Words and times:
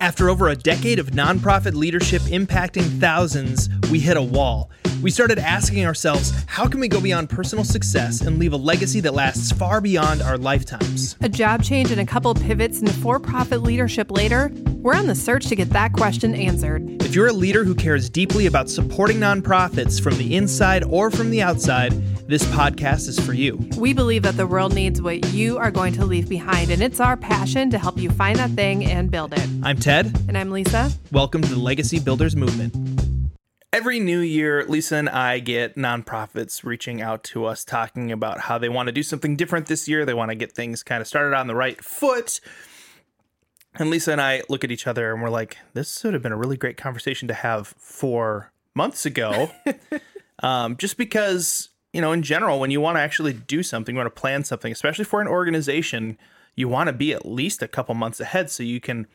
After 0.00 0.30
over 0.30 0.48
a 0.48 0.56
decade 0.56 0.98
of 0.98 1.10
nonprofit 1.10 1.74
leadership 1.74 2.22
impacting 2.22 2.98
thousands, 3.00 3.68
we 3.90 4.00
hit 4.00 4.16
a 4.16 4.22
wall. 4.22 4.70
We 5.02 5.10
started 5.10 5.38
asking 5.38 5.86
ourselves, 5.86 6.30
how 6.46 6.68
can 6.68 6.78
we 6.78 6.86
go 6.86 7.00
beyond 7.00 7.30
personal 7.30 7.64
success 7.64 8.20
and 8.20 8.38
leave 8.38 8.52
a 8.52 8.58
legacy 8.58 9.00
that 9.00 9.14
lasts 9.14 9.50
far 9.50 9.80
beyond 9.80 10.20
our 10.20 10.36
lifetimes? 10.36 11.16
A 11.22 11.28
job 11.28 11.62
change 11.62 11.90
and 11.90 12.02
a 12.02 12.04
couple 12.04 12.34
pivots 12.34 12.80
into 12.80 12.92
for 12.92 13.18
profit 13.18 13.62
leadership 13.62 14.10
later, 14.10 14.52
we're 14.76 14.94
on 14.94 15.06
the 15.06 15.14
search 15.14 15.46
to 15.46 15.56
get 15.56 15.70
that 15.70 15.94
question 15.94 16.34
answered. 16.34 17.02
If 17.02 17.14
you're 17.14 17.28
a 17.28 17.32
leader 17.32 17.64
who 17.64 17.74
cares 17.74 18.10
deeply 18.10 18.44
about 18.44 18.68
supporting 18.68 19.16
nonprofits 19.16 20.02
from 20.02 20.18
the 20.18 20.36
inside 20.36 20.84
or 20.84 21.10
from 21.10 21.30
the 21.30 21.40
outside, 21.40 21.92
this 22.28 22.44
podcast 22.44 23.08
is 23.08 23.18
for 23.18 23.32
you. 23.32 23.56
We 23.78 23.94
believe 23.94 24.22
that 24.24 24.36
the 24.36 24.46
world 24.46 24.74
needs 24.74 25.00
what 25.00 25.32
you 25.32 25.56
are 25.56 25.70
going 25.70 25.94
to 25.94 26.04
leave 26.04 26.28
behind, 26.28 26.70
and 26.70 26.82
it's 26.82 27.00
our 27.00 27.16
passion 27.16 27.70
to 27.70 27.78
help 27.78 27.98
you 27.98 28.10
find 28.10 28.38
that 28.38 28.50
thing 28.50 28.84
and 28.84 29.10
build 29.10 29.32
it. 29.32 29.48
I'm 29.62 29.78
Ted. 29.78 30.14
And 30.28 30.36
I'm 30.36 30.50
Lisa. 30.50 30.92
Welcome 31.10 31.40
to 31.42 31.48
the 31.48 31.58
Legacy 31.58 31.98
Builders 31.98 32.36
Movement. 32.36 32.89
Every 33.72 34.00
new 34.00 34.18
year, 34.18 34.64
Lisa 34.66 34.96
and 34.96 35.08
I 35.08 35.38
get 35.38 35.76
nonprofits 35.76 36.64
reaching 36.64 37.00
out 37.00 37.22
to 37.24 37.44
us 37.44 37.64
talking 37.64 38.10
about 38.10 38.40
how 38.40 38.58
they 38.58 38.68
want 38.68 38.88
to 38.88 38.92
do 38.92 39.02
something 39.02 39.36
different 39.36 39.66
this 39.66 39.86
year. 39.86 40.04
They 40.04 40.14
want 40.14 40.30
to 40.30 40.34
get 40.34 40.52
things 40.52 40.82
kind 40.82 41.00
of 41.00 41.06
started 41.06 41.36
on 41.36 41.46
the 41.46 41.54
right 41.54 41.82
foot. 41.82 42.40
And 43.76 43.88
Lisa 43.88 44.10
and 44.10 44.20
I 44.20 44.42
look 44.48 44.64
at 44.64 44.72
each 44.72 44.88
other 44.88 45.12
and 45.12 45.22
we're 45.22 45.30
like, 45.30 45.56
this 45.72 46.02
would 46.02 46.14
have 46.14 46.22
been 46.22 46.32
a 46.32 46.36
really 46.36 46.56
great 46.56 46.76
conversation 46.76 47.28
to 47.28 47.34
have 47.34 47.68
four 47.78 48.52
months 48.74 49.06
ago. 49.06 49.52
um, 50.42 50.76
just 50.76 50.96
because 50.96 51.68
you 51.92 52.00
know, 52.00 52.12
in 52.12 52.22
general, 52.22 52.60
when 52.60 52.70
you 52.70 52.80
want 52.80 52.96
to 52.96 53.00
actually 53.00 53.32
do 53.32 53.62
something, 53.62 53.94
you 53.94 53.98
want 53.98 54.14
to 54.14 54.20
plan 54.20 54.44
something, 54.44 54.70
especially 54.70 55.04
for 55.04 55.20
an 55.20 55.26
organization, 55.26 56.18
you 56.54 56.68
want 56.68 56.86
to 56.86 56.92
be 56.92 57.12
at 57.12 57.26
least 57.26 57.62
a 57.62 57.68
couple 57.68 57.94
months 57.94 58.20
ahead 58.20 58.50
so 58.50 58.62
you 58.62 58.80
can 58.80 59.06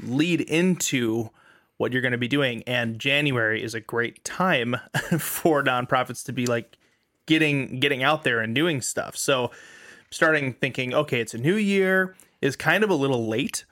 lead 0.00 0.40
into 0.42 1.30
what 1.80 1.94
you're 1.94 2.02
going 2.02 2.12
to 2.12 2.18
be 2.18 2.28
doing. 2.28 2.62
And 2.66 2.98
January 2.98 3.62
is 3.62 3.74
a 3.74 3.80
great 3.80 4.22
time 4.22 4.76
for 5.18 5.64
nonprofits 5.64 6.22
to 6.26 6.32
be 6.32 6.44
like 6.44 6.76
getting 7.24 7.80
getting 7.80 8.02
out 8.02 8.22
there 8.22 8.40
and 8.40 8.54
doing 8.54 8.82
stuff. 8.82 9.16
So 9.16 9.50
starting 10.10 10.52
thinking, 10.52 10.92
okay, 10.92 11.22
it's 11.22 11.32
a 11.32 11.38
new 11.38 11.56
year 11.56 12.14
is 12.42 12.54
kind 12.54 12.84
of 12.84 12.90
a 12.90 12.94
little 12.94 13.26
late. 13.26 13.64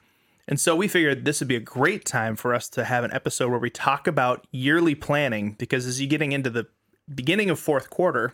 And 0.47 0.59
so 0.59 0.75
we 0.75 0.87
figured 0.87 1.23
this 1.23 1.39
would 1.39 1.47
be 1.47 1.55
a 1.55 1.59
great 1.59 2.03
time 2.03 2.35
for 2.35 2.55
us 2.55 2.67
to 2.69 2.83
have 2.83 3.03
an 3.03 3.13
episode 3.13 3.51
where 3.51 3.59
we 3.59 3.69
talk 3.69 4.07
about 4.07 4.47
yearly 4.51 4.95
planning 4.95 5.55
because 5.59 5.85
as 5.85 6.01
you're 6.01 6.09
getting 6.09 6.31
into 6.31 6.49
the 6.49 6.65
beginning 7.13 7.51
of 7.51 7.59
fourth 7.59 7.91
quarter, 7.91 8.33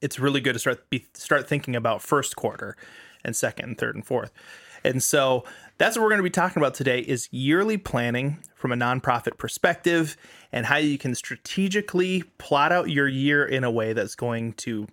it's 0.00 0.18
really 0.18 0.40
good 0.40 0.54
to 0.54 0.58
start 0.58 0.90
be, 0.90 1.06
start 1.14 1.48
thinking 1.48 1.76
about 1.76 2.02
first 2.02 2.34
quarter 2.34 2.76
and 3.24 3.36
second 3.36 3.66
and 3.66 3.78
third 3.78 3.94
and 3.94 4.04
fourth. 4.04 4.32
And 4.86 5.02
so 5.02 5.44
that's 5.78 5.96
what 5.96 6.04
we're 6.04 6.10
going 6.10 6.20
to 6.20 6.24
be 6.24 6.30
talking 6.30 6.62
about 6.62 6.74
today 6.74 7.00
is 7.00 7.28
yearly 7.32 7.76
planning 7.76 8.38
from 8.54 8.72
a 8.72 8.76
nonprofit 8.76 9.36
perspective 9.36 10.16
and 10.52 10.66
how 10.66 10.76
you 10.76 10.96
can 10.96 11.14
strategically 11.14 12.22
plot 12.38 12.72
out 12.72 12.88
your 12.88 13.08
year 13.08 13.44
in 13.44 13.64
a 13.64 13.70
way 13.70 13.92
that's 13.92 14.14
going 14.14 14.54
to 14.54 14.86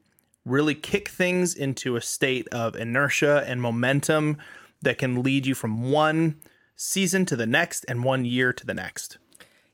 really 0.46 0.76
kick 0.76 1.08
things 1.08 1.56
into 1.56 1.96
a 1.96 2.02
state 2.02 2.48
of 2.50 2.76
inertia 2.76 3.46
and 3.48 3.62
momentum 3.62 4.38
that 4.82 4.98
can 4.98 5.24
lead 5.24 5.46
you 5.46 5.56
from 5.56 5.90
one 5.92 6.36
season 6.76 7.26
to 7.26 7.36
the 7.36 7.46
next 7.46 7.86
and 7.88 8.04
one 8.04 8.26
year 8.26 8.52
to 8.52 8.66
the 8.66 8.74
next. 8.74 9.18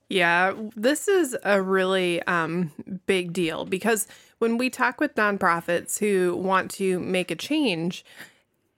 Yeah, 0.09 0.54
this 0.76 1.08
is 1.08 1.38
a 1.44 1.61
really 1.61 2.22
um, 2.23 2.72
big 3.06 3.31
deal 3.31 3.66
because 3.66 4.08
when 4.39 4.58
we 4.58 4.70
talk 4.70 5.00
with 5.00 5.16
nonprofits 5.16 6.00
who 6.00 6.36
want 6.36 6.72
to 6.72 7.00
make 7.00 7.30
a 7.30 7.36
change, 7.36 8.04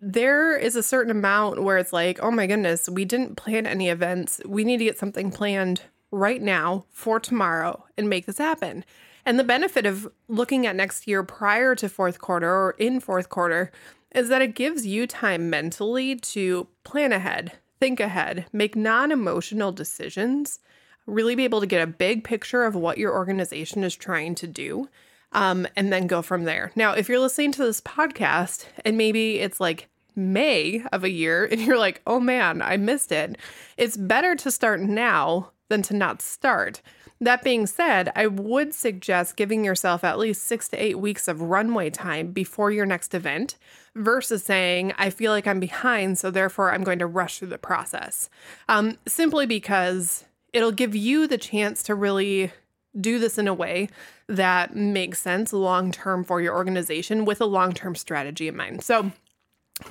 there 0.02 0.58
is 0.58 0.76
a 0.76 0.84
certain 0.84 1.12
amount 1.12 1.64
where 1.64 1.78
it's 1.78 1.94
like, 1.94 2.20
oh 2.22 2.32
my 2.32 2.48
goodness, 2.48 2.90
we 2.90 3.06
didn't 3.06 3.36
plan 3.38 3.68
any 3.68 3.90
events. 3.90 4.42
We 4.46 4.64
need 4.64 4.78
to 4.78 4.84
get 4.84 4.98
something 4.98 5.32
planned 5.32 5.84
right 6.10 6.42
now 6.42 6.86
for 6.92 7.20
tomorrow 7.20 7.86
and 7.98 8.10
make 8.10 8.26
this 8.26 8.40
happen. 8.40 8.84
And 9.26 9.38
the 9.38 9.44
benefit 9.44 9.86
of 9.86 10.12
looking 10.28 10.66
at 10.66 10.76
next 10.76 11.08
year 11.08 11.24
prior 11.24 11.76
to 11.76 11.88
fourth 11.88 12.20
quarter 12.20 12.50
or 12.50 12.72
in 12.80 13.00
fourth 13.00 13.30
quarter 13.30 13.72
is 14.14 14.28
that 14.30 14.42
it 14.42 14.56
gives 14.56 14.86
you 14.86 15.06
time 15.06 15.50
mentally 15.50 16.16
to 16.16 16.68
plan 16.84 17.14
ahead, 17.14 17.54
think 17.80 18.00
ahead, 18.00 18.48
make 18.52 18.76
non 18.76 19.12
emotional 19.12 19.72
decisions 19.72 20.60
really 21.06 21.36
be 21.36 21.44
able 21.44 21.60
to 21.60 21.68
get 21.68 21.82
a 21.82 21.88
big 21.88 22.24
picture 22.24 22.64
of 22.64 22.76
what 22.76 22.98
your 22.98 23.14
organization 23.14 23.84
is 23.84 23.96
trying 23.96 24.36
to 24.36 24.48
do, 24.48 24.88
um, 25.32 25.68
and 25.76 25.92
then 25.92 26.08
go 26.08 26.22
from 26.22 26.44
there. 26.44 26.72
Now, 26.76 26.94
if 26.94 27.08
you're 27.10 27.20
listening 27.20 27.52
to 27.54 27.64
this 27.64 27.82
podcast 27.82 28.66
and 28.84 28.98
maybe 28.98 29.40
it's 29.40 29.60
like 29.60 29.88
May 30.16 30.84
of 30.92 31.04
a 31.04 31.10
year 31.10 31.46
and 31.52 31.62
you're 31.62 31.78
like, 31.78 32.02
oh 32.06 32.20
man, 32.20 32.62
I 32.62 32.78
missed 32.78 33.12
it, 33.12 33.38
it's 33.78 33.98
better 33.98 34.36
to 34.36 34.52
start 34.52 34.82
now 34.82 35.52
than 35.70 35.82
to 35.84 35.96
not 35.96 36.22
start. 36.22 36.82
That 37.22 37.44
being 37.44 37.68
said, 37.68 38.12
I 38.16 38.26
would 38.26 38.74
suggest 38.74 39.38
giving 39.38 39.64
yourself 39.64 40.04
at 40.04 40.18
least 40.18 40.44
six 40.44 40.68
to 40.70 40.84
eight 40.84 40.98
weeks 40.98 41.28
of 41.28 41.40
runway 41.40 41.92
time 41.92 42.32
before 42.32 42.72
your 42.72 42.88
next 42.88 43.14
event 43.14 43.58
versus 43.96 44.44
saying, 44.44 44.94
I 44.98 45.12
feel 45.12 45.32
like 45.32 45.46
I'm 45.46 45.60
behind, 45.60 46.18
so 46.18 46.32
therefore 46.32 46.74
I'm 46.74 46.84
going 46.84 46.98
to 46.98 47.06
rush 47.06 47.38
through 47.38 47.50
the 47.50 47.60
process. 47.60 48.28
Um, 48.68 48.98
simply 49.08 49.46
because 49.46 50.26
it'll 50.52 50.72
give 50.72 50.96
you 50.96 51.28
the 51.28 51.38
chance 51.38 51.84
to 51.84 51.96
really 51.96 52.52
do 53.00 53.20
this 53.20 53.38
in 53.38 53.48
a 53.48 53.54
way 53.54 53.90
that 54.36 54.76
makes 54.76 55.20
sense 55.20 55.54
long 55.54 55.92
term 55.92 56.24
for 56.24 56.42
your 56.42 56.56
organization 56.56 57.26
with 57.26 57.42
a 57.42 57.46
long 57.46 57.74
term 57.74 57.96
strategy 57.96 58.48
in 58.48 58.56
mind. 58.56 58.84
So, 58.84 59.12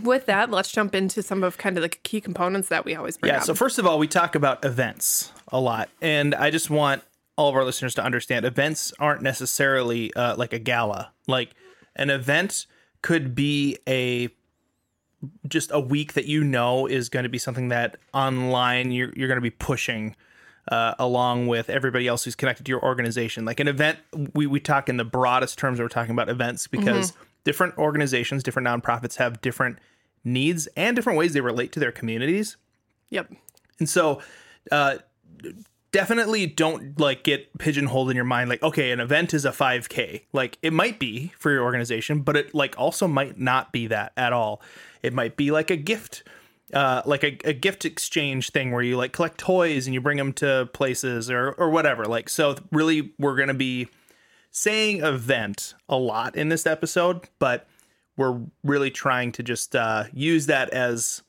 with 0.02 0.26
that, 0.26 0.50
let's 0.50 0.70
jump 0.70 0.94
into 0.94 1.22
some 1.22 1.42
of 1.42 1.58
kind 1.58 1.76
of 1.76 1.82
the 1.82 1.88
key 1.88 2.20
components 2.20 2.68
that 2.68 2.84
we 2.84 2.94
always 2.94 3.16
bring 3.16 3.32
yeah, 3.32 3.38
up. 3.38 3.44
so 3.44 3.54
first 3.54 3.78
of 3.78 3.86
all, 3.86 3.98
we 3.98 4.06
talk 4.06 4.34
about 4.34 4.64
events 4.64 5.32
a 5.48 5.60
lot. 5.60 5.88
And 6.00 6.34
I 6.34 6.50
just 6.50 6.70
want 6.70 7.02
all 7.36 7.48
of 7.48 7.56
our 7.56 7.64
listeners 7.64 7.94
to 7.94 8.04
understand 8.04 8.44
events 8.44 8.92
aren't 8.98 9.22
necessarily 9.22 10.12
uh, 10.14 10.36
like 10.36 10.52
a 10.52 10.58
gala. 10.58 11.12
Like 11.26 11.54
an 11.96 12.10
event 12.10 12.66
could 13.02 13.34
be 13.34 13.78
a 13.88 14.28
just 15.48 15.70
a 15.72 15.80
week 15.80 16.14
that 16.14 16.26
you 16.26 16.44
know 16.44 16.86
is 16.86 17.08
going 17.08 17.24
to 17.24 17.28
be 17.28 17.38
something 17.38 17.68
that 17.68 17.96
online 18.14 18.90
you're, 18.90 19.12
you're 19.14 19.28
going 19.28 19.36
to 19.36 19.42
be 19.42 19.50
pushing 19.50 20.16
uh, 20.68 20.94
along 20.98 21.46
with 21.46 21.70
everybody 21.70 22.06
else 22.06 22.24
who's 22.24 22.34
connected 22.34 22.66
to 22.66 22.70
your 22.70 22.82
organization. 22.82 23.44
Like 23.44 23.60
an 23.60 23.68
event, 23.68 23.98
we, 24.34 24.46
we 24.46 24.60
talk 24.60 24.88
in 24.88 24.96
the 24.96 25.04
broadest 25.04 25.58
terms 25.58 25.80
we're 25.80 25.88
talking 25.88 26.12
about 26.12 26.28
events 26.28 26.66
because 26.66 27.12
mm-hmm. 27.12 27.22
different 27.44 27.78
organizations, 27.78 28.42
different 28.42 28.68
nonprofits 28.68 29.16
have 29.16 29.40
different 29.40 29.78
needs 30.24 30.68
and 30.76 30.94
different 30.94 31.18
ways 31.18 31.32
they 31.32 31.40
relate 31.40 31.72
to 31.72 31.80
their 31.80 31.92
communities. 31.92 32.56
Yep. 33.10 33.32
And 33.78 33.88
so, 33.88 34.20
uh, 34.70 34.98
definitely 35.92 36.46
don't 36.46 36.98
like 37.00 37.24
get 37.24 37.56
pigeonholed 37.58 38.10
in 38.10 38.16
your 38.16 38.24
mind 38.24 38.48
like 38.48 38.62
okay 38.62 38.92
an 38.92 39.00
event 39.00 39.34
is 39.34 39.44
a 39.44 39.50
5k 39.50 40.22
like 40.32 40.56
it 40.62 40.72
might 40.72 41.00
be 41.00 41.32
for 41.36 41.50
your 41.50 41.64
organization 41.64 42.20
but 42.20 42.36
it 42.36 42.54
like 42.54 42.78
also 42.78 43.08
might 43.08 43.38
not 43.38 43.72
be 43.72 43.88
that 43.88 44.12
at 44.16 44.32
all 44.32 44.62
it 45.02 45.12
might 45.12 45.36
be 45.36 45.50
like 45.50 45.70
a 45.70 45.76
gift 45.76 46.22
uh, 46.72 47.02
like 47.04 47.24
a, 47.24 47.38
a, 47.44 47.52
gift 47.52 47.84
exchange 47.84 48.50
thing 48.50 48.70
where 48.72 48.82
you 48.82 48.96
like 48.96 49.12
collect 49.12 49.38
toys 49.38 49.86
and 49.86 49.94
you 49.94 50.00
bring 50.00 50.16
them 50.16 50.32
to 50.34 50.68
places 50.72 51.30
or 51.30 51.52
or 51.52 51.70
whatever. 51.70 52.04
Like 52.04 52.28
so, 52.28 52.56
really, 52.70 53.12
we're 53.18 53.36
gonna 53.36 53.54
be 53.54 53.88
saying 54.50 55.02
event 55.02 55.74
a 55.88 55.96
lot 55.96 56.36
in 56.36 56.48
this 56.48 56.66
episode, 56.66 57.28
but 57.38 57.66
we're 58.16 58.40
really 58.62 58.90
trying 58.90 59.32
to 59.32 59.42
just 59.42 59.74
uh, 59.74 60.04
use 60.12 60.46
that 60.46 60.70
as 60.70 61.22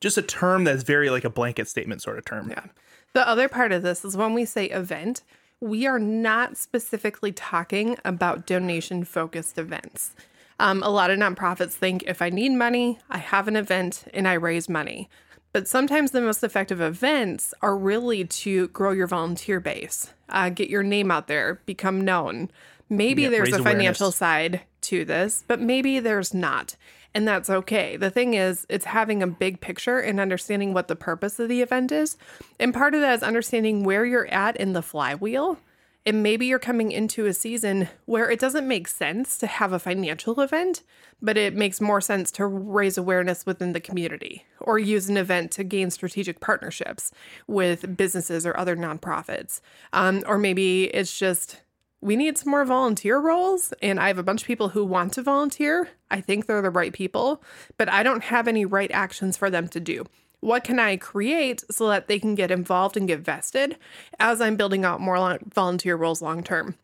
just 0.00 0.18
a 0.18 0.22
term 0.22 0.64
that's 0.64 0.82
very 0.82 1.10
like 1.10 1.24
a 1.24 1.30
blanket 1.30 1.68
statement 1.68 2.02
sort 2.02 2.18
of 2.18 2.24
term. 2.24 2.50
Yeah. 2.50 2.64
The 3.12 3.26
other 3.26 3.48
part 3.48 3.72
of 3.72 3.82
this 3.82 4.04
is 4.04 4.16
when 4.16 4.34
we 4.34 4.44
say 4.44 4.66
event, 4.66 5.22
we 5.60 5.86
are 5.86 5.98
not 5.98 6.56
specifically 6.56 7.32
talking 7.32 7.96
about 8.04 8.46
donation 8.46 9.04
focused 9.04 9.56
events. 9.56 10.14
Um, 10.58 10.82
a 10.82 10.88
lot 10.88 11.10
of 11.10 11.18
nonprofits 11.18 11.72
think 11.72 12.04
if 12.06 12.22
I 12.22 12.30
need 12.30 12.52
money, 12.52 12.98
I 13.10 13.18
have 13.18 13.48
an 13.48 13.56
event 13.56 14.04
and 14.14 14.26
I 14.26 14.34
raise 14.34 14.68
money. 14.68 15.10
But 15.52 15.68
sometimes 15.68 16.10
the 16.10 16.20
most 16.20 16.44
effective 16.44 16.80
events 16.80 17.54
are 17.62 17.76
really 17.76 18.24
to 18.24 18.68
grow 18.68 18.92
your 18.92 19.06
volunteer 19.06 19.58
base, 19.60 20.12
uh, 20.28 20.50
get 20.50 20.68
your 20.68 20.82
name 20.82 21.10
out 21.10 21.28
there, 21.28 21.62
become 21.66 22.02
known. 22.02 22.50
Maybe 22.88 23.22
yeah, 23.22 23.30
there's 23.30 23.54
a 23.54 23.62
financial 23.62 24.06
awareness. 24.06 24.16
side 24.16 24.60
to 24.82 25.04
this, 25.04 25.44
but 25.46 25.60
maybe 25.60 25.98
there's 25.98 26.34
not. 26.34 26.76
And 27.14 27.26
that's 27.26 27.48
okay. 27.48 27.96
The 27.96 28.10
thing 28.10 28.34
is, 28.34 28.66
it's 28.68 28.84
having 28.84 29.22
a 29.22 29.26
big 29.26 29.62
picture 29.62 29.98
and 29.98 30.20
understanding 30.20 30.74
what 30.74 30.88
the 30.88 30.96
purpose 30.96 31.38
of 31.38 31.48
the 31.48 31.62
event 31.62 31.90
is. 31.90 32.18
And 32.60 32.74
part 32.74 32.94
of 32.94 33.00
that 33.00 33.14
is 33.14 33.22
understanding 33.22 33.84
where 33.84 34.04
you're 34.04 34.26
at 34.26 34.56
in 34.58 34.74
the 34.74 34.82
flywheel 34.82 35.58
and 36.06 36.22
maybe 36.22 36.46
you're 36.46 36.60
coming 36.60 36.92
into 36.92 37.26
a 37.26 37.34
season 37.34 37.88
where 38.04 38.30
it 38.30 38.38
doesn't 38.38 38.68
make 38.68 38.86
sense 38.86 39.36
to 39.38 39.46
have 39.48 39.72
a 39.72 39.80
financial 39.80 40.40
event, 40.40 40.82
but 41.20 41.36
it 41.36 41.54
makes 41.54 41.80
more 41.80 42.00
sense 42.00 42.30
to 42.32 42.46
raise 42.46 42.96
awareness 42.96 43.44
within 43.44 43.72
the 43.72 43.80
community 43.80 44.44
or 44.60 44.78
use 44.78 45.08
an 45.08 45.16
event 45.16 45.50
to 45.50 45.64
gain 45.64 45.90
strategic 45.90 46.38
partnerships 46.38 47.10
with 47.48 47.96
businesses 47.96 48.46
or 48.46 48.56
other 48.56 48.76
nonprofits. 48.76 49.60
Um, 49.92 50.22
or 50.28 50.38
maybe 50.38 50.84
it's 50.84 51.18
just 51.18 51.60
we 52.00 52.14
need 52.14 52.38
some 52.38 52.50
more 52.50 52.64
volunteer 52.64 53.18
roles 53.18 53.72
and 53.82 53.98
I 53.98 54.06
have 54.06 54.18
a 54.18 54.22
bunch 54.22 54.42
of 54.42 54.46
people 54.46 54.68
who 54.68 54.84
want 54.84 55.14
to 55.14 55.22
volunteer. 55.22 55.88
I 56.08 56.20
think 56.20 56.46
they're 56.46 56.62
the 56.62 56.70
right 56.70 56.92
people, 56.92 57.42
but 57.78 57.88
I 57.88 58.04
don't 58.04 58.22
have 58.24 58.46
any 58.46 58.64
right 58.64 58.90
actions 58.92 59.36
for 59.36 59.50
them 59.50 59.66
to 59.68 59.80
do. 59.80 60.04
What 60.40 60.64
can 60.64 60.78
I 60.78 60.96
create 60.96 61.64
so 61.70 61.88
that 61.88 62.08
they 62.08 62.18
can 62.18 62.34
get 62.34 62.50
involved 62.50 62.96
and 62.96 63.08
get 63.08 63.20
vested 63.20 63.76
as 64.18 64.40
I'm 64.40 64.56
building 64.56 64.84
out 64.84 65.00
more 65.00 65.38
volunteer 65.52 65.96
roles 65.96 66.22
long 66.22 66.42
term? 66.42 66.76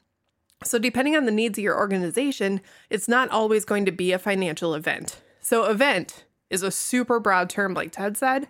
So, 0.64 0.78
depending 0.78 1.16
on 1.16 1.24
the 1.24 1.32
needs 1.32 1.58
of 1.58 1.64
your 1.64 1.76
organization, 1.76 2.60
it's 2.88 3.08
not 3.08 3.28
always 3.30 3.64
going 3.64 3.84
to 3.84 3.92
be 3.92 4.12
a 4.12 4.18
financial 4.18 4.74
event. 4.74 5.20
So, 5.40 5.64
event 5.64 6.24
is 6.50 6.62
a 6.62 6.70
super 6.70 7.18
broad 7.18 7.50
term, 7.50 7.74
like 7.74 7.92
Ted 7.92 8.16
said. 8.16 8.46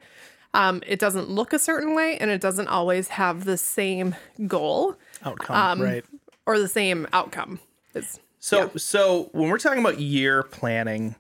Um, 0.55 0.83
it 0.87 0.99
doesn't 0.99 1.31
look 1.31 1.55
a 1.55 1.59
certain 1.59 1.95
way 1.95 2.19
and 2.19 2.31
it 2.31 2.43
doesn't 2.43 2.69
always 2.69 3.09
have 3.09 3.45
the 3.45 3.57
same 3.57 4.15
goal 4.47 4.97
Outcome, 5.25 5.57
Um, 5.57 5.81
right? 5.81 6.05
or 6.45 6.59
the 6.59 6.69
same 6.69 7.07
outcome. 7.15 7.61
It's, 7.95 8.21
So, 8.39 8.71
so 8.77 9.31
when 9.33 9.49
we're 9.49 9.59
talking 9.59 9.79
about 9.81 9.99
year 9.99 10.43
planning, 10.43 11.15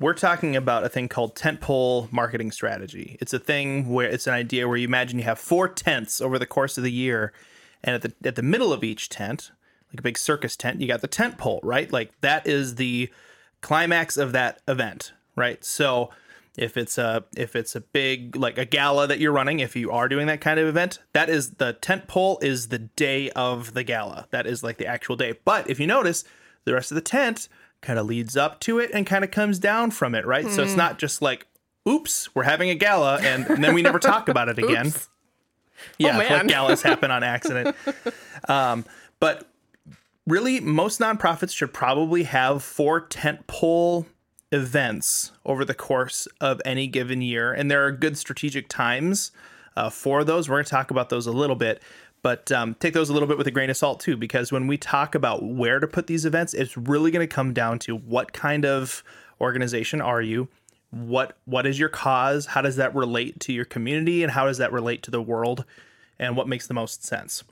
we're 0.00 0.14
talking 0.14 0.54
about 0.56 0.84
a 0.84 0.88
thing 0.88 1.08
called 1.08 1.34
tentpole 1.34 2.10
marketing 2.12 2.52
strategy. 2.52 3.16
It's 3.20 3.32
a 3.32 3.38
thing 3.38 3.88
where 3.88 4.08
it's 4.08 4.26
an 4.26 4.34
idea 4.34 4.68
where 4.68 4.76
you 4.76 4.86
imagine 4.86 5.18
you 5.18 5.24
have 5.24 5.38
four 5.38 5.68
tents 5.68 6.20
over 6.20 6.38
the 6.38 6.46
course 6.46 6.78
of 6.78 6.84
the 6.84 6.92
year, 6.92 7.32
and 7.82 7.94
at 7.94 8.02
the 8.02 8.28
at 8.28 8.36
the 8.36 8.42
middle 8.42 8.72
of 8.72 8.84
each 8.84 9.08
tent, 9.08 9.50
like 9.92 10.00
a 10.00 10.02
big 10.02 10.18
circus 10.18 10.56
tent, 10.56 10.80
you 10.80 10.88
got 10.88 11.00
the 11.00 11.08
tent 11.08 11.38
pole, 11.38 11.60
right? 11.62 11.92
Like 11.92 12.12
that 12.20 12.46
is 12.46 12.76
the 12.76 13.10
climax 13.60 14.16
of 14.16 14.32
that 14.32 14.60
event, 14.68 15.12
right? 15.36 15.64
So 15.64 16.10
if 16.56 16.76
it's 16.76 16.98
a 16.98 17.24
if 17.36 17.56
it's 17.56 17.74
a 17.74 17.80
big 17.80 18.36
like 18.36 18.58
a 18.58 18.64
gala 18.64 19.06
that 19.06 19.18
you're 19.18 19.32
running, 19.32 19.60
if 19.60 19.76
you 19.76 19.90
are 19.90 20.08
doing 20.08 20.26
that 20.26 20.40
kind 20.40 20.60
of 20.60 20.66
event, 20.66 20.98
that 21.12 21.28
is 21.28 21.54
the 21.54 21.72
tent 21.72 22.08
pole 22.08 22.38
is 22.42 22.68
the 22.68 22.78
day 22.78 23.30
of 23.30 23.74
the 23.74 23.84
gala. 23.84 24.26
That 24.30 24.46
is 24.46 24.62
like 24.62 24.78
the 24.78 24.86
actual 24.86 25.16
day. 25.16 25.34
But 25.44 25.68
if 25.70 25.80
you 25.80 25.86
notice, 25.86 26.24
the 26.64 26.74
rest 26.74 26.90
of 26.90 26.96
the 26.96 27.00
tent 27.00 27.48
kind 27.80 27.98
of 27.98 28.06
leads 28.06 28.36
up 28.36 28.60
to 28.60 28.78
it 28.78 28.90
and 28.92 29.06
kind 29.06 29.24
of 29.24 29.30
comes 29.30 29.58
down 29.58 29.90
from 29.90 30.14
it, 30.14 30.26
right? 30.26 30.48
So 30.50 30.62
it's 30.62 30.76
not 30.76 30.98
just 30.98 31.22
like, 31.22 31.46
oops, 31.88 32.34
we're 32.34 32.42
having 32.44 32.70
a 32.70 32.74
gala 32.74 33.18
and, 33.20 33.46
and 33.46 33.62
then 33.62 33.74
we 33.74 33.82
never 33.82 33.98
talk 33.98 34.28
about 34.28 34.48
it 34.48 34.58
again. 34.64 34.88
Oops. 34.88 35.08
Yeah, 35.98 36.18
man. 36.18 36.30
like 36.30 36.46
galas 36.48 36.82
happen 36.82 37.10
on 37.10 37.22
accident. 37.22 37.76
um, 38.48 38.84
but 39.20 39.48
really, 40.26 40.60
most 40.60 41.00
nonprofits 41.00 41.54
should 41.54 41.72
probably 41.72 42.24
have 42.24 42.62
four 42.62 43.00
tentpole 43.00 44.06
events 44.50 45.32
over 45.44 45.64
the 45.64 45.74
course 45.74 46.26
of 46.40 46.60
any 46.64 46.86
given 46.86 47.22
year, 47.22 47.52
and 47.52 47.70
there 47.70 47.84
are 47.86 47.92
good 47.92 48.16
strategic 48.18 48.68
times 48.68 49.30
uh, 49.76 49.90
for 49.90 50.24
those. 50.24 50.48
We're 50.48 50.56
going 50.56 50.64
to 50.64 50.70
talk 50.70 50.90
about 50.90 51.08
those 51.10 51.26
a 51.26 51.32
little 51.32 51.56
bit, 51.56 51.82
but 52.28 52.52
um, 52.52 52.74
take 52.74 52.92
those 52.92 53.08
a 53.08 53.14
little 53.14 53.26
bit 53.26 53.38
with 53.38 53.46
a 53.46 53.50
grain 53.50 53.70
of 53.70 53.76
salt 53.78 54.00
too, 54.00 54.14
because 54.14 54.52
when 54.52 54.66
we 54.66 54.76
talk 54.76 55.14
about 55.14 55.42
where 55.42 55.80
to 55.80 55.86
put 55.86 56.08
these 56.08 56.26
events, 56.26 56.52
it's 56.52 56.76
really 56.76 57.10
going 57.10 57.26
to 57.26 57.34
come 57.34 57.54
down 57.54 57.78
to 57.78 57.96
what 57.96 58.34
kind 58.34 58.66
of 58.66 59.02
organization 59.40 60.02
are 60.02 60.20
you? 60.20 60.46
What 60.90 61.38
what 61.46 61.66
is 61.66 61.78
your 61.78 61.88
cause? 61.88 62.44
How 62.44 62.60
does 62.60 62.76
that 62.76 62.94
relate 62.94 63.40
to 63.40 63.54
your 63.54 63.64
community? 63.64 64.22
And 64.22 64.30
how 64.30 64.44
does 64.44 64.58
that 64.58 64.74
relate 64.74 65.02
to 65.04 65.10
the 65.10 65.22
world? 65.22 65.64
And 66.18 66.36
what 66.36 66.46
makes 66.46 66.66
the 66.66 66.74
most 66.74 67.02
sense? 67.02 67.44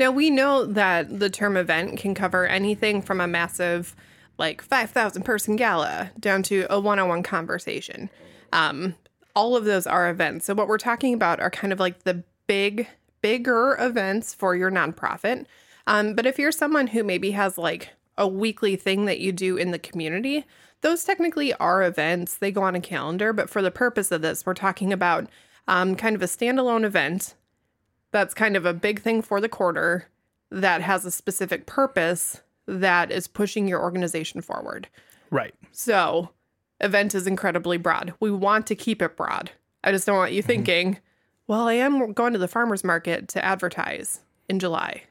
Now 0.00 0.10
we 0.10 0.30
know 0.30 0.64
that 0.64 1.18
the 1.18 1.28
term 1.28 1.58
event 1.58 1.98
can 1.98 2.14
cover 2.14 2.46
anything 2.46 3.02
from 3.02 3.20
a 3.20 3.26
massive, 3.26 3.94
like 4.38 4.62
five 4.62 4.90
thousand 4.90 5.24
person 5.24 5.56
gala 5.56 6.12
down 6.18 6.42
to 6.44 6.64
a 6.70 6.80
one 6.80 6.98
on 6.98 7.08
one 7.08 7.22
conversation. 7.22 8.08
Um, 8.54 8.94
all 9.36 9.54
of 9.54 9.66
those 9.66 9.86
are 9.86 10.08
events. 10.08 10.46
So 10.46 10.54
what 10.54 10.66
we're 10.66 10.78
talking 10.78 11.12
about 11.12 11.40
are 11.40 11.50
kind 11.50 11.74
of 11.74 11.78
like 11.78 12.04
the 12.04 12.24
big, 12.46 12.86
bigger 13.22 13.76
events 13.80 14.34
for 14.34 14.54
your 14.54 14.70
nonprofit. 14.70 15.46
Um, 15.86 16.14
but 16.14 16.26
if 16.26 16.38
you're 16.38 16.52
someone 16.52 16.88
who 16.88 17.02
maybe 17.02 17.30
has 17.32 17.56
like 17.56 17.90
a 18.18 18.28
weekly 18.28 18.76
thing 18.76 19.06
that 19.06 19.20
you 19.20 19.32
do 19.32 19.56
in 19.56 19.70
the 19.70 19.78
community, 19.78 20.44
those 20.82 21.04
technically 21.04 21.54
are 21.54 21.82
events. 21.82 22.36
They 22.36 22.50
go 22.50 22.62
on 22.62 22.74
a 22.74 22.80
calendar, 22.80 23.32
but 23.32 23.48
for 23.48 23.62
the 23.62 23.70
purpose 23.70 24.12
of 24.12 24.22
this, 24.22 24.44
we're 24.44 24.54
talking 24.54 24.92
about 24.92 25.28
um, 25.66 25.94
kind 25.94 26.14
of 26.14 26.22
a 26.22 26.26
standalone 26.26 26.84
event 26.84 27.34
that's 28.10 28.34
kind 28.34 28.56
of 28.56 28.66
a 28.66 28.74
big 28.74 29.00
thing 29.00 29.22
for 29.22 29.40
the 29.40 29.48
quarter 29.48 30.08
that 30.50 30.82
has 30.82 31.04
a 31.04 31.10
specific 31.10 31.66
purpose 31.66 32.42
that 32.66 33.10
is 33.10 33.26
pushing 33.26 33.66
your 33.66 33.80
organization 33.80 34.42
forward. 34.42 34.88
right 35.30 35.54
So, 35.72 36.30
event 36.80 37.14
is 37.14 37.26
incredibly 37.26 37.78
broad. 37.78 38.12
We 38.20 38.30
want 38.30 38.66
to 38.66 38.74
keep 38.74 39.00
it 39.00 39.16
broad. 39.16 39.52
I 39.82 39.92
just 39.92 40.06
don't 40.06 40.16
want 40.16 40.32
you 40.32 40.42
thinking, 40.42 40.98
well, 41.48 41.68
I 41.68 41.74
am 41.74 42.12
going 42.12 42.32
to 42.32 42.38
the 42.38 42.48
farmer's 42.48 42.84
market 42.84 43.28
to 43.28 43.44
advertise 43.44 44.20
in 44.48 44.58
July 44.58 45.02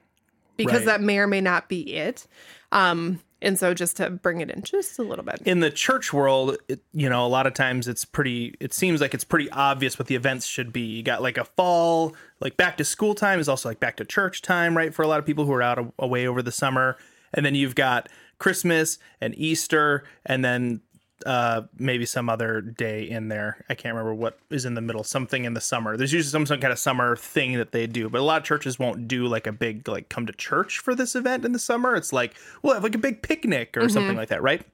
because 0.58 0.80
Right. 0.80 0.86
that 0.86 1.02
may 1.02 1.18
or 1.20 1.28
may 1.28 1.42
not 1.42 1.70
be 1.70 1.94
it. 1.96 2.28
Um, 2.72 3.20
and 3.44 3.58
so, 3.58 3.74
just 3.74 3.98
to 3.98 4.10
bring 4.12 4.40
it 4.42 4.52
in 4.52 4.62
just 4.62 5.00
a 5.00 5.02
little 5.04 5.26
bit. 5.26 5.42
in 5.46 5.62
the 5.62 5.72
church 5.72 6.14
world 6.14 6.58
it, 6.68 6.80
you 6.94 7.10
know 7.10 7.26
a 7.26 7.28
lot 7.28 7.48
of 7.48 7.54
times 7.56 7.88
it's 7.88 8.06
pretty 8.06 8.54
it 8.60 8.72
seems 8.72 9.02
like 9.02 9.16
it's 9.16 9.24
pretty 9.24 9.50
obvious 9.50 9.98
what 9.98 10.08
the 10.08 10.14
events 10.16 10.46
should 10.46 10.72
be 10.72 10.82
you 10.82 11.02
got 11.02 11.24
like 11.24 11.38
a 11.40 11.44
fall 11.46 12.16
like 12.40 12.56
back 12.56 12.78
to 12.78 12.84
school 12.84 13.16
time 13.16 13.40
is 13.40 13.50
also 13.50 13.68
like 13.68 13.80
back 13.80 13.98
to 13.98 14.06
church 14.06 14.44
time 14.44 14.78
right 14.78 14.94
for 14.94 15.02
a 15.02 15.08
lot 15.08 15.18
of 15.20 15.26
people 15.26 15.46
who 15.46 15.54
are 15.54 15.62
out 15.64 15.92
away 15.98 16.28
over 16.28 16.44
the 16.44 16.52
summer 16.52 16.98
and 17.34 17.44
then 17.44 17.56
you've 17.56 17.74
got 17.74 18.08
christmas 18.38 19.00
and 19.20 19.34
easter 19.38 20.04
and 20.24 20.46
then 20.46 20.80
uh 21.26 21.64
maybe 21.78 22.06
some 22.06 22.30
other 22.30 22.62
day 22.62 23.04
in 23.04 23.28
there. 23.28 23.66
I 23.70 23.76
can't 23.76 23.94
remember 23.94 24.14
what 24.14 24.40
is 24.50 24.66
in 24.66 24.74
the 24.74 24.82
middle 24.82 25.04
something 25.04 25.46
in 25.46 25.54
the 25.54 25.62
summer. 25.62 25.98
There's 25.98 26.14
usually 26.14 26.32
some, 26.32 26.46
some 26.46 26.60
kind 26.60 26.74
of 26.74 26.80
summer 26.80 27.16
thing 27.16 27.54
that 27.58 27.72
they 27.72 27.88
do 27.88 28.10
but 28.10 28.22
a 28.22 28.24
lot 28.24 28.42
of 28.42 28.44
churches 28.44 28.80
won't 28.80 29.08
do 29.08 29.28
like 29.28 29.48
a 29.48 29.52
big 29.52 29.88
like 29.88 30.10
come 30.10 30.26
to 30.26 30.34
church 30.34 30.80
for 30.80 30.96
this 30.96 31.16
event 31.16 31.46
in 31.46 31.52
the 31.52 31.60
summer. 31.60 31.96
It's 31.96 32.14
like 32.14 32.36
we'll 32.62 32.74
have 32.74 32.84
like 32.84 32.96
a 32.96 33.00
big 33.00 33.22
picnic 33.22 33.78
or 33.78 33.90
something 33.90 34.16
like 34.16 34.30
that 34.30 34.42
right? 34.42 34.66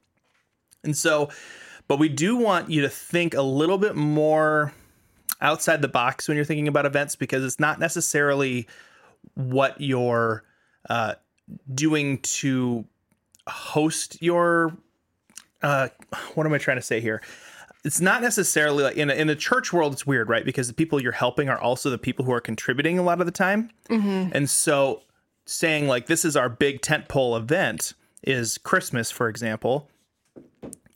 And 0.83 0.95
so, 0.95 1.29
but 1.87 1.99
we 1.99 2.09
do 2.09 2.35
want 2.35 2.69
you 2.69 2.81
to 2.81 2.89
think 2.89 3.33
a 3.33 3.41
little 3.41 3.77
bit 3.77 3.95
more 3.95 4.73
outside 5.41 5.81
the 5.81 5.87
box 5.87 6.27
when 6.27 6.35
you're 6.35 6.45
thinking 6.45 6.67
about 6.67 6.85
events 6.85 7.15
because 7.15 7.43
it's 7.43 7.59
not 7.59 7.79
necessarily 7.79 8.67
what 9.35 9.79
you're 9.79 10.43
uh, 10.89 11.15
doing 11.73 12.19
to 12.19 12.85
host 13.47 14.21
your. 14.21 14.75
Uh, 15.61 15.89
what 16.35 16.45
am 16.45 16.53
I 16.53 16.57
trying 16.57 16.77
to 16.77 16.83
say 16.83 16.99
here? 16.99 17.21
It's 17.83 18.01
not 18.01 18.21
necessarily 18.21 18.83
like 18.83 18.97
in 18.97 19.09
a, 19.09 19.13
in 19.13 19.27
the 19.27 19.35
church 19.35 19.71
world. 19.71 19.93
It's 19.93 20.05
weird, 20.05 20.29
right? 20.29 20.43
Because 20.43 20.67
the 20.67 20.73
people 20.73 21.01
you're 21.01 21.11
helping 21.11 21.49
are 21.49 21.59
also 21.59 21.89
the 21.89 21.97
people 21.97 22.25
who 22.25 22.33
are 22.33 22.41
contributing 22.41 22.99
a 22.99 23.03
lot 23.03 23.19
of 23.19 23.25
the 23.25 23.31
time, 23.31 23.69
and 24.33 24.49
so 24.49 25.01
saying 25.45 25.87
like 25.87 26.07
this 26.07 26.25
is 26.25 26.35
our 26.35 26.49
big 26.49 26.81
tentpole 26.81 27.37
event 27.37 27.93
is 28.23 28.57
Christmas, 28.57 29.11
for 29.11 29.29
example 29.29 29.89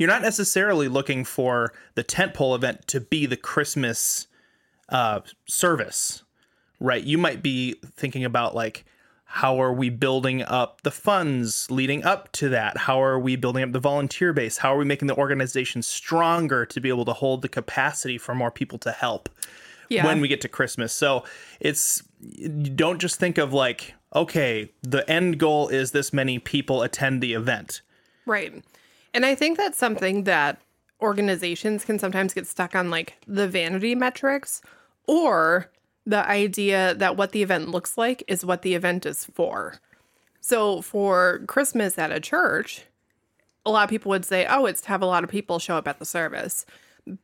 you're 0.01 0.09
not 0.09 0.23
necessarily 0.23 0.87
looking 0.87 1.23
for 1.23 1.73
the 1.93 2.03
tentpole 2.03 2.55
event 2.55 2.87
to 2.87 2.99
be 2.99 3.27
the 3.27 3.37
Christmas 3.37 4.25
uh, 4.89 5.19
service, 5.47 6.23
right? 6.79 7.03
You 7.03 7.19
might 7.19 7.43
be 7.43 7.75
thinking 7.95 8.25
about 8.25 8.55
like, 8.55 8.83
how 9.33 9.61
are 9.61 9.71
we 9.71 9.89
building 9.89 10.43
up 10.43 10.81
the 10.81 10.91
funds 10.91 11.71
leading 11.71 12.03
up 12.03 12.29
to 12.33 12.49
that? 12.49 12.77
How 12.77 13.01
are 13.01 13.17
we 13.17 13.37
building 13.37 13.63
up 13.63 13.71
the 13.71 13.79
volunteer 13.79 14.33
base? 14.33 14.57
How 14.57 14.75
are 14.75 14.77
we 14.77 14.83
making 14.83 15.07
the 15.07 15.15
organization 15.15 15.81
stronger 15.81 16.65
to 16.65 16.81
be 16.81 16.89
able 16.89 17.05
to 17.05 17.13
hold 17.13 17.41
the 17.41 17.47
capacity 17.47 18.17
for 18.17 18.35
more 18.35 18.51
people 18.51 18.77
to 18.79 18.91
help? 18.91 19.29
Yeah. 19.87 20.05
when 20.05 20.21
we 20.21 20.29
get 20.29 20.39
to 20.41 20.47
Christmas. 20.47 20.93
So 20.93 21.25
it's 21.59 22.01
you 22.21 22.47
don't 22.47 22.99
just 22.99 23.19
think 23.19 23.37
of 23.37 23.51
like, 23.51 23.93
okay, 24.15 24.71
the 24.81 25.09
end 25.09 25.37
goal 25.37 25.67
is 25.67 25.91
this 25.91 26.13
many 26.13 26.39
people 26.39 26.81
attend 26.81 27.21
the 27.21 27.33
event. 27.33 27.81
Right. 28.25 28.63
And 29.13 29.25
I 29.25 29.35
think 29.35 29.57
that's 29.57 29.77
something 29.77 30.23
that 30.23 30.61
organizations 31.01 31.83
can 31.83 31.99
sometimes 31.99 32.33
get 32.33 32.47
stuck 32.47 32.73
on, 32.73 32.89
like 32.89 33.17
the 33.27 33.49
vanity 33.49 33.93
metrics 33.93 34.61
or 35.07 35.69
the 36.05 36.27
idea 36.27 36.95
that 36.95 37.17
what 37.17 37.31
the 37.31 37.43
event 37.43 37.69
looks 37.69 37.97
like 37.97 38.23
is 38.27 38.45
what 38.45 38.61
the 38.61 38.75
event 38.75 39.05
is 39.05 39.25
for. 39.25 39.75
So 40.39 40.81
for 40.81 41.41
Christmas 41.47 41.97
at 41.97 42.11
a 42.11 42.19
church, 42.19 42.83
a 43.65 43.71
lot 43.71 43.83
of 43.83 43.89
people 43.89 44.09
would 44.09 44.25
say, 44.25 44.45
oh, 44.49 44.65
it's 44.65 44.81
to 44.81 44.87
have 44.89 45.01
a 45.01 45.05
lot 45.05 45.23
of 45.23 45.29
people 45.29 45.59
show 45.59 45.75
up 45.75 45.87
at 45.87 45.99
the 45.99 46.05
service. 46.05 46.65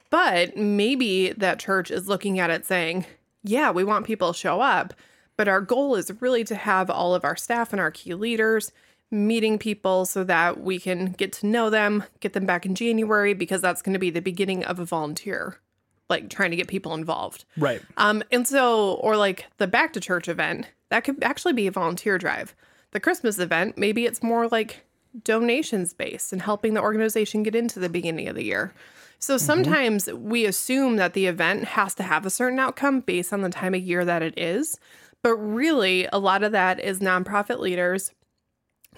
But 0.09 0.55
maybe 0.55 1.31
that 1.31 1.59
church 1.59 1.89
is 1.89 2.07
looking 2.07 2.39
at 2.39 2.49
it 2.49 2.65
saying, 2.65 3.05
yeah, 3.43 3.71
we 3.71 3.83
want 3.83 4.05
people 4.05 4.33
to 4.33 4.39
show 4.39 4.61
up, 4.61 4.93
but 5.35 5.47
our 5.47 5.61
goal 5.61 5.95
is 5.95 6.11
really 6.19 6.43
to 6.45 6.55
have 6.55 6.89
all 6.89 7.15
of 7.15 7.23
our 7.23 7.35
staff 7.35 7.71
and 7.71 7.79
our 7.79 7.91
key 7.91 8.13
leaders 8.13 8.71
meeting 9.09 9.57
people 9.57 10.05
so 10.05 10.23
that 10.23 10.59
we 10.59 10.79
can 10.79 11.13
get 11.13 11.31
to 11.31 11.47
know 11.47 11.69
them, 11.69 12.03
get 12.19 12.33
them 12.33 12.45
back 12.45 12.65
in 12.65 12.75
January, 12.75 13.33
because 13.33 13.61
that's 13.61 13.81
going 13.81 13.93
to 13.93 13.99
be 13.99 14.09
the 14.09 14.21
beginning 14.21 14.65
of 14.65 14.79
a 14.79 14.85
volunteer, 14.85 15.59
like 16.09 16.29
trying 16.29 16.51
to 16.51 16.57
get 16.57 16.67
people 16.67 16.93
involved. 16.93 17.45
Right. 17.57 17.81
Um, 17.97 18.23
and 18.31 18.47
so, 18.47 18.93
or 18.95 19.17
like 19.17 19.45
the 19.57 19.67
back 19.67 19.93
to 19.93 19.99
church 19.99 20.27
event, 20.27 20.67
that 20.89 21.03
could 21.03 21.23
actually 21.23 21.53
be 21.53 21.67
a 21.67 21.71
volunteer 21.71 22.17
drive. 22.17 22.55
The 22.91 22.99
Christmas 22.99 23.39
event, 23.39 23.77
maybe 23.77 24.05
it's 24.05 24.23
more 24.23 24.47
like 24.47 24.85
donations 25.23 25.93
based 25.93 26.31
and 26.31 26.41
helping 26.41 26.73
the 26.73 26.81
organization 26.81 27.43
get 27.43 27.55
into 27.55 27.79
the 27.79 27.89
beginning 27.89 28.27
of 28.27 28.35
the 28.35 28.43
year. 28.43 28.73
So 29.19 29.37
sometimes 29.37 30.07
we 30.13 30.45
assume 30.45 30.97
that 30.97 31.13
the 31.13 31.25
event 31.25 31.65
has 31.65 31.95
to 31.95 32.03
have 32.03 32.25
a 32.25 32.29
certain 32.29 32.59
outcome 32.59 33.01
based 33.01 33.33
on 33.33 33.41
the 33.41 33.49
time 33.49 33.73
of 33.73 33.81
year 33.81 34.05
that 34.05 34.21
it 34.21 34.37
is. 34.37 34.79
But 35.23 35.35
really, 35.37 36.07
a 36.13 36.19
lot 36.19 36.43
of 36.43 36.51
that 36.51 36.79
is 36.79 36.99
nonprofit 36.99 37.59
leaders 37.59 38.11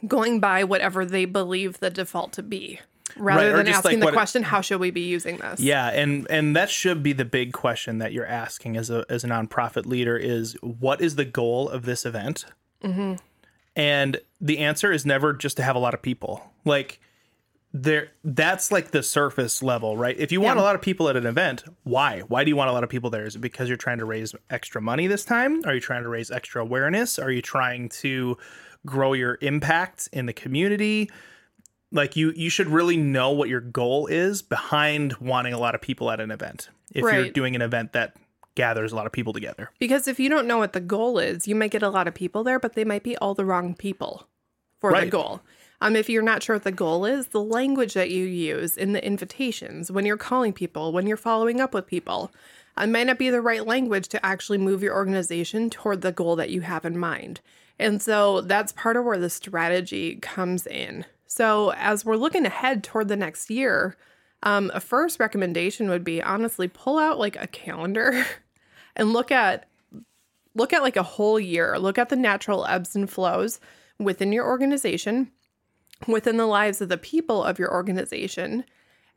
going 0.06 0.40
by 0.40 0.64
whatever 0.64 1.06
they 1.06 1.26
believe 1.26 1.80
the 1.80 1.90
default 1.90 2.34
to 2.34 2.44
be. 2.44 2.80
Rather 3.18 3.50
Right, 3.52 3.56
than 3.58 3.68
asking 3.68 4.00
like 4.00 4.10
the 4.10 4.14
question, 4.14 4.44
how 4.44 4.62
should 4.62 4.80
we 4.80 4.92
be 4.92 5.02
using 5.02 5.38
this? 5.38 5.60
Yeah, 5.60 5.88
and 5.90 6.28
and 6.30 6.56
that 6.56 6.70
should 6.70 7.02
be 7.04 7.14
the 7.14 7.26
big 7.26 7.54
question 7.54 7.98
that 8.00 8.14
you're 8.14 8.26
asking 8.26 8.78
as 8.78 8.90
a 8.90 9.06
as 9.10 9.24
a 9.24 9.28
nonprofit 9.28 9.86
leader 9.86 10.18
is 10.18 10.54
what 10.62 11.02
is 11.02 11.16
the 11.16 11.26
goal 11.26 11.70
of 11.70 11.84
this 11.86 12.06
event? 12.06 12.46
Mm-hmm. 12.84 13.16
And 13.76 14.20
the 14.42 14.60
answer 14.60 14.92
is 14.92 15.06
never 15.06 15.34
just 15.34 15.58
to 15.58 15.64
have 15.64 15.76
a 15.76 15.80
lot 15.80 15.94
of 15.94 16.02
people. 16.02 16.52
Like 16.66 17.00
there 17.72 18.10
that's 18.24 18.72
like 18.72 18.92
the 18.92 19.04
surface 19.04 19.62
level, 19.62 19.96
right? 19.96 20.16
If 20.18 20.32
you 20.32 20.42
want 20.42 20.58
Yeah. 20.58 20.64
a 20.64 20.66
lot 20.66 20.76
of 20.76 20.82
people 20.82 21.08
at 21.08 21.16
an 21.16 21.26
event, 21.28 21.64
why? 21.84 22.22
Why 22.22 22.44
do 22.44 22.50
you 22.50 22.56
want 22.56 22.70
a 22.70 22.74
lot 22.74 22.84
of 22.84 22.90
people 22.90 23.10
there? 23.10 23.26
Is 23.26 23.36
it 23.36 23.40
because 23.40 23.68
you're 23.68 23.78
trying 23.78 24.00
to 24.00 24.06
raise 24.06 24.34
extra 24.50 24.82
money 24.82 25.06
this 25.08 25.24
time? 25.24 25.62
Are 25.66 25.74
you 25.76 25.80
trying 25.80 26.04
to 26.04 26.10
raise 26.10 26.32
extra 26.32 26.62
awareness? 26.62 27.20
Are 27.20 27.32
you 27.32 27.42
trying 27.44 27.90
to 27.90 28.38
grow 28.86 29.14
your 29.14 29.38
impact 29.42 30.10
in 30.12 30.26
the 30.26 30.34
community? 30.34 31.12
Like 31.92 32.16
you 32.16 32.32
you 32.36 32.50
should 32.50 32.68
really 32.68 32.98
know 32.98 33.32
what 33.32 33.50
your 33.50 33.62
goal 33.62 34.08
is 34.08 34.42
behind 34.42 35.14
wanting 35.18 35.54
a 35.54 35.60
lot 35.60 35.76
of 35.76 35.82
people 35.82 36.12
at 36.12 36.20
an 36.20 36.32
event. 36.32 36.70
If 36.94 37.04
you're 37.04 37.30
doing 37.30 37.56
an 37.56 37.62
event 37.62 37.94
that 37.94 38.16
gathers 38.56 38.92
a 38.92 38.96
lot 38.96 39.06
of 39.06 39.12
people 39.12 39.32
together. 39.32 39.72
Because 39.80 40.08
if 40.08 40.20
you 40.20 40.28
don't 40.28 40.48
know 40.48 40.58
what 40.58 40.74
the 40.74 40.82
goal 40.82 41.18
is, 41.18 41.48
you 41.48 41.56
might 41.56 41.72
get 41.72 41.84
a 41.84 41.90
lot 41.90 42.08
of 42.08 42.14
people 42.14 42.44
there, 42.44 42.60
but 42.60 42.74
they 42.74 42.84
might 42.84 43.04
be 43.04 43.16
all 43.18 43.34
the 43.34 43.46
wrong 43.46 43.74
people 43.74 44.28
for 44.80 45.00
the 45.00 45.06
goal. 45.06 45.42
Um, 45.82 45.96
if 45.96 46.10
you're 46.10 46.22
not 46.22 46.44
sure 46.44 46.58
what 46.58 46.64
the 46.64 46.72
goal 46.72 47.06
is, 47.06 47.28
the 47.28 47.42
language 47.42 47.94
that 47.94 48.12
you 48.12 48.26
use 48.26 48.76
in 48.76 48.92
the 48.92 49.06
invitations, 49.06 49.90
when 49.90 50.06
you're 50.06 50.18
calling 50.18 50.52
people, 50.52 50.92
when 50.92 51.08
you're 51.08 51.16
following 51.16 51.62
up 51.62 51.74
with 51.74 51.88
people, 51.88 52.34
it 52.78 52.88
might 52.88 53.08
not 53.08 53.18
be 53.18 53.30
the 53.30 53.42
right 53.42 53.66
language 53.66 54.10
to 54.10 54.26
actually 54.26 54.58
move 54.58 54.84
your 54.84 54.96
organization 54.96 55.70
toward 55.70 56.02
the 56.02 56.12
goal 56.12 56.36
that 56.36 56.50
you 56.50 56.62
have 56.62 56.84
in 56.84 56.98
mind. 56.98 57.40
And 57.78 58.02
so 58.02 58.42
that's 58.42 58.74
part 58.74 58.98
of 58.98 59.06
where 59.06 59.18
the 59.18 59.30
strategy 59.30 60.16
comes 60.16 60.68
in. 60.68 61.06
So 61.30 61.74
as 61.78 62.04
we're 62.04 62.16
looking 62.16 62.46
ahead 62.46 62.84
toward 62.84 63.08
the 63.08 63.16
next 63.16 63.52
year, 63.52 63.96
um, 64.42 64.72
a 64.74 64.80
first 64.80 65.20
recommendation 65.20 65.88
would 65.90 66.04
be 66.04 66.22
honestly 66.24 66.68
pull 66.68 66.98
out 66.98 67.20
like 67.20 67.40
a 67.40 67.48
calendar 67.48 68.26
and 68.96 69.14
look 69.14 69.32
at 69.32 69.68
look 70.56 70.74
at 70.74 70.82
like 70.82 70.98
a 70.98 71.04
whole 71.04 71.40
year. 71.40 71.78
Look 71.78 72.00
at 72.00 72.10
the 72.10 72.16
natural 72.16 72.66
ebbs 72.66 72.96
and 72.96 73.10
flows 73.10 73.60
within 74.00 74.34
your 74.34 74.46
organization 74.46 75.32
within 76.08 76.38
the 76.38 76.46
lives 76.46 76.82
of 76.82 76.90
the 76.90 76.98
people 76.98 77.44
of 77.44 77.60
your 77.60 77.72
organization 77.72 78.64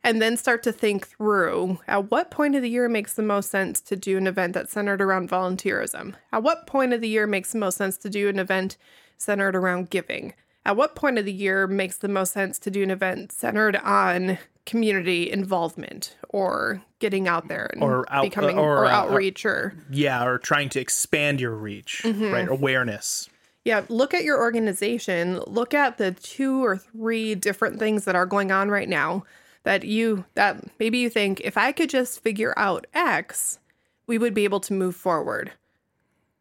and 0.03 0.21
then 0.21 0.35
start 0.35 0.61
to 0.61 0.71
think 0.71 1.07
through 1.07 1.79
at 1.87 2.11
what 2.11 2.29
point 2.29 2.55
of 2.55 2.61
the 2.61 2.69
year 2.69 2.89
makes 2.89 3.13
the 3.13 3.23
most 3.23 3.49
sense 3.49 3.79
to 3.79 3.95
do 3.95 4.17
an 4.17 4.27
event 4.27 4.53
that's 4.53 4.73
centered 4.73 5.01
around 5.01 5.29
volunteerism? 5.29 6.13
At 6.31 6.43
what 6.43 6.67
point 6.67 6.93
of 6.93 7.01
the 7.01 7.07
year 7.07 7.25
makes 7.25 7.53
the 7.53 7.57
most 7.57 7.77
sense 7.77 7.97
to 7.99 8.09
do 8.09 8.27
an 8.27 8.37
event 8.37 8.77
centered 9.17 9.55
around 9.55 9.89
giving 9.89 10.33
at 10.65 10.75
what 10.77 10.95
point 10.95 11.17
of 11.17 11.25
the 11.25 11.31
year 11.33 11.67
makes 11.67 11.97
the 11.97 12.07
most 12.07 12.33
sense 12.33 12.57
to 12.59 12.71
do 12.71 12.83
an 12.83 12.91
event 12.91 13.31
centered 13.31 13.75
on 13.77 14.37
community 14.65 15.29
involvement 15.29 16.15
or 16.29 16.81
getting 16.99 17.27
out 17.27 17.47
there 17.49 17.69
and 17.73 17.83
Or 17.83 18.05
out- 18.09 18.23
becoming 18.23 18.57
or, 18.57 18.79
or, 18.79 18.85
uh, 18.85 18.89
outreach 18.91 19.45
or 19.45 19.73
Yeah, 19.89 20.23
or 20.25 20.37
trying 20.37 20.69
to 20.69 20.79
expand 20.79 21.41
your 21.41 21.51
reach, 21.55 22.03
right? 22.05 22.47
Awareness. 22.47 23.29
Yeah, 23.65 23.83
look 23.89 24.13
at 24.13 24.23
your 24.23 24.39
organization. 24.39 25.39
Look 25.47 25.73
at 25.73 25.97
the 25.97 26.11
two 26.11 26.63
or 26.63 26.77
three 26.77 27.35
different 27.35 27.79
things 27.79 28.05
that 28.05 28.15
are 28.15 28.25
going 28.25 28.51
on 28.51 28.69
right 28.69 28.89
now 28.89 29.23
that 29.63 29.83
you 29.85 30.25
that 30.35 30.61
maybe 30.79 30.97
you 30.97 31.09
think 31.09 31.39
if 31.41 31.57
I 31.57 31.71
could 31.71 31.89
just 31.89 32.21
figure 32.21 32.53
out 32.57 32.85
X, 32.93 33.59
we 34.07 34.17
would 34.17 34.33
be 34.33 34.43
able 34.43 34.59
to 34.61 34.73
move 34.73 34.95
forward. 34.97 35.51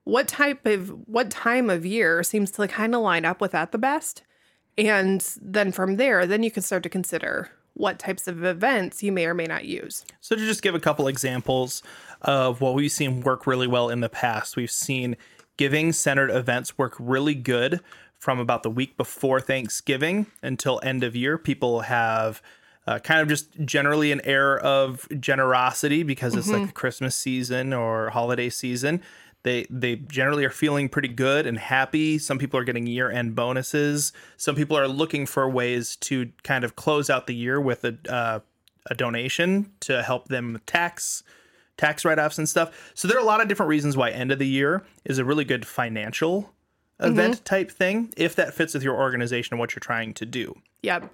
What 0.05 0.29
type 0.29 0.67
of 0.67 0.89
what 1.07 1.31
time 1.31 1.71
of 1.71 1.87
year 1.87 2.23
seems 2.23 2.51
to 2.53 2.69
kind 2.69 2.95
of 2.95 3.03
line 3.03 3.25
up 3.25 3.41
with 3.41 3.53
that 3.53 3.73
the 3.73 3.79
best? 3.79 4.23
And 4.77 5.25
then 5.41 5.71
from 5.73 5.97
there, 5.97 6.27
then 6.27 6.43
you 6.43 6.51
can 6.51 6.63
start 6.63 6.83
to 6.85 6.89
consider 6.89 7.51
what 7.75 7.99
types 7.99 8.27
of 8.29 8.45
events 8.45 9.03
you 9.03 9.13
may 9.13 9.27
or 9.27 9.35
may 9.35 9.47
not 9.47 9.65
use. 9.65 10.05
So 10.21 10.37
to 10.37 10.45
just 10.45 10.63
give 10.63 10.75
a 10.75 10.81
couple 10.81 11.09
examples 11.09 11.83
of 12.21 12.61
what 12.61 12.75
we've 12.75 12.93
seen 12.93 13.21
work 13.21 13.47
really 13.47 13.67
well 13.67 13.89
in 13.89 14.01
the 14.01 14.09
past, 14.09 14.57
we've 14.57 14.71
seen 14.71 15.17
giving 15.57 15.93
centered 15.93 16.31
events 16.31 16.77
work 16.77 16.95
really 16.99 17.35
good 17.35 17.81
from 18.19 18.39
about 18.39 18.63
the 18.63 18.71
week 18.71 18.97
before 18.97 19.41
Thanksgiving 19.41 20.27
until 20.43 20.81
end 20.83 21.03
of 21.03 21.17
year. 21.17 21.39
People 21.39 21.81
have 21.81 22.43
uh, 22.87 22.99
kind 22.99 23.21
of 23.21 23.29
just 23.29 23.49
generally 23.65 24.13
an 24.13 24.21
air 24.25 24.59
of 24.59 25.09
generosity 25.21 26.03
because 26.03 26.35
it's 26.35 26.49
like 26.49 26.69
a 26.69 26.73
Christmas 26.73 27.15
season 27.15 27.73
or 27.73 28.11
holiday 28.11 28.49
season. 28.49 29.01
They 29.45 29.67
they 29.69 29.97
generally 29.97 30.45
are 30.45 30.51
feeling 30.51 30.89
pretty 30.89 31.09
good 31.09 31.47
and 31.47 31.59
happy. 31.59 32.19
Some 32.19 32.39
people 32.39 32.59
are 32.61 32.65
getting 32.65 32.87
year 32.87 33.11
end 33.11 33.35
bonuses. 33.35 34.13
Some 34.37 34.55
people 34.55 34.77
are 34.79 34.89
looking 34.89 35.27
for 35.27 35.49
ways 35.49 35.97
to 35.97 36.31
kind 36.45 36.65
of 36.65 36.77
close 36.77 37.11
out 37.11 37.27
the 37.27 37.35
year 37.35 37.61
with 37.61 37.85
a 37.85 37.97
uh, 38.09 38.41
a 38.87 38.95
donation 38.95 39.73
to 39.81 40.03
help 40.03 40.29
them 40.29 40.55
with 40.55 40.67
tax 40.67 41.23
tax 41.77 42.05
write-offs 42.05 42.39
and 42.39 42.49
stuff. 42.49 42.93
So 42.95 43.09
there 43.09 43.17
are 43.17 43.21
a 43.21 43.25
lot 43.27 43.41
of 43.41 43.49
different 43.49 43.71
reasons 43.71 43.97
why 43.97 44.11
end 44.11 44.31
of 44.31 44.39
the 44.39 44.47
year 44.47 44.85
is 45.05 45.19
a 45.19 45.25
really 45.25 45.45
good 45.45 45.67
financial 45.67 46.53
event 47.01 47.45
type 47.45 47.71
thing 47.71 48.13
if 48.17 48.37
that 48.37 48.55
fits 48.55 48.75
with 48.75 48.85
your 48.85 48.95
organization 48.95 49.55
and 49.55 49.59
what 49.59 49.75
you're 49.75 49.81
trying 49.81 50.15
to 50.15 50.27
do. 50.27 50.55
Yep. 50.83 51.11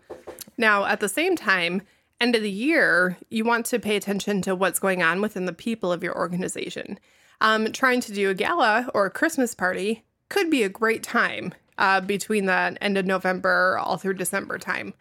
Now, 0.59 0.85
at 0.85 1.01
the 1.01 1.09
same 1.09 1.37
time, 1.37 1.83
end 2.21 2.35
of 2.35 2.43
the 2.43 2.51
year, 2.51 3.17
you 3.31 3.45
want 3.45 3.65
to 3.67 3.79
pay 3.79 3.97
attention 3.97 4.43
to 4.43 4.55
what's 4.55 4.79
going 4.79 5.03
on 5.03 5.23
within 5.23 5.47
the 5.47 5.53
people 5.53 5.93
of 5.93 6.03
your 6.03 6.17
organization. 6.17 6.99
Um, 7.41 7.73
trying 7.73 8.01
to 8.03 8.13
do 8.13 8.31
a 8.31 8.35
gala 8.35 8.91
or 8.95 9.07
a 9.07 9.11
Christmas 9.11 9.55
party 9.55 10.05
could 10.29 10.51
be 10.51 10.63
a 10.63 10.69
great 10.69 11.03
time 11.03 11.55
uh, 11.79 12.01
between 12.01 12.47
the 12.47 12.77
end 12.81 12.99
of 12.99 13.07
November 13.07 13.79
all 13.79 13.97
through 13.97 14.15
December 14.15 14.59
time. 14.59 14.95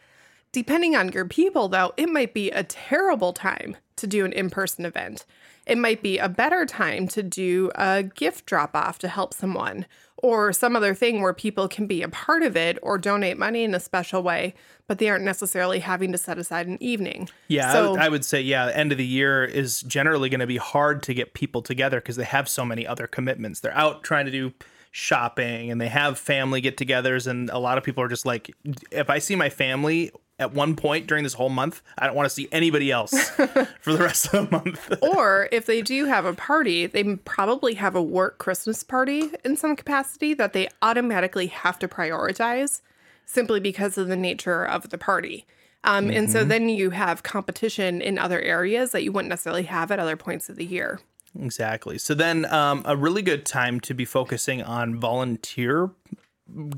Depending 0.51 0.95
on 0.95 1.11
your 1.11 1.25
people, 1.25 1.67
though, 1.67 1.93
it 1.97 2.09
might 2.09 2.33
be 2.33 2.51
a 2.51 2.63
terrible 2.63 3.33
time 3.33 3.77
to 3.97 4.07
do 4.07 4.23
an 4.23 4.33
in 4.33 4.49
person 4.49 4.85
event. 4.85 5.25
It 5.65 5.77
might 5.77 6.01
be 6.01 6.17
a 6.17 6.29
better 6.29 6.65
time 6.65 7.07
to 7.09 7.21
do 7.21 7.71
a 7.75 8.03
gift 8.03 8.45
drop 8.45 8.75
off 8.75 8.99
to 8.99 9.07
help 9.07 9.33
someone 9.33 9.85
or 10.17 10.51
some 10.51 10.75
other 10.75 10.93
thing 10.95 11.21
where 11.21 11.33
people 11.33 11.67
can 11.67 11.85
be 11.87 12.01
a 12.01 12.09
part 12.09 12.41
of 12.43 12.55
it 12.57 12.77
or 12.81 12.97
donate 12.97 13.37
money 13.37 13.63
in 13.63 13.75
a 13.75 13.79
special 13.79 14.23
way, 14.23 14.53
but 14.87 14.97
they 14.97 15.09
aren't 15.09 15.23
necessarily 15.23 15.79
having 15.79 16.11
to 16.11 16.17
set 16.17 16.37
aside 16.37 16.65
an 16.67 16.81
evening. 16.81 17.29
Yeah, 17.47 17.69
I 17.69 17.73
So, 17.73 17.91
would- 17.91 17.99
I 17.99 18.09
would 18.09 18.25
say 18.25 18.41
yeah, 18.41 18.67
end 18.73 18.91
of 18.91 18.97
the 18.97 19.05
year 19.05 19.43
is 19.43 19.81
generally 19.81 20.29
going 20.29 20.39
to 20.39 20.47
be 20.47 20.57
hard 20.57 21.03
to 21.03 21.13
get 21.13 21.33
people 21.33 21.61
together 21.61 21.99
because 21.99 22.15
they 22.15 22.23
have 22.23 22.49
so 22.49 22.65
many 22.65 22.85
other 22.87 23.05
commitments. 23.07 23.59
They're 23.59 23.77
out 23.77 24.03
trying 24.03 24.25
to 24.25 24.31
do 24.31 24.53
shopping 24.91 25.69
and 25.69 25.79
they 25.79 25.89
have 25.89 26.17
family 26.17 26.59
get-togethers 26.61 27.27
and 27.27 27.49
a 27.51 27.59
lot 27.59 27.77
of 27.77 27.83
people 27.83 28.03
are 28.03 28.07
just 28.07 28.25
like 28.25 28.49
if 28.89 29.09
I 29.11 29.19
see 29.19 29.35
my 29.35 29.49
family 29.49 30.11
at 30.39 30.53
one 30.53 30.75
point 30.75 31.07
during 31.07 31.23
this 31.23 31.33
whole 31.33 31.49
month, 31.49 31.81
I 31.97 32.05
don't 32.05 32.15
want 32.15 32.27
to 32.27 32.33
see 32.33 32.47
anybody 32.51 32.91
else 32.91 33.11
for 33.29 33.93
the 33.93 33.97
rest 33.97 34.33
of 34.33 34.49
the 34.49 34.51
month. 34.51 34.93
or 35.01 35.49
if 35.51 35.65
they 35.65 35.81
do 35.81 36.05
have 36.05 36.25
a 36.25 36.33
party, 36.33 36.85
they 36.85 37.15
probably 37.17 37.73
have 37.75 37.95
a 37.95 38.01
work 38.01 38.37
Christmas 38.37 38.83
party 38.83 39.31
in 39.43 39.57
some 39.57 39.75
capacity 39.75 40.33
that 40.35 40.53
they 40.53 40.69
automatically 40.81 41.47
have 41.47 41.79
to 41.79 41.87
prioritize 41.87 42.81
simply 43.25 43.59
because 43.59 43.97
of 43.97 44.07
the 44.07 44.15
nature 44.15 44.65
of 44.65 44.89
the 44.89 44.97
party. 44.97 45.45
Um, 45.83 46.09
And 46.09 46.29
so 46.29 46.43
then 46.43 46.69
you 46.69 46.89
have 46.89 47.23
competition 47.23 48.01
in 48.01 48.17
other 48.17 48.41
areas 48.41 48.91
that 48.91 49.03
you 49.03 49.11
wouldn't 49.11 49.29
necessarily 49.29 49.63
have 49.63 49.91
at 49.91 49.99
other 49.99 50.17
points 50.17 50.49
of 50.49 50.55
the 50.55 50.65
year. 50.65 50.99
Exactly. 51.39 51.97
So 51.97 52.13
then, 52.13 52.45
um, 52.51 52.81
a 52.85 52.97
really 52.97 53.21
good 53.21 53.45
time 53.45 53.79
to 53.81 53.93
be 53.93 54.05
focusing 54.05 54.61
on 54.63 54.99
volunteer 54.99 55.91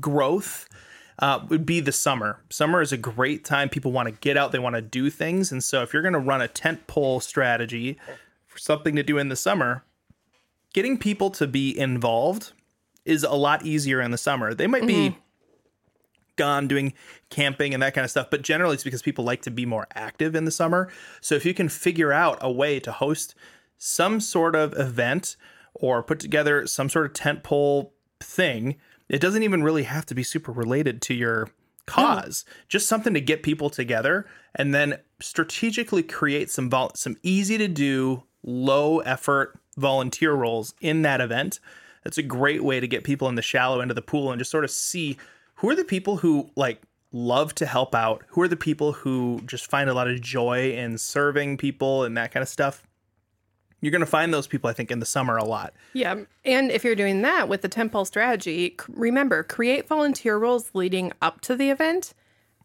growth 0.00 0.68
uh, 1.20 1.40
would 1.48 1.64
be 1.64 1.80
the 1.80 1.92
summer. 1.92 2.42
Summer 2.50 2.80
is 2.80 2.92
a 2.92 2.96
great 2.96 3.44
time. 3.44 3.68
People 3.68 3.92
want 3.92 4.08
to 4.08 4.12
get 4.12 4.36
out, 4.36 4.52
they 4.52 4.58
want 4.58 4.74
to 4.76 4.82
do 4.82 5.10
things. 5.10 5.52
And 5.52 5.62
so, 5.62 5.82
if 5.82 5.92
you're 5.92 6.02
going 6.02 6.14
to 6.14 6.18
run 6.18 6.40
a 6.40 6.48
tent 6.48 6.86
pole 6.86 7.20
strategy 7.20 7.98
for 8.46 8.58
something 8.58 8.96
to 8.96 9.02
do 9.02 9.18
in 9.18 9.28
the 9.28 9.36
summer, 9.36 9.84
getting 10.72 10.98
people 10.98 11.30
to 11.30 11.46
be 11.46 11.78
involved 11.78 12.52
is 13.04 13.22
a 13.22 13.34
lot 13.34 13.64
easier 13.64 14.00
in 14.00 14.10
the 14.10 14.18
summer. 14.18 14.54
They 14.54 14.66
might 14.66 14.86
be 14.86 15.16
gone 16.36 16.68
doing 16.68 16.94
camping 17.28 17.74
and 17.74 17.82
that 17.82 17.92
kind 17.92 18.04
of 18.04 18.10
stuff, 18.10 18.28
but 18.30 18.42
generally 18.42 18.74
it's 18.74 18.84
because 18.84 19.02
people 19.02 19.24
like 19.24 19.42
to 19.42 19.50
be 19.50 19.66
more 19.66 19.86
active 19.94 20.34
in 20.34 20.44
the 20.46 20.50
summer. 20.50 20.88
So 21.20 21.34
if 21.34 21.44
you 21.44 21.52
can 21.52 21.68
figure 21.68 22.12
out 22.12 22.38
a 22.40 22.50
way 22.50 22.80
to 22.80 22.92
host 22.92 23.34
some 23.76 24.20
sort 24.20 24.54
of 24.56 24.72
event 24.78 25.36
or 25.74 26.02
put 26.02 26.18
together 26.18 26.66
some 26.66 26.88
sort 26.88 27.06
of 27.06 27.12
tent 27.12 27.42
pole 27.42 27.92
thing, 28.20 28.76
it 29.10 29.20
doesn't 29.20 29.42
even 29.42 29.62
really 29.62 29.82
have 29.82 30.06
to 30.06 30.14
be 30.14 30.22
super 30.22 30.52
related 30.52 31.02
to 31.02 31.14
your 31.14 31.50
cause. 31.86 32.44
Just 32.68 32.86
something 32.86 33.12
to 33.14 33.20
get 33.20 33.42
people 33.42 33.68
together 33.68 34.26
and 34.54 34.72
then 34.72 34.98
strategically 35.20 36.02
create 36.02 36.50
some 36.50 36.70
vol- 36.70 36.92
some 36.94 37.16
easy 37.22 37.58
to 37.58 37.68
do, 37.68 38.22
low 38.42 39.00
effort 39.00 39.58
volunteer 39.76 40.32
roles 40.32 40.74
in 40.80 41.02
that 41.02 41.20
event. 41.20 41.58
That's 42.04 42.18
a 42.18 42.22
great 42.22 42.62
way 42.62 42.80
to 42.80 42.86
get 42.86 43.04
people 43.04 43.28
in 43.28 43.34
the 43.34 43.42
shallow 43.42 43.80
end 43.80 43.90
of 43.90 43.94
the 43.94 44.02
pool 44.02 44.30
and 44.30 44.38
just 44.38 44.50
sort 44.50 44.64
of 44.64 44.70
see 44.70 45.18
who 45.56 45.68
are 45.68 45.76
the 45.76 45.84
people 45.84 46.18
who 46.18 46.48
like 46.56 46.80
love 47.12 47.54
to 47.56 47.66
help 47.66 47.94
out, 47.94 48.22
who 48.28 48.40
are 48.40 48.48
the 48.48 48.56
people 48.56 48.92
who 48.92 49.40
just 49.44 49.68
find 49.68 49.90
a 49.90 49.94
lot 49.94 50.08
of 50.08 50.20
joy 50.20 50.72
in 50.72 50.96
serving 50.96 51.56
people 51.56 52.04
and 52.04 52.16
that 52.16 52.30
kind 52.30 52.42
of 52.42 52.48
stuff. 52.48 52.86
You're 53.80 53.90
going 53.92 54.00
to 54.00 54.06
find 54.06 54.32
those 54.32 54.46
people, 54.46 54.68
I 54.68 54.72
think, 54.72 54.90
in 54.90 55.00
the 55.00 55.06
summer 55.06 55.36
a 55.36 55.44
lot. 55.44 55.72
Yeah. 55.94 56.16
And 56.44 56.70
if 56.70 56.84
you're 56.84 56.94
doing 56.94 57.22
that 57.22 57.48
with 57.48 57.62
the 57.62 57.68
tentpole 57.68 58.06
strategy, 58.06 58.76
remember 58.88 59.42
create 59.42 59.88
volunteer 59.88 60.38
roles 60.38 60.70
leading 60.74 61.12
up 61.22 61.40
to 61.42 61.56
the 61.56 61.70
event 61.70 62.12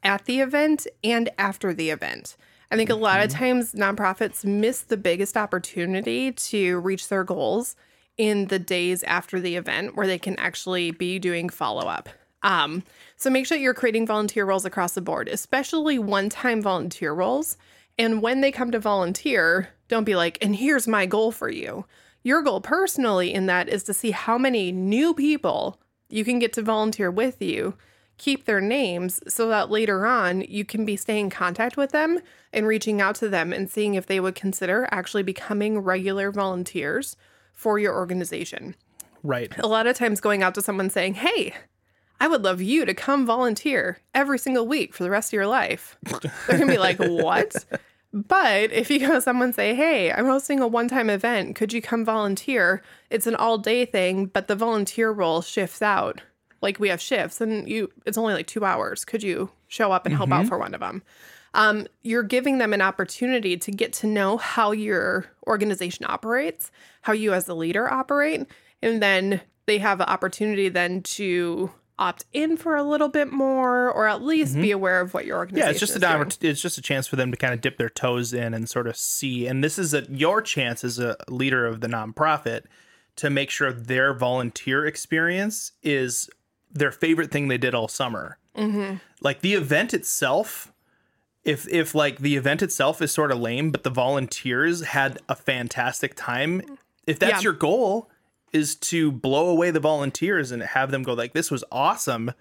at 0.04 0.26
the 0.26 0.40
event 0.42 0.88
and 1.04 1.30
after 1.38 1.74
the 1.74 1.90
event. 1.90 2.36
I 2.72 2.76
think 2.76 2.90
a 2.90 2.96
lot 2.96 3.22
of 3.22 3.30
Mm-hmm. 3.30 3.40
times 3.40 3.74
nonprofits 3.74 4.44
miss 4.44 4.82
the 4.82 4.98
biggest 4.98 5.38
opportunity 5.38 6.32
to 6.32 6.80
reach 6.80 7.08
their 7.08 7.24
goals 7.24 7.76
in 8.18 8.48
the 8.48 8.60
days 8.60 9.04
after 9.04 9.40
the 9.40 9.56
event 9.56 9.96
where 9.96 10.08
they 10.08 10.18
can 10.18 10.38
actually 10.38 10.92
be 10.92 11.20
doing 11.20 11.50
follow 11.50 11.88
up. 11.88 12.10
Um, 12.44 12.84
so 13.18 13.30
make 13.30 13.46
sure 13.46 13.58
you're 13.58 13.74
creating 13.74 14.06
volunteer 14.06 14.46
roles 14.46 14.66
across 14.66 14.94
the 14.94 15.02
board, 15.02 15.28
especially 15.28 15.98
one 15.98 16.30
time 16.30 16.62
volunteer 16.62 17.14
roles. 17.14 17.58
And 17.98 18.22
when 18.22 18.42
they 18.42 18.52
come 18.52 18.72
to 18.72 18.80
volunteer, 18.80 19.70
don't 19.88 20.04
be 20.04 20.16
like, 20.16 20.38
and 20.42 20.56
here's 20.56 20.88
my 20.88 21.06
goal 21.06 21.32
for 21.32 21.50
you. 21.50 21.86
Your 22.24 22.42
goal 22.42 22.60
personally 22.60 23.34
in 23.34 23.46
that 23.46 23.70
is 23.70 23.84
to 23.84 23.94
see 23.94 24.12
how 24.12 24.38
many 24.38 24.72
new 24.72 25.14
people 25.14 25.80
you 26.10 26.26
can 26.26 26.40
get 26.40 26.54
to 26.54 26.62
volunteer 26.62 27.12
with 27.12 27.42
you, 27.42 27.76
keep 28.18 28.46
their 28.46 28.62
names 28.62 29.22
so 29.28 29.50
that 29.50 29.70
later 29.70 30.06
on 30.06 30.42
you 30.42 30.66
can 30.66 30.86
be 30.86 30.96
staying 30.96 31.26
in 31.26 31.30
contact 31.30 31.78
with 31.78 31.92
them 31.92 32.20
and 32.54 32.68
reaching 32.68 33.02
out 33.02 33.16
to 33.16 33.30
them 33.30 33.52
and 33.52 33.70
seeing 33.70 33.94
if 33.94 34.06
they 34.06 34.20
would 34.20 34.36
consider 34.36 34.88
actually 34.92 35.24
becoming 35.24 35.80
regular 35.80 36.32
volunteers 36.32 37.16
for 37.54 37.78
your 37.78 37.94
organization. 37.94 38.76
Right. 39.24 39.58
A 39.60 39.68
lot 39.68 39.88
of 39.88 39.98
times 39.98 40.22
going 40.22 40.44
out 40.44 40.56
to 40.56 40.62
someone 40.62 40.90
saying, 40.90 41.16
Hey, 41.16 41.54
I 42.20 42.28
would 42.28 42.44
love 42.44 42.62
you 42.62 42.86
to 42.86 42.94
come 42.94 43.26
volunteer 43.26 44.00
every 44.14 44.40
single 44.40 44.68
week 44.68 44.94
for 44.94 45.04
the 45.04 45.10
rest 45.10 45.30
of 45.30 45.34
your 45.34 45.48
life. 45.48 45.98
They're 46.48 46.58
gonna 46.58 46.72
be 46.72 46.78
like, 46.78 46.98
What? 47.00 47.66
But 48.14 48.72
if 48.72 48.90
you 48.90 49.00
go 49.00 49.16
to 49.16 49.22
someone 49.22 49.48
and 49.48 49.56
say, 49.56 49.76
Hey, 49.76 50.12
I'm 50.12 50.26
hosting 50.26 50.60
a 50.62 50.68
one 50.68 50.88
time 50.88 51.10
event, 51.10 51.56
could 51.56 51.74
you 51.74 51.82
come 51.82 52.06
volunteer? 52.06 52.82
It's 53.10 53.28
an 53.28 53.36
all 53.36 53.58
day 53.58 53.86
thing, 53.86 54.28
but 54.28 54.48
the 54.48 54.56
volunteer 54.56 55.12
role 55.12 55.42
shifts 55.42 55.82
out. 55.82 56.22
Like 56.62 56.80
we 56.80 56.90
have 56.90 57.02
shifts 57.02 57.42
and 57.42 57.68
you 57.68 57.92
it's 58.06 58.18
only 58.18 58.34
like 58.34 58.48
two 58.48 58.66
hours. 58.66 59.06
Could 59.06 59.22
you 59.22 59.52
show 59.68 59.92
up 59.92 60.06
and 60.06 60.16
help 60.16 60.32
out 60.32 60.48
for 60.48 60.58
one 60.58 60.74
of 60.74 60.80
them? 60.80 61.04
Um, 61.54 61.88
you're 62.04 62.24
giving 62.24 62.58
them 62.58 62.74
an 62.74 62.82
opportunity 62.82 63.56
to 63.56 63.72
get 63.72 63.94
to 63.94 64.08
know 64.08 64.36
how 64.38 64.72
your 64.72 65.26
organization 65.48 66.06
operates, 66.08 66.70
how 67.02 67.14
you 67.14 67.34
as 67.34 67.46
the 67.46 67.56
leader 67.56 67.92
operate, 67.92 68.46
and 68.82 69.02
then 69.02 69.40
they 69.66 69.78
have 69.78 70.02
an 70.02 70.08
opportunity 70.08 70.68
then 70.68 71.02
to 71.04 71.72
opt 71.98 72.26
in 72.34 72.58
for 72.58 72.76
a 72.76 72.84
little 72.84 73.08
bit 73.08 73.32
more, 73.32 73.90
or 73.90 74.08
at 74.08 74.22
least 74.22 74.56
be 74.56 74.72
aware 74.72 75.00
of 75.00 75.14
what 75.14 75.26
your 75.26 75.38
organization. 75.38 75.64
Mm-hmm. 75.64 75.68
Yeah, 75.68 75.72
it's 75.72 75.80
just 75.80 75.96
is 75.96 76.04
a 76.44 76.48
it's 76.50 76.62
just 76.62 76.78
a 76.78 76.82
chance 76.82 77.08
for 77.08 77.16
them 77.16 77.32
to 77.32 77.38
kind 77.38 77.54
of 77.54 77.62
dip 77.62 77.78
their 77.78 77.90
toes 77.90 78.34
in 78.34 78.54
and 78.54 78.70
sort 78.70 78.88
of 78.88 78.98
see. 78.98 79.48
And 79.48 79.64
this 79.64 79.80
is 79.80 79.94
a 79.94 80.04
your 80.10 80.42
chance 80.42 80.84
as 80.84 81.00
a 81.00 81.16
leader 81.30 81.66
of 81.66 81.82
the 81.82 81.88
nonprofit 81.88 82.64
to 83.18 83.30
make 83.30 83.50
sure 83.50 83.72
their 83.72 84.14
volunteer 84.14 84.86
experience 84.86 85.72
is 85.82 86.30
their 86.72 86.92
favorite 86.92 87.32
thing 87.32 87.48
they 87.48 87.58
did 87.58 87.74
all 87.74 87.88
summer. 87.88 88.38
Mm-hmm. 88.58 88.98
Like 89.22 89.42
the 89.42 89.54
event 89.54 89.94
itself, 89.94 90.74
if 91.46 91.68
if 91.70 91.96
like 91.96 92.20
the 92.20 92.36
event 92.36 92.62
itself 92.62 93.02
is 93.02 93.12
sort 93.12 93.32
of 93.32 93.40
lame, 93.40 93.72
but 93.72 93.84
the 93.84 93.90
volunteers 93.90 94.84
had 94.88 95.20
a 95.30 95.36
fantastic 95.36 96.14
time. 96.16 96.62
If 97.08 97.20
that's 97.20 97.36
Yeah. 97.36 97.42
your 97.42 97.54
goal, 97.54 98.10
is 98.56 98.76
to 98.92 99.12
blow 99.12 99.48
away 99.50 99.70
the 99.72 99.80
volunteers 99.80 100.52
and 100.52 100.64
have 100.64 100.90
them 100.92 101.04
go 101.04 101.14
like, 101.14 101.34
"This 101.34 101.52
was 101.52 101.64
awesome." 101.72 102.32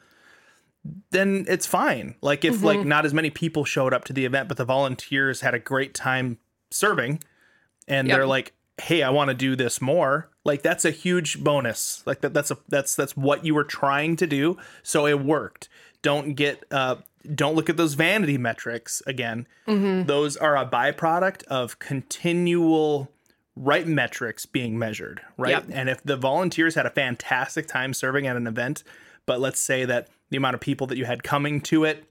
then 1.12 1.46
it's 1.48 1.66
fine. 1.66 2.14
Like 2.20 2.44
if 2.44 2.56
Mm-hmm. 2.56 2.64
like 2.66 2.84
not 2.84 3.06
as 3.06 3.14
many 3.14 3.30
people 3.30 3.64
showed 3.64 3.94
up 3.94 4.04
to 4.04 4.12
the 4.12 4.24
event, 4.26 4.48
but 4.48 4.58
the 4.58 4.64
volunteers 4.66 5.40
had 5.40 5.54
a 5.54 5.58
great 5.58 5.94
time 5.94 6.38
serving, 6.70 7.22
and 7.88 8.06
Yep. 8.08 8.16
they're 8.16 8.26
like, 8.26 8.52
"Hey, 8.80 9.02
I 9.02 9.08
want 9.10 9.28
to 9.28 9.34
do 9.34 9.56
this 9.56 9.80
more." 9.80 10.28
Like 10.44 10.60
that's 10.62 10.84
a 10.84 10.90
huge 10.90 11.42
bonus. 11.42 12.02
Like 12.04 12.20
that 12.20 12.34
that's 12.34 12.50
a 12.50 12.58
that's 12.68 12.94
that's 12.94 13.16
what 13.16 13.46
you 13.46 13.54
were 13.54 13.64
trying 13.64 14.16
to 14.16 14.26
do, 14.26 14.58
so 14.82 15.06
it 15.06 15.20
worked. 15.20 15.70
Don't 16.02 16.34
get 16.34 16.64
uh 16.70 16.96
don't 17.34 17.54
look 17.56 17.70
at 17.70 17.78
those 17.78 17.94
vanity 17.94 18.36
metrics 18.36 19.02
again. 19.06 19.46
Mm-hmm. 19.66 20.04
Those 20.06 20.36
are 20.36 20.54
a 20.54 20.66
byproduct 20.66 21.44
of 21.44 21.78
continual 21.78 23.10
right 23.56 23.86
metrics 23.86 24.46
being 24.46 24.78
measured, 24.78 25.20
right? 25.36 25.50
Yep. 25.50 25.66
And 25.70 25.88
if 25.88 26.02
the 26.02 26.16
volunteers 26.16 26.74
had 26.74 26.86
a 26.86 26.90
fantastic 26.90 27.66
time 27.66 27.94
serving 27.94 28.26
at 28.26 28.36
an 28.36 28.46
event, 28.46 28.82
but 29.26 29.40
let's 29.40 29.60
say 29.60 29.84
that 29.84 30.08
the 30.30 30.36
amount 30.36 30.54
of 30.54 30.60
people 30.60 30.86
that 30.88 30.98
you 30.98 31.04
had 31.04 31.22
coming 31.22 31.60
to 31.62 31.84
it 31.84 32.04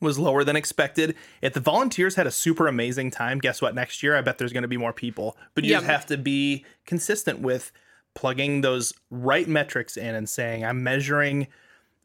was 0.00 0.18
lower 0.18 0.44
than 0.44 0.56
expected. 0.56 1.14
If 1.42 1.54
the 1.54 1.60
volunteers 1.60 2.14
had 2.14 2.26
a 2.26 2.30
super 2.30 2.66
amazing 2.68 3.10
time, 3.10 3.38
guess 3.38 3.60
what? 3.60 3.74
Next 3.74 4.02
year, 4.02 4.16
I 4.16 4.20
bet 4.20 4.38
there's 4.38 4.52
going 4.52 4.62
to 4.62 4.68
be 4.68 4.76
more 4.76 4.92
people. 4.92 5.36
But 5.54 5.64
you 5.64 5.72
Yep. 5.72 5.82
have 5.84 6.06
to 6.06 6.16
be 6.16 6.64
consistent 6.86 7.40
with 7.40 7.72
plugging 8.14 8.60
those 8.60 8.92
right 9.10 9.48
metrics 9.48 9.96
in 9.96 10.14
and 10.14 10.28
saying, 10.28 10.64
I'm 10.64 10.82
measuring 10.82 11.48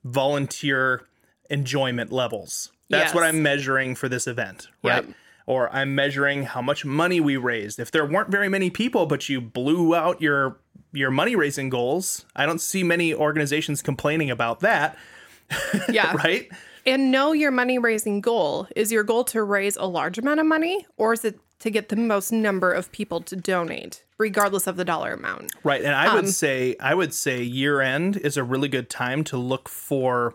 volunteer 0.04 1.04
enjoyment 1.50 2.12
levels. 2.12 2.72
That's 2.90 3.14
what 3.14 3.24
I'm 3.24 3.42
measuring 3.42 3.96
for 3.96 4.08
this 4.08 4.28
event, 4.28 4.68
right? 4.84 5.06
Yep. 5.06 5.16
Or 5.46 5.70
I'm 5.76 5.94
measuring 5.96 6.44
how 6.44 6.62
much 6.62 6.86
money 6.86 7.20
we 7.20 7.36
raised. 7.38 7.80
If 7.80 7.92
there 7.92 8.06
weren't 8.06 8.30
very 8.30 8.48
many 8.50 8.70
people, 8.70 9.06
but 9.06 9.28
you 9.30 9.42
blew 9.42 9.94
out 9.96 10.22
your 10.22 10.58
your 10.94 11.12
money 11.12 11.36
raising 11.36 11.70
goals, 11.70 12.26
I 12.36 12.46
don't 12.46 12.60
see 12.62 12.84
many 12.84 13.14
organizations 13.14 13.82
complaining 13.82 14.30
about 14.30 14.60
that, 14.62 14.96
Yeah. 15.90 16.14
right? 16.16 16.50
And 16.86 17.12
know 17.12 17.32
your 17.32 17.50
money 17.52 17.78
raising 17.80 18.22
goal. 18.22 18.68
Is 18.76 18.92
your 18.92 19.04
goal 19.04 19.24
to 19.26 19.42
raise 19.44 19.76
a 19.78 19.86
large 19.86 20.18
amount 20.18 20.40
of 20.40 20.46
money 20.46 20.86
or 20.98 21.14
is 21.14 21.24
it 21.26 21.40
to 21.60 21.70
get 21.72 21.90
the 21.90 21.96
most 21.96 22.32
number 22.32 22.72
of 22.74 22.92
people 22.92 23.22
to 23.22 23.36
donate, 23.38 24.04
regardless 24.18 24.68
of 24.68 24.76
the 24.76 24.84
dollar 24.86 25.14
amount? 25.14 25.54
Right. 25.64 25.82
And 25.82 25.96
I 25.96 26.08
Um, 26.08 26.16
would 26.16 26.30
say 26.30 26.76
I 26.80 26.94
would 26.94 27.14
say 27.14 27.42
year 27.42 27.82
end 27.82 28.18
is 28.18 28.38
a 28.38 28.44
really 28.44 28.68
good 28.68 28.90
time 28.90 29.24
to 29.26 29.38
look 29.38 29.68
for 29.70 30.34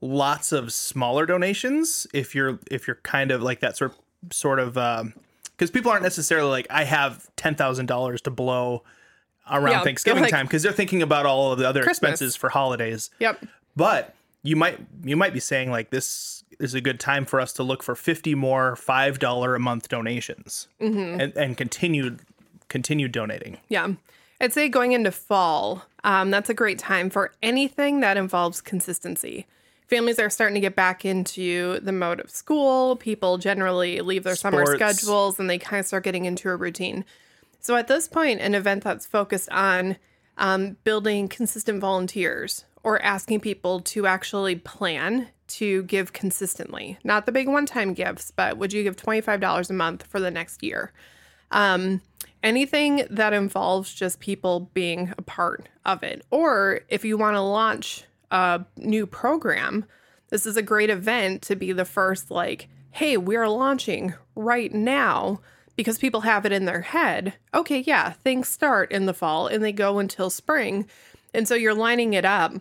lots 0.00 0.52
of 0.52 0.72
smaller 0.72 1.26
donations 1.26 2.06
if 2.14 2.34
you're 2.34 2.58
if 2.70 2.86
you're 2.86 2.98
kind 3.02 3.30
of 3.30 3.42
like 3.42 3.60
that 3.60 3.76
sort 3.76 3.94
sort 4.32 4.58
of 4.58 4.76
um 4.78 5.14
because 5.56 5.70
people 5.70 5.90
aren't 5.90 6.02
necessarily 6.02 6.50
like 6.50 6.66
I 6.70 6.84
have 6.84 7.28
ten 7.36 7.54
thousand 7.54 7.86
dollars 7.86 8.20
to 8.22 8.30
blow 8.30 8.82
around 9.50 9.72
Yeah, 9.72 9.82
Thanksgiving 9.82 10.22
like- 10.22 10.30
time 10.30 10.46
because 10.46 10.62
they're 10.62 10.72
thinking 10.72 11.02
about 11.02 11.26
all 11.26 11.52
of 11.52 11.58
the 11.58 11.68
other 11.68 11.82
Christmas. 11.82 12.12
expenses 12.12 12.36
for 12.36 12.48
holidays. 12.50 13.10
Yep. 13.18 13.44
But 13.76 14.14
you 14.42 14.56
might 14.56 14.78
you 15.04 15.16
might 15.16 15.32
be 15.32 15.40
saying 15.40 15.70
like 15.70 15.90
this 15.90 16.44
is 16.58 16.74
a 16.74 16.80
good 16.80 17.00
time 17.00 17.24
for 17.24 17.40
us 17.40 17.52
to 17.54 17.62
look 17.62 17.82
for 17.82 17.94
50 17.94 18.34
more 18.34 18.76
five 18.76 19.18
dollar 19.18 19.54
a 19.54 19.58
month 19.58 19.88
donations 19.88 20.68
Mm-hmm. 20.80 21.20
and, 21.20 21.36
and 21.36 21.56
continue 21.56 22.16
continue 22.68 23.08
donating. 23.08 23.58
Yeah. 23.68 23.88
I'd 24.42 24.54
say 24.54 24.68
going 24.70 24.92
into 24.92 25.10
fall, 25.10 25.84
um, 26.04 26.30
that's 26.30 26.48
a 26.48 26.54
great 26.54 26.78
time 26.78 27.10
for 27.10 27.32
anything 27.42 28.00
that 28.00 28.16
involves 28.16 28.62
consistency. 28.62 29.46
Families 29.90 30.20
are 30.20 30.30
starting 30.30 30.54
to 30.54 30.60
get 30.60 30.76
back 30.76 31.04
into 31.04 31.80
the 31.80 31.90
mode 31.90 32.20
of 32.20 32.30
school. 32.30 32.94
People 32.94 33.38
generally 33.38 34.00
leave 34.00 34.22
their 34.22 34.36
summer 34.36 34.64
schedules 34.64 35.40
and 35.40 35.50
they 35.50 35.58
kind 35.58 35.80
of 35.80 35.86
start 35.86 36.04
getting 36.04 36.26
into 36.26 36.48
a 36.48 36.54
routine. 36.54 37.04
So 37.58 37.74
at 37.74 37.88
this 37.88 38.06
point, 38.06 38.40
an 38.40 38.54
event 38.54 38.84
that's 38.84 39.04
focused 39.04 39.50
on 39.50 39.96
um, 40.38 40.76
building 40.84 41.28
consistent 41.28 41.80
volunteers 41.80 42.64
or 42.84 43.02
asking 43.02 43.40
people 43.40 43.80
to 43.80 44.06
actually 44.06 44.54
plan 44.54 45.28
to 45.48 45.82
give 45.82 46.12
consistently, 46.12 46.96
not 47.02 47.26
the 47.26 47.32
big 47.32 47.48
one 47.48 47.66
time 47.66 47.92
gifts, 47.92 48.30
but 48.30 48.56
would 48.58 48.72
you 48.72 48.84
give 48.84 48.94
$25 48.94 49.68
a 49.68 49.72
month 49.72 50.06
for 50.06 50.20
the 50.20 50.30
next 50.30 50.62
year? 50.62 50.92
Um, 51.50 52.00
anything 52.44 53.06
that 53.10 53.32
involves 53.32 53.92
just 53.92 54.20
people 54.20 54.70
being 54.72 55.12
a 55.18 55.22
part 55.22 55.68
of 55.84 56.04
it. 56.04 56.24
Or 56.30 56.82
if 56.88 57.04
you 57.04 57.18
want 57.18 57.34
to 57.34 57.40
launch 57.40 58.04
a 58.30 58.64
new 58.76 59.06
program, 59.06 59.84
this 60.28 60.46
is 60.46 60.56
a 60.56 60.62
great 60.62 60.90
event 60.90 61.42
to 61.42 61.56
be 61.56 61.72
the 61.72 61.84
first, 61.84 62.30
like, 62.30 62.68
hey, 62.92 63.16
we're 63.16 63.48
launching 63.48 64.14
right 64.34 64.72
now 64.72 65.40
because 65.76 65.98
people 65.98 66.22
have 66.22 66.44
it 66.44 66.52
in 66.52 66.64
their 66.64 66.82
head. 66.82 67.34
Okay, 67.54 67.80
yeah, 67.80 68.12
things 68.12 68.48
start 68.48 68.92
in 68.92 69.06
the 69.06 69.14
fall 69.14 69.46
and 69.46 69.62
they 69.62 69.72
go 69.72 69.98
until 69.98 70.30
spring. 70.30 70.86
And 71.32 71.46
so 71.46 71.54
you're 71.54 71.74
lining 71.74 72.12
it 72.12 72.24
up 72.24 72.54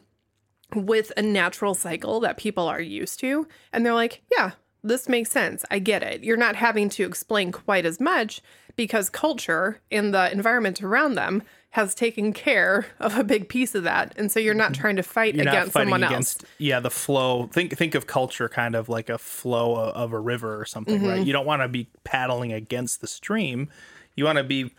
with 0.76 1.12
a 1.18 1.22
natural 1.22 1.74
cycle 1.74 2.20
that 2.20 2.38
people 2.38 2.68
are 2.68 2.82
used 2.82 3.20
to. 3.20 3.48
And 3.74 3.86
they're 3.86 3.94
like, 3.94 4.22
yeah, 4.32 4.52
this 4.84 5.10
makes 5.10 5.32
sense. 5.32 5.66
I 5.70 5.80
get 5.80 6.04
it. 6.04 6.24
You're 6.24 6.38
not 6.38 6.56
having 6.56 6.90
to 6.90 7.06
explain 7.06 7.52
quite 7.52 7.86
as 7.86 8.00
much 8.00 8.42
because 8.76 9.10
culture 9.10 9.82
and 9.92 10.14
the 10.14 10.32
environment 10.32 10.82
around 10.82 11.16
them 11.16 11.44
has 11.72 11.94
taken 11.94 12.34
care 12.34 12.88
of 13.00 13.16
a 13.18 13.24
big 13.24 13.48
piece 13.48 13.76
of 13.76 13.84
that. 13.84 14.14
And 14.18 14.32
so 14.32 14.40
you're 14.40 14.56
not 14.56 14.74
trying 14.74 14.96
to 14.96 15.04
fight 15.04 15.36
You're 15.36 15.48
against 15.48 15.74
someone 15.74 16.04
against 16.04 16.44
yeah 16.58 16.80
the 16.80 16.90
flow. 16.90 17.48
Think 17.54 17.78
think 17.78 17.94
of 17.96 18.08
culture 18.08 18.50
kind 18.50 18.76
of 18.76 18.90
like 18.90 19.10
a 19.10 19.18
flow 19.20 19.76
o- 19.76 19.92
of 19.92 20.12
a 20.14 20.20
river 20.20 20.60
or 20.60 20.66
something, 20.66 20.98
Mm-hmm. 21.00 21.08
right? 21.08 21.26
You 21.28 21.32
don't 21.34 21.46
want 21.46 21.62
to 21.62 21.68
be 21.68 21.88
paddling 22.04 22.52
against 22.54 23.02
the 23.02 23.08
stream. 23.08 23.70
You 24.16 24.26
want 24.26 24.38
to 24.40 24.44
be 24.44 24.74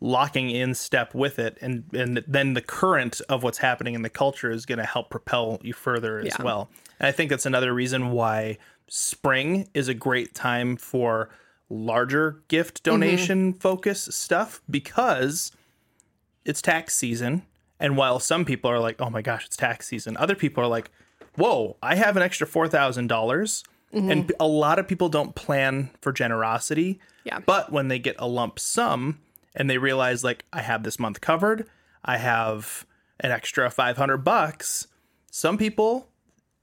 locking 0.00 0.50
in 0.50 0.74
step 0.74 1.14
with 1.14 1.38
it, 1.38 1.58
and 1.60 1.84
and 1.92 2.22
then 2.28 2.54
the 2.54 2.60
current 2.62 3.20
of 3.28 3.42
what's 3.42 3.58
happening 3.58 3.94
in 3.94 4.02
the 4.02 4.10
culture 4.10 4.50
is 4.50 4.66
going 4.66 4.78
to 4.78 4.84
help 4.86 5.10
propel 5.10 5.58
you 5.62 5.72
further 5.72 6.20
as 6.20 6.26
Yeah. 6.38 6.42
well. 6.44 6.70
And 7.00 7.08
I 7.08 7.12
think 7.12 7.30
that's 7.30 7.46
another 7.46 7.72
reason 7.74 8.10
why 8.12 8.58
spring 8.88 9.68
is 9.74 9.88
a 9.88 9.94
great 9.94 10.34
time 10.34 10.76
for 10.76 11.28
larger 11.68 12.42
gift 12.48 12.84
Mm-hmm. 12.84 13.00
donation 13.00 13.52
focus 13.54 14.08
stuff 14.12 14.60
because 14.70 15.50
it's 16.46 16.62
tax 16.62 16.94
season. 16.94 17.42
And 17.78 17.96
while 17.96 18.18
some 18.18 18.44
people 18.44 18.70
are 18.70 18.78
like, 18.78 19.00
oh 19.00 19.10
my 19.10 19.20
gosh, 19.20 19.44
it's 19.44 19.56
tax 19.56 19.86
season, 19.86 20.16
other 20.16 20.34
people 20.34 20.64
are 20.64 20.68
like, 20.68 20.90
whoa, 21.36 21.76
I 21.82 21.96
have 21.96 22.16
an 22.16 22.22
extra 22.22 22.46
$4,000. 22.46 23.06
Mm-hmm. 23.08 24.10
And 24.10 24.32
a 24.40 24.46
lot 24.46 24.78
of 24.78 24.88
people 24.88 25.08
don't 25.08 25.34
plan 25.34 25.90
for 26.00 26.12
generosity. 26.12 26.98
Yeah. 27.24 27.40
But 27.40 27.70
when 27.70 27.88
they 27.88 27.98
get 27.98 28.16
a 28.18 28.26
lump 28.26 28.58
sum 28.58 29.20
and 29.54 29.68
they 29.68 29.78
realize 29.78 30.24
like 30.24 30.44
I 30.52 30.62
have 30.62 30.82
this 30.82 30.98
month 30.98 31.20
covered, 31.20 31.68
I 32.04 32.18
have 32.18 32.86
an 33.20 33.30
extra 33.30 33.70
500 33.70 34.18
bucks, 34.18 34.86
some 35.30 35.58
people 35.58 36.08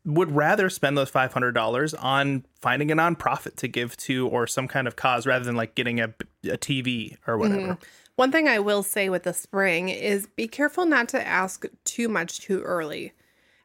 would 0.05 0.35
rather 0.35 0.69
spend 0.69 0.97
those 0.97 1.11
$500 1.11 2.03
on 2.03 2.45
finding 2.61 2.91
a 2.91 2.95
nonprofit 2.95 3.55
to 3.55 3.67
give 3.67 3.95
to 3.97 4.27
or 4.27 4.47
some 4.47 4.67
kind 4.67 4.87
of 4.87 4.95
cause 4.95 5.25
rather 5.25 5.45
than 5.45 5.55
like 5.55 5.75
getting 5.75 6.01
a, 6.01 6.13
a 6.43 6.57
TV 6.57 7.17
or 7.25 7.37
whatever. 7.37 7.61
Mm-hmm. 7.61 7.83
One 8.15 8.31
thing 8.31 8.47
I 8.47 8.59
will 8.59 8.83
say 8.83 9.09
with 9.09 9.23
the 9.23 9.33
spring 9.33 9.89
is 9.89 10.27
be 10.27 10.47
careful 10.47 10.85
not 10.85 11.09
to 11.09 11.27
ask 11.27 11.65
too 11.83 12.07
much 12.07 12.41
too 12.41 12.61
early. 12.61 13.13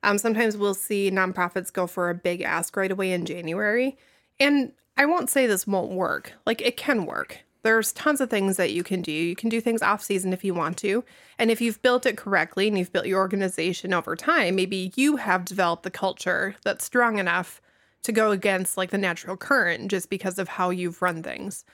Um, 0.02 0.16
sometimes 0.16 0.56
we'll 0.56 0.74
see 0.74 1.10
nonprofits 1.10 1.72
go 1.72 1.86
for 1.86 2.08
a 2.08 2.14
big 2.14 2.40
ask 2.40 2.76
right 2.76 2.90
away 2.90 3.12
in 3.12 3.26
January. 3.26 3.98
And 4.40 4.72
I 4.96 5.04
won't 5.04 5.28
say 5.28 5.46
this 5.46 5.66
won't 5.66 5.92
work. 5.92 6.32
Like 6.46 6.62
it 6.62 6.76
can 6.76 7.04
work. 7.04 7.40
There's 7.62 7.92
tons 7.92 8.20
of 8.20 8.30
things 8.30 8.56
that 8.56 8.72
you 8.72 8.82
can 8.82 9.02
do. 9.02 9.12
You 9.12 9.36
can 9.36 9.48
do 9.48 9.60
things 9.60 9.82
off 9.82 10.02
season 10.02 10.32
if 10.32 10.44
you 10.44 10.54
want 10.54 10.78
to. 10.78 11.04
And 11.38 11.50
if 11.50 11.60
you've 11.60 11.82
built 11.82 12.06
it 12.06 12.16
correctly 12.16 12.68
and 12.68 12.78
you've 12.78 12.92
built 12.92 13.06
your 13.06 13.18
organization 13.18 13.92
over 13.92 14.16
time, 14.16 14.56
maybe 14.56 14.92
you 14.94 15.16
have 15.16 15.44
developed 15.44 15.82
the 15.82 15.90
culture 15.90 16.54
that's 16.64 16.84
strong 16.84 17.18
enough 17.18 17.60
to 18.04 18.12
go 18.12 18.30
against 18.30 18.76
like 18.76 18.90
the 18.90 18.98
natural 18.98 19.36
current 19.36 19.90
just 19.90 20.08
because 20.08 20.38
of 20.38 20.48
how 20.48 20.70
you've 20.70 21.02
run 21.02 21.22
things. 21.22 21.64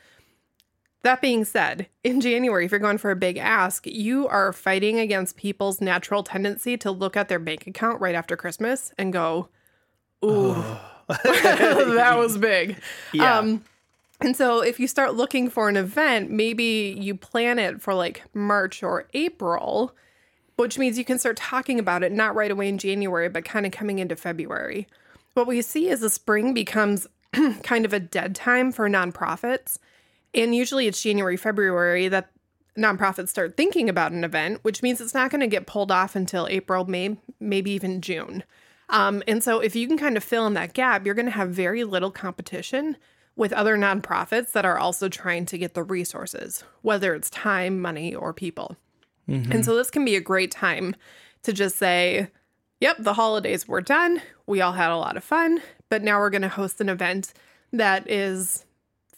That 1.05 1.21
being 1.21 1.45
said, 1.45 1.87
in 2.03 2.23
January, 2.23 2.65
if 2.65 2.71
you're 2.71 2.81
going 2.81 2.97
for 2.97 3.11
a 3.11 3.17
big 3.17 3.37
ask, 3.37 3.87
you 3.87 4.27
are 4.27 4.55
fighting 4.55 4.99
against 4.99 5.37
people's 5.37 5.83
natural 5.83 6.23
tendency 6.23 6.79
to 6.79 6.91
look 6.91 7.15
at 7.15 7.29
their 7.29 7.39
bank 7.39 7.67
account 7.67 8.01
right 8.01 8.15
after 8.15 8.39
Christmas 8.39 8.91
and 8.97 9.13
go, 9.13 9.51
Ooh, 10.25 10.55
that 11.09 12.15
was 12.19 12.39
big. 12.39 12.81
Yeah. 13.13 13.39
Um, 13.39 13.63
and 14.23 14.35
so 14.35 14.63
if 14.63 14.81
you 14.81 14.89
start 14.89 15.15
looking 15.15 15.51
for 15.51 15.69
an 15.69 15.77
event, 15.77 16.31
maybe 16.31 16.97
you 16.99 17.15
plan 17.15 17.59
it 17.59 17.83
for 17.83 17.93
like 17.93 18.23
March 18.33 18.83
or 18.83 19.07
April, 19.13 19.95
which 20.57 20.79
means 20.79 20.97
you 20.97 21.05
can 21.05 21.19
start 21.19 21.37
talking 21.37 21.79
about 21.79 22.03
it 22.03 22.13
not 22.13 22.35
right 22.35 22.51
away 22.51 22.67
in 22.67 22.79
January, 22.79 23.29
but 23.29 23.45
kind 23.45 23.67
of 23.67 23.73
coming 23.73 23.99
into 23.99 24.17
February. 24.17 24.89
What 25.35 25.47
we 25.47 25.61
see 25.61 25.91
is 25.91 26.01
the 26.01 26.09
spring 26.09 26.55
becomes 26.55 27.07
kind 27.63 27.85
of 27.85 27.93
a 27.93 28.01
dead 28.01 28.35
time 28.35 28.73
for 28.73 28.89
nonprofits. 28.89 29.79
And 30.35 30.55
usually 30.55 30.87
it's 30.87 31.03
January, 31.03 31.37
February 31.37 32.09
that 32.09 32.31
nonprofits 32.77 33.29
start 33.29 33.57
thinking 33.57 33.89
about 33.89 34.13
an 34.13 34.25
event, 34.25 34.59
which 34.63 34.83
means 34.83 35.01
it's 35.01 35.15
not 35.15 35.31
going 35.31 35.41
to 35.41 35.47
get 35.47 35.67
pulled 35.67 35.93
off 35.93 36.17
until 36.17 36.49
April, 36.49 36.85
May, 36.87 37.17
maybe 37.39 37.71
even 37.71 38.01
June. 38.01 38.43
Um, 38.89 39.23
and 39.29 39.43
so 39.43 39.61
if 39.61 39.77
you 39.77 39.87
can 39.87 39.97
kind 39.97 40.17
of 40.17 40.25
fill 40.25 40.47
in 40.47 40.55
that 40.55 40.75
gap, 40.75 41.07
you're 41.07 41.15
going 41.15 41.27
to 41.27 41.33
have 41.33 41.51
very 41.51 41.85
little 41.85 42.11
competition 42.11 42.97
with 43.37 43.53
other 43.53 43.77
nonprofits 43.77 44.53
that 44.53 44.65
are 44.65 44.79
also 44.79 45.09
trying 45.09 45.47
to 45.47 45.59
get 45.59 45.75
the 45.75 45.83
resources, 45.83 46.65
whether 46.83 47.15
it's 47.15 47.31
time, 47.31 47.81
money, 47.81 48.15
or 48.15 48.33
people. 48.33 48.77
And 49.53 49.65
so 49.65 49.75
this 49.75 49.91
can 49.91 50.05
be 50.05 50.17
a 50.17 50.21
great 50.21 50.51
time 50.51 50.95
to 51.45 51.53
just 51.53 51.77
say, 51.77 52.31
yep, 52.81 52.97
the 52.99 53.15
holidays 53.15 53.67
were 53.67 53.81
done. 53.81 54.21
We 54.47 54.61
all 54.61 54.73
had 54.73 54.91
a 54.91 54.97
lot 54.97 55.17
of 55.17 55.25
fun, 55.25 55.63
but 55.89 56.03
now 56.03 56.19
we're 56.21 56.31
going 56.31 56.43
to 56.43 56.49
host 56.49 56.81
an 56.81 56.89
event 56.89 57.33
that 57.73 58.09
is 58.11 58.67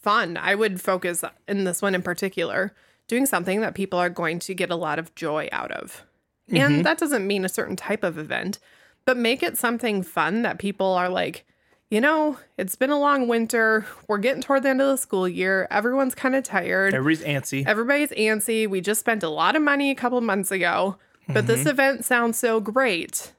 fun. 0.07 0.37
I 0.37 0.55
would 0.55 0.81
focus 0.81 1.25
in 1.49 1.65
this 1.65 1.83
one 1.83 1.93
in 1.93 2.01
particular, 2.01 2.73
doing 3.09 3.27
something 3.27 3.61
that 3.63 3.75
people 3.75 3.99
are 3.99 4.09
going 4.09 4.39
to 4.39 4.55
get 4.55 4.71
a 4.71 4.77
lot 4.77 5.01
of 5.01 5.13
joy 5.17 5.49
out 5.51 5.73
of. 5.73 6.05
And 6.49 6.59
mm-hmm. 6.59 6.83
that 6.83 6.99
doesn't 6.99 7.27
mean 7.27 7.45
a 7.45 7.49
certain 7.49 7.75
type 7.75 8.05
of 8.05 8.17
event, 8.17 8.61
but 9.05 9.17
make 9.17 9.43
it 9.43 9.59
something 9.59 10.05
fun 10.05 10.43
that 10.43 10.61
people 10.61 10.93
are 10.93 11.09
like, 11.09 11.45
you 11.91 12.01
know, 12.01 12.39
it's 12.57 12.77
been 12.77 12.91
a 12.91 13.01
long 13.01 13.27
winter. 13.27 13.85
We're 14.07 14.19
getting 14.19 14.43
toward 14.43 14.63
the 14.63 14.69
end 14.69 14.81
of 14.81 14.87
the 14.87 14.97
school 14.97 15.29
year. 15.29 15.67
Everyone's 15.73 16.15
kind 16.15 16.37
of 16.37 16.45
tired. 16.45 16.95
Everybody's 16.95 17.27
antsy. 17.27 17.67
Everybody's 17.67 18.11
antsy. 18.11 18.71
We 18.71 18.81
just 18.81 19.01
spent 19.01 19.25
a 19.25 19.29
lot 19.29 19.57
of 19.57 19.63
money 19.63 19.91
a 19.91 19.97
couple 19.97 20.21
months 20.21 20.53
ago, 20.53 20.99
but 21.29 21.49
this 21.49 21.61
mm-hmm. 21.61 21.71
event 21.71 22.05
sounds 22.05 22.39
so 22.39 22.61
great 22.61 23.33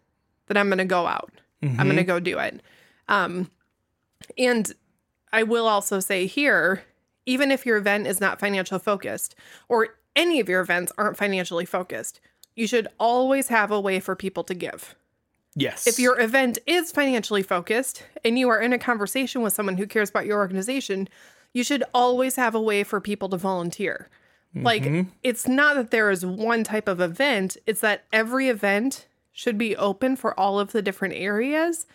that 0.48 0.58
I'm 0.58 0.68
going 0.68 0.80
to 0.80 0.86
go 0.86 1.08
out. 1.08 1.32
I'm 1.64 1.76
going 1.78 1.96
to 1.96 2.02
mm-hmm. 2.02 2.08
go 2.08 2.20
do 2.20 2.40
it. 2.40 2.62
Um, 3.08 3.50
and 4.38 4.74
I 5.38 5.44
will 5.44 5.68
also 5.68 6.00
say 6.00 6.26
here, 6.26 6.84
even 7.28 7.52
if 7.52 7.64
your 7.64 7.78
event 7.78 8.08
is 8.08 8.20
not 8.20 8.40
financial 8.40 8.80
focused 8.80 9.36
or 9.70 9.90
any 10.16 10.40
of 10.40 10.50
your 10.50 10.62
events 10.62 10.92
aren't 10.98 11.16
financially 11.16 11.66
focused, 11.66 12.20
you 12.56 12.66
should 12.66 12.88
always 13.00 13.50
have 13.50 13.70
a 13.70 13.80
way 13.80 14.00
for 14.00 14.16
people 14.16 14.44
to 14.46 14.56
give. 14.56 14.96
yes. 15.56 15.86
If 15.86 16.00
your 16.00 16.20
event 16.20 16.58
is 16.66 16.92
financially 16.92 17.44
focused 17.44 18.04
and 18.26 18.40
you 18.40 18.50
are 18.50 18.60
in 18.60 18.74
a 18.74 18.80
conversation 18.80 19.44
with 19.44 19.54
someone 19.54 19.78
who 19.78 19.86
cares 19.86 20.10
about 20.10 20.26
your 20.26 20.40
organization, 20.40 21.08
you 21.54 21.64
should 21.64 21.84
always 21.94 22.36
have 22.36 22.56
a 22.56 22.62
way 22.62 22.84
for 22.84 23.00
people 23.00 23.30
to 23.30 23.38
volunteer. 23.38 24.10
Like, 24.56 24.84
mm-hmm. 24.84 25.10
it's 25.22 25.48
not 25.48 25.76
that 25.76 25.92
there 25.92 26.10
is 26.10 26.26
one 26.26 26.64
type 26.64 26.88
of 26.88 27.00
event, 27.00 27.58
it's 27.68 27.82
that 27.82 28.06
every 28.12 28.50
event 28.50 29.06
should 29.32 29.60
be 29.60 29.76
open 29.76 30.16
for 30.16 30.40
all 30.40 30.60
of 30.60 30.72
the 30.72 30.82
different 30.82 31.14
areas, 31.14 31.86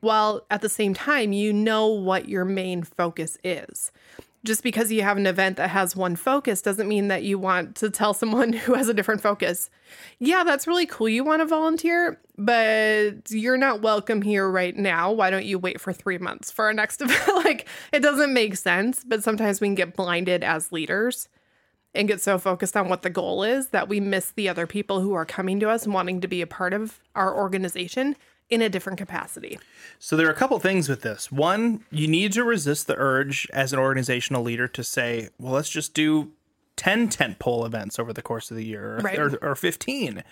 while 0.00 0.44
at 0.50 0.60
the 0.60 0.68
same 0.68 0.94
time, 0.94 1.32
you 1.32 1.52
know 1.52 1.86
what 1.86 2.28
your 2.28 2.44
main 2.44 2.82
focus 2.82 3.38
is. 3.44 3.92
Just 4.44 4.64
because 4.64 4.90
you 4.90 5.02
have 5.02 5.16
an 5.16 5.26
event 5.28 5.56
that 5.56 5.70
has 5.70 5.94
one 5.94 6.16
focus 6.16 6.60
doesn't 6.62 6.88
mean 6.88 7.06
that 7.08 7.22
you 7.22 7.38
want 7.38 7.76
to 7.76 7.90
tell 7.90 8.12
someone 8.14 8.52
who 8.52 8.74
has 8.74 8.88
a 8.88 8.94
different 8.94 9.20
focus, 9.20 9.70
yeah, 10.18 10.42
that's 10.42 10.66
really 10.66 10.86
cool. 10.86 11.08
You 11.08 11.22
want 11.22 11.40
to 11.42 11.46
volunteer, 11.46 12.20
but 12.36 13.30
you're 13.30 13.56
not 13.56 13.82
welcome 13.82 14.20
here 14.20 14.50
right 14.50 14.76
now. 14.76 15.12
Why 15.12 15.30
don't 15.30 15.44
you 15.44 15.58
wait 15.58 15.80
for 15.80 15.92
three 15.92 16.18
months 16.18 16.50
for 16.50 16.64
our 16.64 16.74
next 16.74 17.00
event? 17.02 17.44
like, 17.44 17.68
it 17.92 18.00
doesn't 18.00 18.32
make 18.32 18.56
sense, 18.56 19.04
but 19.04 19.22
sometimes 19.22 19.60
we 19.60 19.68
can 19.68 19.76
get 19.76 19.94
blinded 19.94 20.42
as 20.42 20.72
leaders 20.72 21.28
and 21.94 22.08
get 22.08 22.20
so 22.20 22.38
focused 22.38 22.76
on 22.76 22.88
what 22.88 23.02
the 23.02 23.10
goal 23.10 23.42
is 23.42 23.68
that 23.68 23.88
we 23.88 24.00
miss 24.00 24.30
the 24.30 24.48
other 24.48 24.66
people 24.66 25.00
who 25.00 25.12
are 25.14 25.24
coming 25.26 25.60
to 25.60 25.68
us 25.68 25.86
wanting 25.86 26.20
to 26.20 26.28
be 26.28 26.40
a 26.40 26.46
part 26.46 26.72
of 26.72 27.00
our 27.14 27.34
organization 27.34 28.16
in 28.48 28.60
a 28.62 28.68
different 28.68 28.98
capacity. 28.98 29.58
So 29.98 30.16
there 30.16 30.26
are 30.26 30.30
a 30.30 30.34
couple 30.34 30.58
things 30.58 30.88
with 30.88 31.02
this. 31.02 31.30
One, 31.32 31.84
you 31.90 32.06
need 32.08 32.32
to 32.32 32.44
resist 32.44 32.86
the 32.86 32.94
urge 32.98 33.48
as 33.52 33.72
an 33.72 33.78
organizational 33.78 34.42
leader 34.42 34.68
to 34.68 34.84
say, 34.84 35.28
well, 35.38 35.52
let's 35.54 35.70
just 35.70 35.94
do 35.94 36.32
10 36.76 37.08
tent 37.08 37.38
pole 37.38 37.64
events 37.64 37.98
over 37.98 38.12
the 38.12 38.22
course 38.22 38.50
of 38.50 38.56
the 38.56 38.64
year 38.64 38.96
or, 38.96 38.98
Right. 39.00 39.18
or, 39.18 39.36
or 39.42 39.54
15. 39.54 40.22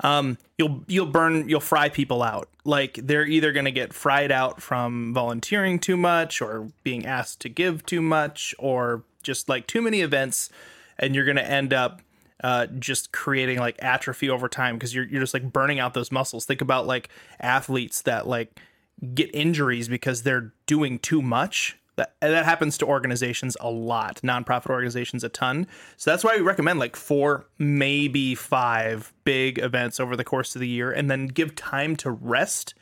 Um, 0.00 0.38
you'll 0.58 0.82
you'll 0.88 1.06
burn 1.06 1.48
you'll 1.48 1.60
fry 1.60 1.88
people 1.88 2.22
out. 2.24 2.48
Like 2.64 2.94
they're 3.02 3.26
either 3.26 3.52
going 3.52 3.66
to 3.66 3.70
get 3.70 3.92
fried 3.92 4.32
out 4.32 4.60
from 4.60 5.12
volunteering 5.14 5.78
too 5.78 5.96
much 5.96 6.40
or 6.42 6.70
being 6.82 7.06
asked 7.06 7.40
to 7.42 7.48
give 7.48 7.86
too 7.86 8.02
much 8.02 8.54
or 8.58 9.04
just 9.22 9.48
like 9.48 9.68
too 9.68 9.82
many 9.82 10.00
events 10.00 10.50
and 11.02 11.14
you're 11.14 11.24
going 11.24 11.36
to 11.36 11.46
end 11.46 11.74
up 11.74 12.00
uh, 12.42 12.66
just 12.78 13.12
creating 13.12 13.58
like 13.58 13.76
atrophy 13.80 14.30
over 14.30 14.48
time 14.48 14.76
because 14.76 14.94
you're, 14.94 15.04
you're 15.04 15.20
just 15.20 15.34
like 15.34 15.52
burning 15.52 15.80
out 15.80 15.94
those 15.94 16.10
muscles. 16.10 16.46
Think 16.46 16.60
about 16.60 16.86
like 16.86 17.08
athletes 17.40 18.02
that 18.02 18.26
like 18.26 18.58
get 19.14 19.30
injuries 19.34 19.88
because 19.88 20.22
they're 20.22 20.52
doing 20.66 20.98
too 20.98 21.20
much. 21.20 21.76
That, 21.96 22.14
that 22.20 22.46
happens 22.46 22.78
to 22.78 22.86
organizations 22.86 23.56
a 23.60 23.70
lot, 23.70 24.20
nonprofit 24.22 24.70
organizations 24.70 25.22
a 25.24 25.28
ton. 25.28 25.66
So 25.98 26.10
that's 26.10 26.24
why 26.24 26.36
we 26.36 26.42
recommend 26.42 26.78
like 26.78 26.96
four, 26.96 27.46
maybe 27.58 28.34
five 28.34 29.12
big 29.24 29.58
events 29.58 30.00
over 30.00 30.16
the 30.16 30.24
course 30.24 30.56
of 30.56 30.60
the 30.60 30.68
year 30.68 30.90
and 30.90 31.10
then 31.10 31.26
give 31.26 31.54
time 31.54 31.96
to 31.96 32.10
rest 32.10 32.74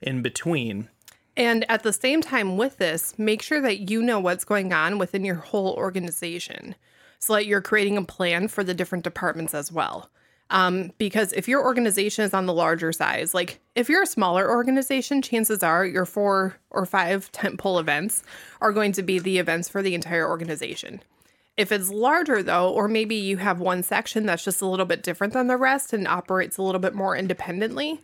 in 0.00 0.20
between. 0.20 0.88
And 1.36 1.70
at 1.70 1.84
the 1.84 1.92
same 1.92 2.22
time, 2.22 2.56
with 2.56 2.78
this, 2.78 3.18
make 3.18 3.42
sure 3.42 3.60
that 3.60 3.90
you 3.90 4.02
know 4.02 4.18
what's 4.18 4.44
going 4.44 4.72
on 4.72 4.98
within 4.98 5.24
your 5.24 5.34
whole 5.36 5.74
organization 5.74 6.74
so 7.18 7.34
that 7.34 7.46
you're 7.46 7.62
creating 7.62 7.96
a 7.96 8.04
plan 8.04 8.48
for 8.48 8.64
the 8.64 8.74
different 8.74 9.04
departments 9.04 9.54
as 9.54 9.70
well. 9.72 10.10
Um, 10.48 10.92
because 10.98 11.32
if 11.32 11.48
your 11.48 11.64
organization 11.64 12.24
is 12.24 12.32
on 12.32 12.46
the 12.46 12.52
larger 12.52 12.92
size, 12.92 13.34
like 13.34 13.58
if 13.74 13.88
you're 13.88 14.02
a 14.02 14.06
smaller 14.06 14.48
organization, 14.48 15.20
chances 15.20 15.62
are 15.62 15.84
your 15.84 16.04
four 16.04 16.56
or 16.70 16.86
five 16.86 17.32
tentpole 17.32 17.80
events 17.80 18.22
are 18.60 18.72
going 18.72 18.92
to 18.92 19.02
be 19.02 19.18
the 19.18 19.38
events 19.38 19.68
for 19.68 19.82
the 19.82 19.94
entire 19.94 20.28
organization. 20.28 21.02
If 21.56 21.72
it's 21.72 21.90
larger 21.90 22.42
though, 22.42 22.70
or 22.70 22.86
maybe 22.86 23.16
you 23.16 23.38
have 23.38 23.60
one 23.60 23.82
section 23.82 24.26
that's 24.26 24.44
just 24.44 24.60
a 24.60 24.66
little 24.66 24.86
bit 24.86 25.02
different 25.02 25.32
than 25.32 25.48
the 25.48 25.56
rest 25.56 25.92
and 25.92 26.06
operates 26.06 26.58
a 26.58 26.62
little 26.62 26.80
bit 26.80 26.94
more 26.94 27.16
independently, 27.16 28.00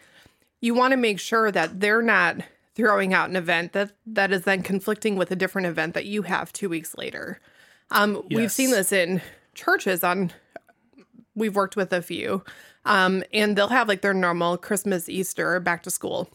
you 0.60 0.74
want 0.74 0.92
to 0.92 0.96
make 0.96 1.20
sure 1.20 1.52
that 1.52 1.80
they're 1.80 2.02
not 2.02 2.38
throwing 2.74 3.12
out 3.12 3.28
an 3.28 3.36
event 3.36 3.72
that 3.72 3.92
that 4.06 4.32
is 4.32 4.42
then 4.42 4.62
conflicting 4.62 5.16
with 5.16 5.30
a 5.30 5.36
different 5.36 5.66
event 5.66 5.94
that 5.94 6.06
you 6.06 6.22
have 6.22 6.52
two 6.52 6.68
weeks 6.68 6.96
later. 6.96 7.38
Um, 7.92 8.22
We've 8.30 8.52
seen 8.52 8.70
this 8.70 8.92
in 8.92 9.20
churches. 9.54 10.02
On 10.02 10.32
we've 11.34 11.54
worked 11.54 11.76
with 11.76 11.92
a 11.92 12.02
few, 12.02 12.44
um, 12.84 13.22
and 13.32 13.56
they'll 13.56 13.68
have 13.68 13.88
like 13.88 14.02
their 14.02 14.14
normal 14.14 14.56
Christmas, 14.58 15.08
Easter, 15.08 15.60
back 15.60 15.82
to 15.84 15.90
school, 15.90 16.28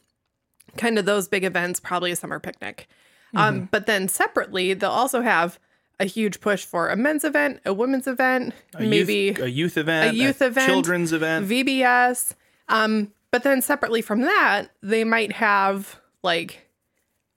kind 0.77 0.97
of 0.97 1.05
those 1.05 1.27
big 1.27 1.43
events, 1.43 1.79
probably 1.79 2.11
a 2.11 2.15
summer 2.15 2.39
picnic. 2.39 2.87
Um, 3.35 3.67
but 3.71 3.85
then 3.85 4.07
separately, 4.07 4.73
they'll 4.73 4.89
also 4.89 5.21
have 5.21 5.59
a 5.99 6.05
huge 6.05 6.39
push 6.39 6.65
for 6.65 6.89
a 6.89 6.95
men's 6.95 7.23
event, 7.23 7.59
a 7.65 7.73
women's 7.73 8.07
event, 8.07 8.53
A 8.75 8.81
maybe 8.81 9.15
youth, 9.15 9.39
a 9.39 9.49
youth 9.49 9.77
event, 9.77 10.13
a 10.13 10.15
youth 10.15 10.41
event, 10.41 10.71
children's 10.71 11.11
event. 11.13 11.47
VBS. 11.47 12.33
Um, 12.69 13.11
but 13.31 13.43
then 13.43 13.61
separately 13.61 14.01
from 14.01 14.21
that, 14.21 14.67
they 14.81 15.03
might 15.03 15.33
have 15.33 15.99
like 16.23 16.66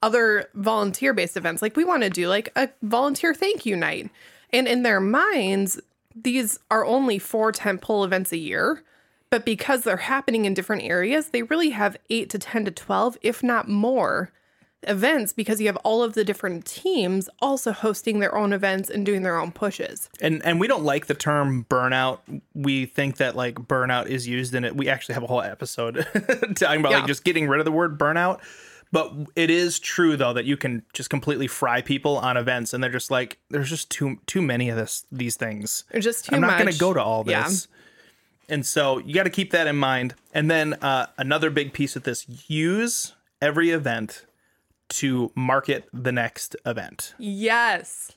other 0.03 0.49
volunteer 0.55 1.13
based 1.13 1.37
events. 1.37 1.61
Like 1.61 1.75
we 1.75 1.83
want 1.85 2.03
to 2.03 2.09
do 2.09 2.27
like 2.27 2.49
a 2.55 2.69
volunteer 2.81 3.33
thank 3.33 3.65
you 3.65 3.75
night. 3.75 4.09
And 4.51 4.67
in 4.67 4.83
their 4.83 4.99
minds, 4.99 5.79
these 6.15 6.59
are 6.69 6.83
only 6.85 7.19
four 7.19 7.51
tentpole 7.51 8.03
events 8.05 8.31
a 8.31 8.37
year. 8.37 8.83
But 9.29 9.45
because 9.45 9.83
they're 9.83 9.95
happening 9.97 10.43
in 10.45 10.53
different 10.53 10.83
areas, 10.83 11.29
they 11.29 11.43
really 11.43 11.69
have 11.69 11.95
eight 12.09 12.29
to 12.31 12.39
10 12.39 12.65
to 12.65 12.71
12, 12.71 13.17
if 13.21 13.41
not 13.41 13.69
more, 13.69 14.29
events 14.83 15.31
because 15.31 15.61
you 15.61 15.67
have 15.67 15.77
all 15.77 16.01
of 16.03 16.15
the 16.15 16.23
different 16.25 16.65
teams 16.65 17.29
also 17.39 17.71
hosting 17.71 18.19
their 18.19 18.35
own 18.35 18.51
events 18.51 18.89
and 18.89 19.05
doing 19.05 19.21
their 19.21 19.37
own 19.37 19.51
pushes. 19.51 20.09
And 20.19 20.43
and 20.43 20.59
we 20.59 20.67
don't 20.67 20.83
like 20.83 21.05
the 21.05 21.13
term 21.13 21.65
burnout. 21.69 22.19
We 22.55 22.87
think 22.87 23.17
that 23.17 23.35
like 23.35 23.55
burnout 23.55 24.07
is 24.07 24.27
used 24.27 24.55
in 24.55 24.65
it. 24.65 24.75
We 24.75 24.89
actually 24.89 25.13
have 25.13 25.23
a 25.23 25.27
whole 25.27 25.41
episode 25.43 25.95
talking 26.55 26.79
about 26.81 26.91
Yeah. 26.91 26.97
like 26.97 27.05
just 27.07 27.23
getting 27.23 27.47
rid 27.47 27.59
of 27.61 27.65
the 27.65 27.71
word 27.71 27.97
burnout. 27.99 28.39
But 28.91 29.13
it 29.37 29.49
is 29.49 29.79
true 29.79 30.17
though 30.17 30.33
that 30.33 30.45
you 30.45 30.57
can 30.57 30.83
just 30.93 31.09
completely 31.09 31.47
fry 31.47 31.81
people 31.81 32.17
on 32.17 32.35
events 32.35 32.73
and 32.73 32.83
they're 32.83 32.91
just 32.91 33.09
like 33.09 33.37
there's 33.49 33.69
just 33.69 33.89
too 33.89 34.17
too 34.25 34.41
many 34.41 34.69
of 34.69 34.75
this 34.77 35.05
these 35.11 35.35
things. 35.37 35.85
There's 35.91 36.03
just 36.03 36.25
too 36.25 36.35
I'm 36.35 36.41
not 36.41 36.59
going 36.59 36.71
to 36.71 36.77
go 36.79 36.93
to 36.93 37.01
all 37.01 37.23
Yeah. 37.25 37.43
this. 37.47 37.67
And 38.49 38.65
so 38.65 38.97
you 38.97 39.13
got 39.13 39.23
to 39.23 39.29
keep 39.29 39.51
that 39.51 39.65
in 39.67 39.77
mind. 39.77 40.13
And 40.33 40.51
then 40.51 40.73
uh, 40.81 41.07
another 41.17 41.49
big 41.49 41.71
piece 41.71 41.95
of 41.95 42.03
this 42.03 42.25
use 42.49 43.13
every 43.41 43.69
event 43.69 44.25
to 44.89 45.31
market 45.35 45.87
the 45.93 46.11
next 46.11 46.57
event. 46.65 47.13
Yes. 47.17 48.11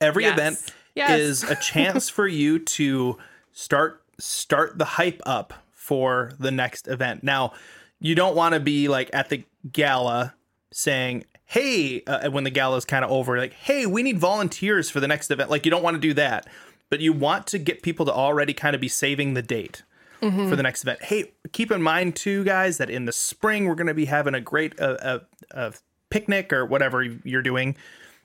Every 0.00 0.24
Yes. 0.24 0.32
event 0.38 0.72
Yes. 0.94 1.20
is 1.20 1.42
a 1.42 1.56
chance 1.56 2.08
for 2.08 2.26
you 2.26 2.58
to 2.76 3.18
start 3.52 4.02
start 4.18 4.78
the 4.78 4.84
hype 4.86 5.20
up 5.26 5.52
for 5.74 6.32
the 6.40 6.50
next 6.50 6.88
event. 6.88 7.22
Now, 7.22 7.52
you 8.00 8.14
don't 8.14 8.36
want 8.36 8.54
to 8.54 8.60
be 8.60 8.88
like 8.88 9.10
at 9.12 9.28
the 9.28 9.44
gala 9.70 10.34
saying, 10.72 11.24
"Hey," 11.44 12.02
uh, 12.06 12.30
when 12.30 12.44
the 12.44 12.50
gala 12.50 12.76
is 12.76 12.84
kind 12.84 13.04
of 13.04 13.10
over, 13.10 13.38
like, 13.38 13.52
"Hey, 13.52 13.86
we 13.86 14.02
need 14.02 14.18
volunteers 14.18 14.90
for 14.90 15.00
the 15.00 15.08
next 15.08 15.30
event." 15.30 15.50
Like, 15.50 15.64
you 15.64 15.70
don't 15.70 15.82
want 15.82 15.94
to 15.94 16.00
do 16.00 16.14
that, 16.14 16.46
but 16.90 17.00
you 17.00 17.12
want 17.12 17.46
to 17.48 17.58
get 17.58 17.82
people 17.82 18.06
to 18.06 18.12
already 18.12 18.52
kind 18.52 18.74
of 18.74 18.80
be 18.80 18.88
saving 18.88 19.34
the 19.34 19.42
date 19.42 19.82
for 20.20 20.56
the 20.56 20.62
next 20.62 20.82
event. 20.82 21.02
Hey, 21.04 21.32
keep 21.52 21.70
in 21.70 21.82
mind 21.82 22.16
too, 22.16 22.42
guys, 22.42 22.78
that 22.78 22.90
in 22.90 23.04
the 23.04 23.12
spring 23.12 23.66
we're 23.66 23.74
going 23.74 23.86
to 23.86 23.94
be 23.94 24.06
having 24.06 24.34
a 24.34 24.40
great 24.40 24.80
uh, 24.80 24.96
uh, 25.00 25.18
uh, 25.52 25.70
picnic 26.10 26.52
or 26.52 26.64
whatever 26.64 27.02
you're 27.02 27.42
doing, 27.42 27.76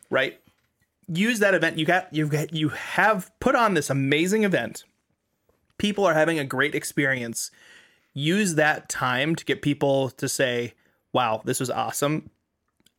right? 0.09 0.39
use 1.07 1.39
that 1.39 1.53
event 1.53 1.77
you 1.77 1.85
got 1.85 2.07
you've 2.13 2.29
got 2.29 2.53
you 2.53 2.69
have 2.69 3.31
put 3.39 3.55
on 3.55 3.73
this 3.73 3.89
amazing 3.89 4.43
event 4.43 4.83
people 5.77 6.05
are 6.05 6.13
having 6.13 6.39
a 6.39 6.45
great 6.45 6.75
experience 6.75 7.51
use 8.13 8.55
that 8.55 8.89
time 8.89 9.35
to 9.35 9.45
get 9.45 9.61
people 9.61 10.09
to 10.11 10.27
say 10.27 10.73
wow 11.13 11.41
this 11.45 11.59
was 11.59 11.69
awesome 11.69 12.29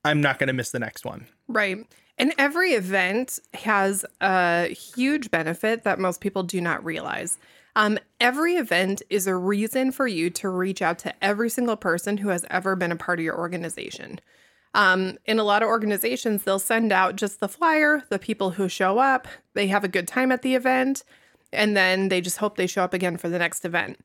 i'm 0.04 0.20
not 0.20 0.38
going 0.38 0.48
to 0.48 0.52
miss 0.52 0.70
the 0.70 0.78
next 0.78 1.04
one 1.04 1.26
Right. 1.52 1.86
And 2.18 2.32
every 2.38 2.72
event 2.72 3.38
has 3.54 4.04
a 4.20 4.68
huge 4.68 5.30
benefit 5.30 5.84
that 5.84 5.98
most 5.98 6.20
people 6.20 6.42
do 6.42 6.60
not 6.60 6.84
realize. 6.84 7.38
Um, 7.74 7.98
every 8.20 8.56
event 8.56 9.02
is 9.10 9.26
a 9.26 9.34
reason 9.34 9.92
for 9.92 10.06
you 10.06 10.30
to 10.30 10.48
reach 10.48 10.82
out 10.82 10.98
to 11.00 11.24
every 11.24 11.48
single 11.48 11.76
person 11.76 12.18
who 12.18 12.28
has 12.28 12.44
ever 12.50 12.76
been 12.76 12.92
a 12.92 12.96
part 12.96 13.18
of 13.18 13.24
your 13.24 13.38
organization. 13.38 14.20
Um, 14.74 15.18
in 15.26 15.38
a 15.38 15.44
lot 15.44 15.62
of 15.62 15.68
organizations, 15.68 16.44
they'll 16.44 16.58
send 16.58 16.92
out 16.92 17.16
just 17.16 17.40
the 17.40 17.48
flyer, 17.48 18.02
the 18.08 18.18
people 18.18 18.50
who 18.50 18.68
show 18.68 18.98
up, 18.98 19.26
they 19.54 19.66
have 19.66 19.84
a 19.84 19.88
good 19.88 20.08
time 20.08 20.32
at 20.32 20.42
the 20.42 20.54
event, 20.54 21.04
and 21.52 21.76
then 21.76 22.08
they 22.08 22.20
just 22.22 22.38
hope 22.38 22.56
they 22.56 22.66
show 22.66 22.82
up 22.82 22.94
again 22.94 23.18
for 23.18 23.28
the 23.28 23.38
next 23.38 23.64
event. 23.64 23.98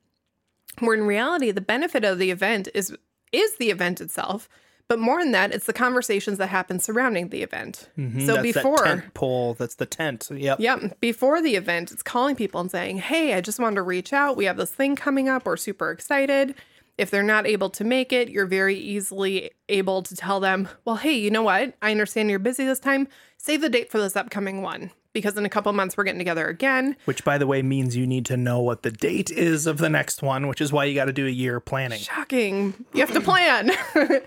Where 0.80 0.94
in 0.96 1.04
reality, 1.04 1.50
the 1.50 1.60
benefit 1.60 2.04
of 2.04 2.18
the 2.18 2.30
event 2.30 2.68
is 2.74 2.94
is 3.32 3.56
the 3.56 3.70
event 3.70 4.00
itself, 4.00 4.48
but 4.88 4.98
more 4.98 5.20
than 5.22 5.32
that, 5.32 5.52
it's 5.52 5.66
the 5.66 5.72
conversations 5.74 6.38
that 6.38 6.46
happen 6.48 6.78
surrounding 6.80 7.28
the 7.28 7.42
event. 7.42 7.76
So 7.76 8.00
Mm-hmm. 8.00 8.26
that's 8.26 8.42
before, 8.42 8.76
that 8.78 8.84
tent 8.84 9.14
pole 9.14 9.54
that's 9.54 9.74
the 9.74 9.84
tent 9.86 10.28
yep 10.32 10.58
Yep. 10.60 10.98
Before 11.00 11.42
the 11.42 11.56
event, 11.56 11.92
it's 11.92 12.02
calling 12.02 12.36
people 12.36 12.60
and 12.60 12.70
saying, 12.70 12.98
Hey, 12.98 13.34
I 13.34 13.40
just 13.42 13.58
wanted 13.60 13.76
to 13.76 13.82
reach 13.82 14.12
out. 14.14 14.36
We 14.36 14.46
have 14.46 14.56
this 14.56 14.70
thing 14.72 14.96
coming 14.96 15.28
up. 15.28 15.44
We're 15.44 15.56
super 15.58 15.90
excited. 15.90 16.54
If 16.96 17.10
they're 17.10 17.22
not 17.22 17.46
able 17.46 17.70
to 17.70 17.84
make 17.84 18.12
it, 18.12 18.28
you're 18.28 18.46
very 18.46 18.76
easily 18.76 19.50
able 19.68 20.02
to 20.02 20.16
tell 20.16 20.40
them, 20.40 20.68
Well, 20.84 20.96
hey, 20.96 21.12
you 21.18 21.30
know 21.30 21.42
what? 21.42 21.74
I 21.82 21.90
understand 21.90 22.30
you're 22.30 22.38
busy 22.38 22.64
this 22.64 22.80
time. 22.80 23.08
Save 23.36 23.60
the 23.60 23.68
date 23.68 23.90
for 23.90 23.98
this 23.98 24.16
upcoming 24.16 24.62
one 24.62 24.90
because 25.18 25.36
in 25.36 25.44
a 25.44 25.48
couple 25.48 25.72
months 25.72 25.96
we're 25.96 26.04
getting 26.04 26.18
together 26.18 26.46
again. 26.46 26.96
which 27.04 27.24
by 27.24 27.38
the 27.38 27.46
way 27.46 27.62
means 27.62 27.96
you 27.96 28.06
need 28.06 28.24
to 28.26 28.36
know 28.36 28.60
what 28.60 28.82
the 28.82 28.90
date 28.90 29.30
is 29.30 29.66
of 29.66 29.78
the 29.78 29.88
next 29.88 30.22
one 30.22 30.48
which 30.48 30.60
is 30.60 30.72
why 30.72 30.84
you 30.84 30.94
got 30.94 31.06
to 31.06 31.12
do 31.12 31.26
a 31.26 31.30
year 31.30 31.60
planning 31.60 31.98
Shocking. 31.98 32.74
You 32.94 33.00
have 33.00 33.12
to 33.12 33.20
plan. 33.20 33.70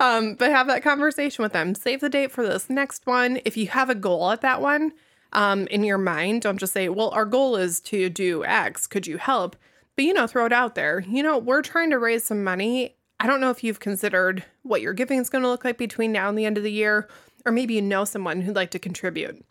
um, 0.00 0.34
but 0.34 0.50
have 0.50 0.66
that 0.66 0.82
conversation 0.82 1.42
with 1.42 1.52
them. 1.52 1.74
Save 1.74 2.00
the 2.00 2.08
date 2.08 2.30
for 2.30 2.46
this 2.46 2.68
next 2.68 3.06
one. 3.06 3.40
If 3.44 3.56
you 3.56 3.68
have 3.68 3.90
a 3.90 3.94
goal 3.94 4.30
at 4.30 4.40
that 4.42 4.60
one 4.60 4.92
um, 5.32 5.66
in 5.68 5.84
your 5.84 5.98
mind, 5.98 6.42
don't 6.42 6.58
just 6.58 6.72
say, 6.72 6.88
well, 6.88 7.10
our 7.10 7.24
goal 7.24 7.56
is 7.56 7.80
to 7.80 8.10
do 8.10 8.44
X. 8.44 8.86
Could 8.86 9.06
you 9.06 9.18
help? 9.18 9.56
But, 9.96 10.04
you 10.04 10.12
know, 10.12 10.26
throw 10.26 10.46
it 10.46 10.52
out 10.52 10.74
there. 10.74 11.00
You 11.08 11.22
know, 11.22 11.38
we're 11.38 11.62
trying 11.62 11.90
to 11.90 11.98
raise 11.98 12.24
some 12.24 12.42
money. 12.42 12.96
I 13.20 13.26
don't 13.26 13.40
know 13.40 13.50
if 13.50 13.62
you've 13.62 13.80
considered 13.80 14.44
what 14.62 14.82
your 14.82 14.92
giving 14.92 15.18
is 15.20 15.30
going 15.30 15.42
to 15.42 15.48
look 15.48 15.64
like 15.64 15.78
between 15.78 16.12
now 16.12 16.28
and 16.28 16.36
the 16.36 16.44
end 16.44 16.58
of 16.58 16.64
the 16.64 16.72
year, 16.72 17.08
or 17.46 17.52
maybe 17.52 17.74
you 17.74 17.82
know 17.82 18.04
someone 18.04 18.40
who'd 18.40 18.56
like 18.56 18.70
to 18.72 18.78
contribute. 18.78 19.44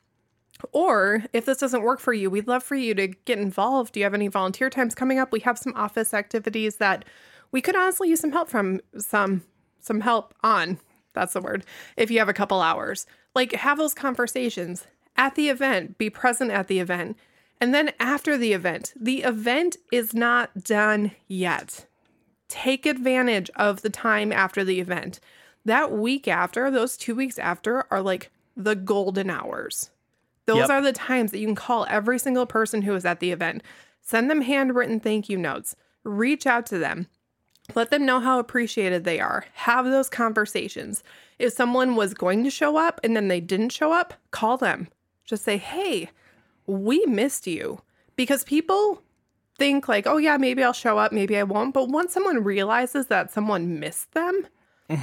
Or 0.71 1.25
if 1.33 1.45
this 1.45 1.57
doesn't 1.57 1.83
work 1.83 1.99
for 1.99 2.13
you, 2.13 2.29
we'd 2.29 2.47
love 2.47 2.63
for 2.63 2.75
you 2.75 2.95
to 2.95 3.07
get 3.07 3.37
involved. 3.37 3.93
Do 3.93 3.99
you 3.99 4.05
have 4.05 4.13
any 4.13 4.27
volunteer 4.27 4.69
times 4.69 4.95
coming 4.95 5.19
up? 5.19 5.31
We 5.31 5.41
have 5.41 5.57
some 5.57 5.73
office 5.75 6.13
activities 6.13 6.77
that 6.77 7.05
we 7.51 7.61
could 7.61 7.75
honestly 7.75 8.09
use 8.09 8.19
some 8.19 8.31
help 8.31 8.49
from 8.49 8.81
some 8.97 9.43
some 9.79 10.01
help 10.01 10.33
on. 10.43 10.79
That's 11.13 11.33
the 11.33 11.41
word. 11.41 11.65
If 11.97 12.09
you 12.09 12.19
have 12.19 12.29
a 12.29 12.33
couple 12.33 12.61
hours. 12.61 13.05
Like 13.35 13.51
have 13.53 13.77
those 13.77 13.93
conversations 13.93 14.87
at 15.15 15.35
the 15.35 15.49
event, 15.49 15.97
be 15.97 16.09
present 16.09 16.51
at 16.51 16.67
the 16.67 16.79
event. 16.79 17.17
And 17.59 17.73
then 17.73 17.91
after 17.99 18.37
the 18.37 18.53
event, 18.53 18.93
the 18.99 19.23
event 19.23 19.77
is 19.91 20.13
not 20.13 20.63
done 20.63 21.11
yet. 21.27 21.85
Take 22.47 22.85
advantage 22.85 23.49
of 23.55 23.81
the 23.81 23.89
time 23.89 24.31
after 24.31 24.63
the 24.63 24.79
event. 24.79 25.19
That 25.65 25.91
week 25.91 26.27
after, 26.27 26.69
those 26.69 26.97
2 26.97 27.15
weeks 27.15 27.39
after 27.39 27.85
are 27.91 28.01
like 28.01 28.31
the 28.55 28.75
golden 28.75 29.29
hours. 29.29 29.91
Those 30.45 30.57
Yep. 30.57 30.69
are 30.69 30.81
the 30.81 30.93
times 30.93 31.31
that 31.31 31.39
you 31.39 31.47
can 31.47 31.55
call 31.55 31.85
every 31.89 32.19
single 32.19 32.45
person 32.45 32.81
who 32.81 32.93
is 32.95 33.05
at 33.05 33.19
the 33.19 33.31
event. 33.31 33.63
Send 34.01 34.29
them 34.29 34.41
handwritten 34.41 34.99
thank 34.99 35.29
you 35.29 35.37
notes. 35.37 35.75
Reach 36.03 36.45
out 36.45 36.65
to 36.67 36.77
them. 36.77 37.07
Let 37.75 37.91
them 37.91 38.05
know 38.05 38.19
how 38.19 38.39
appreciated 38.39 39.05
they 39.05 39.21
are. 39.21 39.45
Have 39.53 39.85
those 39.85 40.09
conversations. 40.09 41.01
If 41.39 41.53
someone 41.53 41.95
was 41.95 42.13
going 42.13 42.43
to 42.43 42.49
show 42.49 42.75
up 42.77 42.99
and 43.03 43.15
then 43.15 43.29
they 43.29 43.39
didn't 43.39 43.69
show 43.69 43.93
up, 43.93 44.13
call 44.31 44.57
them. 44.57 44.89
Just 45.23 45.45
say, 45.45 45.55
hey, 45.57 46.09
we 46.67 47.05
missed 47.05 47.47
you. 47.47 47.81
Because 48.17 48.43
people 48.43 49.01
think, 49.57 49.87
like, 49.87 50.05
oh, 50.05 50.17
yeah, 50.17 50.35
maybe 50.35 50.61
I'll 50.61 50.73
show 50.73 50.97
up, 50.97 51.13
maybe 51.13 51.37
I 51.37 51.43
won't. 51.43 51.73
But 51.73 51.87
once 51.87 52.11
someone 52.11 52.43
realizes 52.43 53.07
that 53.07 53.31
someone 53.31 53.79
missed 53.79 54.11
them, 54.11 54.45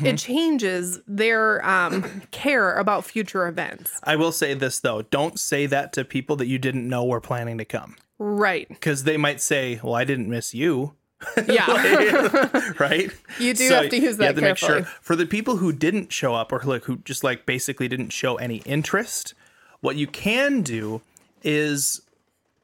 it 0.04 0.18
changes 0.18 0.98
their 1.06 1.64
um, 1.68 2.22
care 2.30 2.74
about 2.74 3.04
future 3.04 3.46
events. 3.48 4.00
i 4.04 4.16
will 4.16 4.32
say 4.32 4.54
this 4.54 4.78
though 4.80 5.02
don't 5.02 5.38
say 5.40 5.66
that 5.66 5.92
to 5.92 6.04
people 6.04 6.36
that 6.36 6.46
you 6.46 6.58
didn't 6.58 6.88
know 6.88 7.04
were 7.04 7.20
planning 7.20 7.58
to 7.58 7.64
come 7.64 7.96
Right. 8.18 8.68
because 8.68 9.04
they 9.04 9.16
might 9.16 9.40
say 9.40 9.80
well 9.82 9.94
i 9.94 10.04
didn't 10.04 10.28
miss 10.28 10.54
you 10.54 10.94
Yeah. 11.46 12.72
right? 12.78 13.10
You 13.38 13.52
do 13.52 13.68
have 13.68 13.90
to 13.90 13.98
use 13.98 14.16
that 14.16 14.36
You 14.36 14.42
have 14.42 14.58
to 14.58 14.66
carefully. 14.66 14.82
for 15.02 15.14
the 15.16 15.26
people 15.26 15.56
who 15.58 15.70
didn't 15.70 16.12
show 16.12 16.34
up 16.34 16.50
or 16.50 16.60
like 16.64 16.84
who 16.84 16.96
just 16.98 17.22
like 17.22 17.44
basically 17.44 17.88
didn't 17.88 18.08
show 18.10 18.36
any 18.36 18.58
interest. 18.64 19.34
What 19.82 19.96
you 19.96 20.06
can 20.06 20.62
do 20.62 21.02
is 21.42 22.00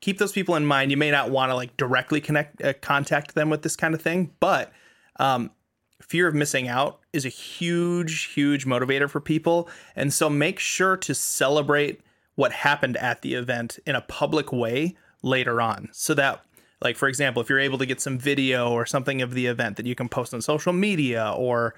keep 0.00 0.16
those 0.18 0.32
people 0.32 0.54
in 0.56 0.64
mind. 0.64 0.90
You 0.90 0.96
may 0.96 1.10
not 1.10 1.30
want 1.30 1.50
to 1.50 1.54
like 1.54 1.76
directly 1.76 2.20
connect 2.20 2.62
uh, 2.64 2.72
contact 2.80 3.34
them 3.34 3.50
with 3.50 3.60
this 3.60 3.76
kind 3.76 3.94
of 3.94 4.00
thing, 4.00 4.30
but 4.40 4.72
um, 5.20 5.50
fear 6.00 6.26
of 6.26 6.34
missing 6.34 6.66
out 6.66 6.98
is 7.16 7.24
a 7.24 7.30
huge, 7.30 8.24
huge 8.26 8.66
motivator 8.66 9.08
for 9.08 9.20
people, 9.20 9.68
and 9.94 10.12
so 10.12 10.30
make 10.30 10.58
sure 10.58 10.96
to 10.98 11.14
celebrate 11.14 12.00
what 12.34 12.52
happened 12.52 12.96
at 12.98 13.22
the 13.22 13.34
event 13.34 13.78
in 13.86 13.96
a 13.96 14.00
public 14.02 14.52
way 14.52 14.94
later 15.22 15.60
on, 15.60 15.88
so 15.92 16.14
that 16.14 16.42
like 16.82 16.96
for 16.96 17.08
example 17.08 17.40
if 17.42 17.48
you're 17.48 17.58
able 17.58 17.78
to 17.78 17.86
get 17.86 18.00
some 18.00 18.18
video 18.18 18.70
or 18.70 18.86
something 18.86 19.22
of 19.22 19.34
the 19.34 19.46
event 19.46 19.76
that 19.76 19.86
you 19.86 19.94
can 19.94 20.08
post 20.08 20.34
on 20.34 20.40
social 20.40 20.72
media 20.72 21.32
or 21.36 21.74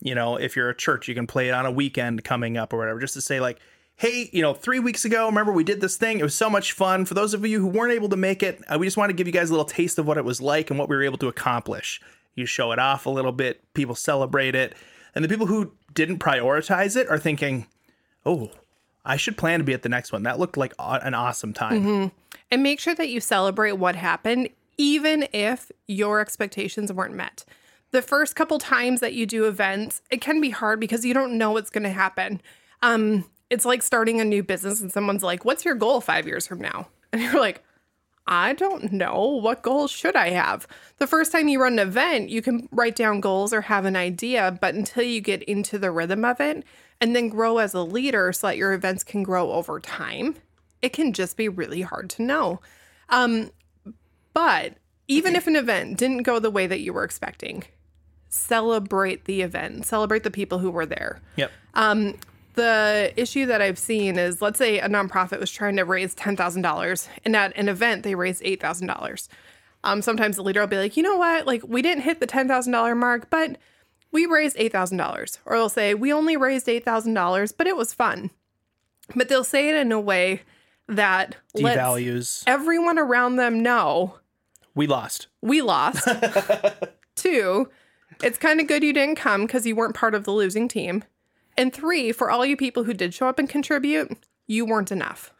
you 0.00 0.14
know 0.14 0.36
if 0.36 0.56
you're 0.56 0.70
a 0.70 0.76
church 0.76 1.08
you 1.08 1.14
can 1.14 1.26
play 1.26 1.48
it 1.48 1.52
on 1.52 1.66
a 1.66 1.70
weekend 1.70 2.24
coming 2.24 2.56
up 2.56 2.72
or 2.72 2.78
whatever 2.78 3.00
just 3.00 3.14
to 3.14 3.20
say 3.20 3.40
like 3.40 3.58
hey 3.96 4.28
you 4.32 4.42
know 4.42 4.54
three 4.54 4.80
weeks 4.80 5.04
ago 5.04 5.26
remember 5.26 5.52
we 5.52 5.64
did 5.64 5.80
this 5.80 5.96
thing? 5.96 6.18
It 6.18 6.22
was 6.22 6.34
so 6.34 6.48
much 6.50 6.72
fun. 6.72 7.04
For 7.04 7.14
those 7.14 7.34
of 7.34 7.44
you 7.46 7.60
who 7.60 7.66
weren't 7.66 7.92
able 7.92 8.08
to 8.08 8.16
make 8.16 8.42
it 8.42 8.60
uh, 8.68 8.78
we 8.78 8.86
just 8.86 8.96
want 8.96 9.10
to 9.10 9.14
give 9.14 9.26
you 9.26 9.32
guys 9.32 9.50
a 9.50 9.52
little 9.52 9.64
taste 9.64 9.98
of 9.98 10.06
what 10.06 10.18
it 10.18 10.24
was 10.24 10.40
like 10.40 10.70
and 10.70 10.78
what 10.78 10.88
we 10.88 10.96
were 10.96 11.02
able 11.02 11.18
to 11.18 11.28
accomplish 11.28 12.00
you 12.34 12.46
show 12.46 12.72
it 12.72 12.78
off 12.78 13.06
a 13.06 13.10
little 13.10 13.32
bit 13.32 13.60
people 13.74 13.94
celebrate 13.94 14.54
it 14.54 14.74
and 15.14 15.24
the 15.24 15.28
people 15.28 15.46
who 15.46 15.72
didn't 15.94 16.18
prioritize 16.18 16.96
it 16.96 17.08
are 17.08 17.18
thinking 17.18 17.66
oh 18.24 18.50
i 19.04 19.16
should 19.16 19.36
plan 19.36 19.58
to 19.58 19.64
be 19.64 19.72
at 19.72 19.82
the 19.82 19.88
next 19.88 20.12
one 20.12 20.22
that 20.22 20.38
looked 20.38 20.56
like 20.56 20.72
an 20.78 21.14
awesome 21.14 21.52
time 21.52 22.10
And 22.52 22.62
make 22.62 22.80
sure 22.80 22.94
that 22.94 23.08
you 23.08 23.20
celebrate 23.20 23.72
what 23.72 23.94
happened, 23.94 24.48
even 24.76 25.28
if 25.32 25.70
your 25.86 26.20
expectations 26.20 26.92
weren't 26.92 27.14
met. 27.14 27.44
the 27.92 28.02
first 28.02 28.34
couple 28.36 28.58
times 28.58 29.00
that 29.00 29.14
you 29.14 29.24
do 29.26 29.46
events, 29.46 30.02
it 30.10 30.20
can 30.20 30.40
be 30.40 30.50
hard 30.50 30.80
because 30.80 31.04
you 31.04 31.14
don't 31.14 31.36
know 31.38 31.52
what's 31.52 31.70
going 31.70 31.82
to 31.84 31.90
happen. 31.90 32.40
Um, 32.82 33.24
it's 33.50 33.64
like 33.64 33.82
starting 33.82 34.20
a 34.20 34.24
new 34.24 34.42
business 34.42 34.80
and 34.80 34.90
someone's 34.92 35.22
like, 35.22 35.44
What's 35.44 35.64
your 35.64 35.74
goal 35.74 36.00
five 36.00 36.26
years 36.26 36.46
from 36.46 36.60
now? 36.60 36.88
And 37.12 37.20
you're 37.22 37.40
like, 37.40 37.62
I 38.26 38.52
don't 38.52 38.92
know. 38.92 39.40
What 39.42 39.62
goals 39.62 39.90
should 39.90 40.14
I 40.14 40.30
have? 40.30 40.66
The 40.98 41.06
first 41.06 41.32
time 41.32 41.48
you 41.48 41.60
run 41.60 41.78
an 41.78 41.88
event, 41.88 42.30
you 42.30 42.42
can 42.42 42.68
write 42.70 42.94
down 42.94 43.20
goals 43.20 43.52
or 43.52 43.62
have 43.62 43.84
an 43.84 43.96
idea, 43.96 44.56
but 44.60 44.74
until 44.74 45.02
you 45.02 45.20
get 45.20 45.42
into 45.44 45.78
the 45.78 45.90
rhythm 45.90 46.24
of 46.24 46.40
it 46.40 46.64
and 47.00 47.16
then 47.16 47.28
grow 47.28 47.58
as 47.58 47.74
a 47.74 47.82
leader 47.82 48.32
so 48.32 48.48
that 48.48 48.56
your 48.56 48.72
events 48.72 49.02
can 49.02 49.22
grow 49.22 49.52
over 49.52 49.80
time, 49.80 50.36
it 50.80 50.92
can 50.92 51.12
just 51.12 51.36
be 51.36 51.48
really 51.48 51.82
hard 51.82 52.08
to 52.10 52.22
know. 52.22 52.60
Um, 53.08 53.50
but 54.32 54.74
even 55.08 55.34
if 55.34 55.46
an 55.46 55.56
event 55.56 55.98
didn't 55.98 56.22
go 56.22 56.38
the 56.38 56.50
way 56.50 56.66
that 56.66 56.80
you 56.80 56.92
were 56.92 57.04
expecting, 57.04 57.64
celebrate 58.28 59.24
the 59.24 59.42
event, 59.42 59.84
celebrate 59.86 60.22
the 60.22 60.30
people 60.30 60.60
who 60.60 60.70
were 60.70 60.86
there. 60.86 61.20
Yep. 61.36 61.50
Um, 61.74 62.16
the 62.54 63.12
issue 63.16 63.46
that 63.46 63.62
I've 63.62 63.78
seen 63.78 64.18
is 64.18 64.42
let's 64.42 64.58
say 64.58 64.78
a 64.80 64.88
nonprofit 64.88 65.38
was 65.40 65.50
trying 65.50 65.76
to 65.76 65.84
raise 65.84 66.14
$10,000 66.14 67.08
and 67.24 67.36
at 67.36 67.56
an 67.56 67.68
event 67.68 68.02
they 68.02 68.14
raised 68.14 68.42
$8,000. 68.42 69.28
Um, 69.82 70.02
sometimes 70.02 70.36
the 70.36 70.42
leader 70.42 70.60
will 70.60 70.66
be 70.66 70.76
like, 70.76 70.96
you 70.96 71.02
know 71.02 71.16
what? 71.16 71.46
Like, 71.46 71.62
we 71.66 71.80
didn't 71.80 72.02
hit 72.02 72.20
the 72.20 72.26
$10,000 72.26 72.96
mark, 72.96 73.30
but 73.30 73.56
we 74.12 74.26
raised 74.26 74.56
$8,000. 74.58 75.38
Or 75.46 75.56
they'll 75.56 75.68
say, 75.70 75.94
we 75.94 76.12
only 76.12 76.36
raised 76.36 76.66
$8,000, 76.66 77.54
but 77.56 77.66
it 77.66 77.76
was 77.76 77.94
fun. 77.94 78.30
But 79.16 79.28
they'll 79.28 79.42
say 79.44 79.70
it 79.70 79.76
in 79.76 79.90
a 79.90 80.00
way 80.00 80.42
that 80.86 81.36
lets 81.54 81.78
Devalues. 81.78 82.44
everyone 82.46 82.98
around 82.98 83.36
them 83.36 83.62
know 83.62 84.18
We 84.74 84.86
lost. 84.86 85.28
we 85.40 85.62
lost. 85.62 86.06
Two, 87.16 87.70
it's 88.22 88.38
kind 88.38 88.60
of 88.60 88.66
good 88.66 88.82
you 88.82 88.92
didn't 88.92 89.16
come 89.16 89.46
because 89.46 89.64
you 89.66 89.76
weren't 89.76 89.94
part 89.94 90.14
of 90.14 90.24
the 90.24 90.30
losing 90.32 90.68
team. 90.68 91.04
And 91.60 91.74
three, 91.74 92.10
for 92.10 92.30
all 92.30 92.46
you 92.46 92.56
people 92.56 92.84
who 92.84 92.94
did 92.94 93.12
show 93.12 93.28
up 93.28 93.38
and 93.38 93.46
contribute, 93.46 94.16
you 94.46 94.64
weren't 94.64 94.90
enough. 94.90 95.34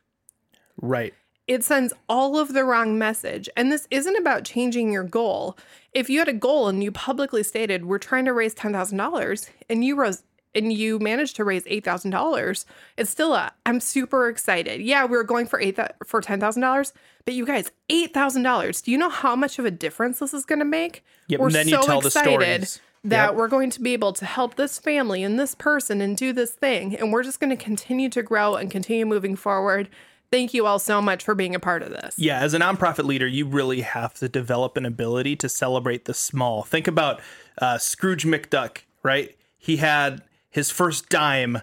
Right. 0.76 1.14
It 1.48 1.64
sends 1.64 1.94
all 2.10 2.38
of 2.38 2.52
the 2.52 2.62
wrong 2.62 2.98
message. 2.98 3.48
And 3.56 3.72
this 3.72 3.88
isn't 3.90 4.16
about 4.16 4.44
changing 4.44 4.92
your 4.92 5.02
goal. 5.02 5.56
If 5.94 6.10
you 6.10 6.18
had 6.18 6.28
a 6.28 6.34
goal 6.34 6.68
and 6.68 6.84
you 6.84 6.92
publicly 6.92 7.42
stated, 7.42 7.86
we're 7.86 7.96
trying 7.96 8.26
to 8.26 8.34
raise 8.34 8.54
$10,000 8.54 9.50
and 9.70 9.82
you 9.82 9.96
rose 9.96 10.22
and 10.54 10.70
you 10.70 10.98
managed 10.98 11.36
to 11.36 11.44
raise 11.44 11.64
$8,000, 11.64 12.64
it's 12.98 13.08
still 13.08 13.34
a, 13.34 13.52
I'm 13.64 13.80
super 13.80 14.28
excited. 14.28 14.82
Yeah, 14.82 15.06
we 15.06 15.16
were 15.16 15.24
going 15.24 15.46
for 15.46 15.58
eight 15.58 15.78
for 16.04 16.20
$10,000, 16.20 16.92
but 17.24 17.34
you 17.34 17.46
guys, 17.46 17.70
$8,000. 17.88 18.82
Do 18.82 18.90
you 18.90 18.98
know 18.98 19.08
how 19.08 19.34
much 19.36 19.58
of 19.58 19.64
a 19.64 19.70
difference 19.70 20.18
this 20.18 20.34
is 20.34 20.44
going 20.44 20.58
to 20.58 20.64
make? 20.66 21.02
Yep, 21.28 21.40
we're 21.40 21.46
and 21.46 21.54
then 21.54 21.68
you 21.68 21.76
so 21.76 21.86
tell 21.86 22.00
the 22.02 22.08
excited 22.08 22.66
stories. 22.66 22.80
That 23.04 23.28
Yep. 23.30 23.34
we're 23.34 23.48
going 23.48 23.70
to 23.70 23.80
be 23.80 23.92
able 23.92 24.12
to 24.12 24.24
help 24.26 24.56
this 24.56 24.78
family 24.78 25.22
and 25.22 25.38
this 25.38 25.54
person 25.54 26.00
and 26.00 26.16
do 26.16 26.32
this 26.32 26.52
thing. 26.52 26.94
And 26.96 27.12
we're 27.12 27.22
just 27.22 27.40
going 27.40 27.50
to 27.56 27.62
continue 27.62 28.08
to 28.10 28.22
grow 28.22 28.56
and 28.56 28.70
continue 28.70 29.06
moving 29.06 29.36
forward. 29.36 29.88
Thank 30.30 30.54
you 30.54 30.66
all 30.66 30.78
so 30.78 31.02
much 31.02 31.24
for 31.24 31.34
being 31.34 31.54
a 31.54 31.60
part 31.60 31.82
of 31.82 31.90
this. 31.90 32.14
Yeah, 32.16 32.38
as 32.38 32.54
a 32.54 32.58
nonprofit 32.58 33.04
leader, 33.04 33.26
you 33.26 33.46
really 33.46 33.80
have 33.80 34.14
to 34.14 34.28
develop 34.28 34.76
an 34.76 34.84
ability 34.86 35.34
to 35.36 35.48
celebrate 35.48 36.04
the 36.04 36.14
small. 36.14 36.62
Think 36.62 36.86
about 36.86 37.20
uh, 37.58 37.78
Scrooge 37.78 38.24
McDuck, 38.24 38.82
right? 39.02 39.34
He 39.58 39.78
had 39.78 40.22
his 40.48 40.70
first 40.70 41.08
dime 41.08 41.56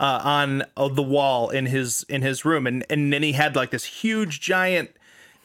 uh, 0.00 0.20
on 0.24 0.62
uh, 0.76 0.88
the 0.88 1.02
wall 1.02 1.50
in 1.50 1.66
his 1.66 2.04
in 2.08 2.22
his 2.22 2.44
room, 2.44 2.66
and 2.66 2.84
and 2.88 3.12
then 3.12 3.22
he 3.22 3.32
had 3.32 3.54
like 3.56 3.70
this 3.70 3.84
huge 3.84 4.40
giant, 4.40 4.90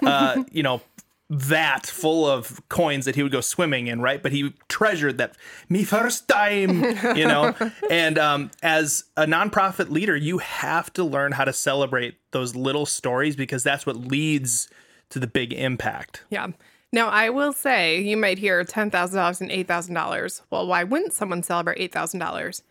uh, 0.02 0.44
you 0.52 0.64
know, 0.64 0.82
vat 1.30 1.86
full 1.86 2.26
of 2.26 2.62
coins 2.70 3.06
that 3.06 3.16
he 3.16 3.22
would 3.22 3.32
go 3.32 3.42
swimming 3.42 3.88
in, 3.88 4.02
right? 4.02 4.22
But 4.22 4.32
he 4.32 4.54
treasured 4.68 5.20
that 5.20 5.36
me 5.68 5.84
first 5.84 6.28
time, 6.28 6.84
you 7.16 7.26
know. 7.26 7.56
and 7.90 8.18
um, 8.18 8.52
as 8.64 9.06
a 9.16 9.26
nonprofit 9.26 9.90
leader, 9.90 10.16
you 10.16 10.40
have 10.40 10.92
to 10.94 11.04
learn 11.04 11.34
how 11.34 11.46
to 11.46 11.54
celebrate 11.54 12.16
those 12.32 12.56
little 12.56 12.86
stories 12.86 13.36
because 13.36 13.64
that's 13.64 13.86
what 13.86 13.96
leads 13.96 14.70
to 15.10 15.20
the 15.20 15.28
big 15.28 15.54
impact. 15.54 16.24
Yeah. 16.30 16.48
Now, 16.92 17.10
I 17.10 17.30
will 17.30 17.54
say 17.54 18.02
you 18.02 18.18
might 18.18 18.40
hear 18.40 18.64
$10,000 18.64 19.42
and 19.42 19.52
$8,000. 19.52 20.42
Well, 20.50 20.66
why 20.66 20.84
wouldn't 20.84 21.14
someone 21.14 21.44
celebrate 21.44 21.92
$8,000? 21.92 22.64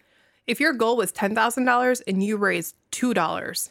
If 0.49 0.59
your 0.59 0.73
goal 0.73 0.97
was 0.97 1.13
$10,000 1.13 2.03
and 2.07 2.25
you 2.25 2.37
raised 2.37 2.75
$2, 2.91 3.71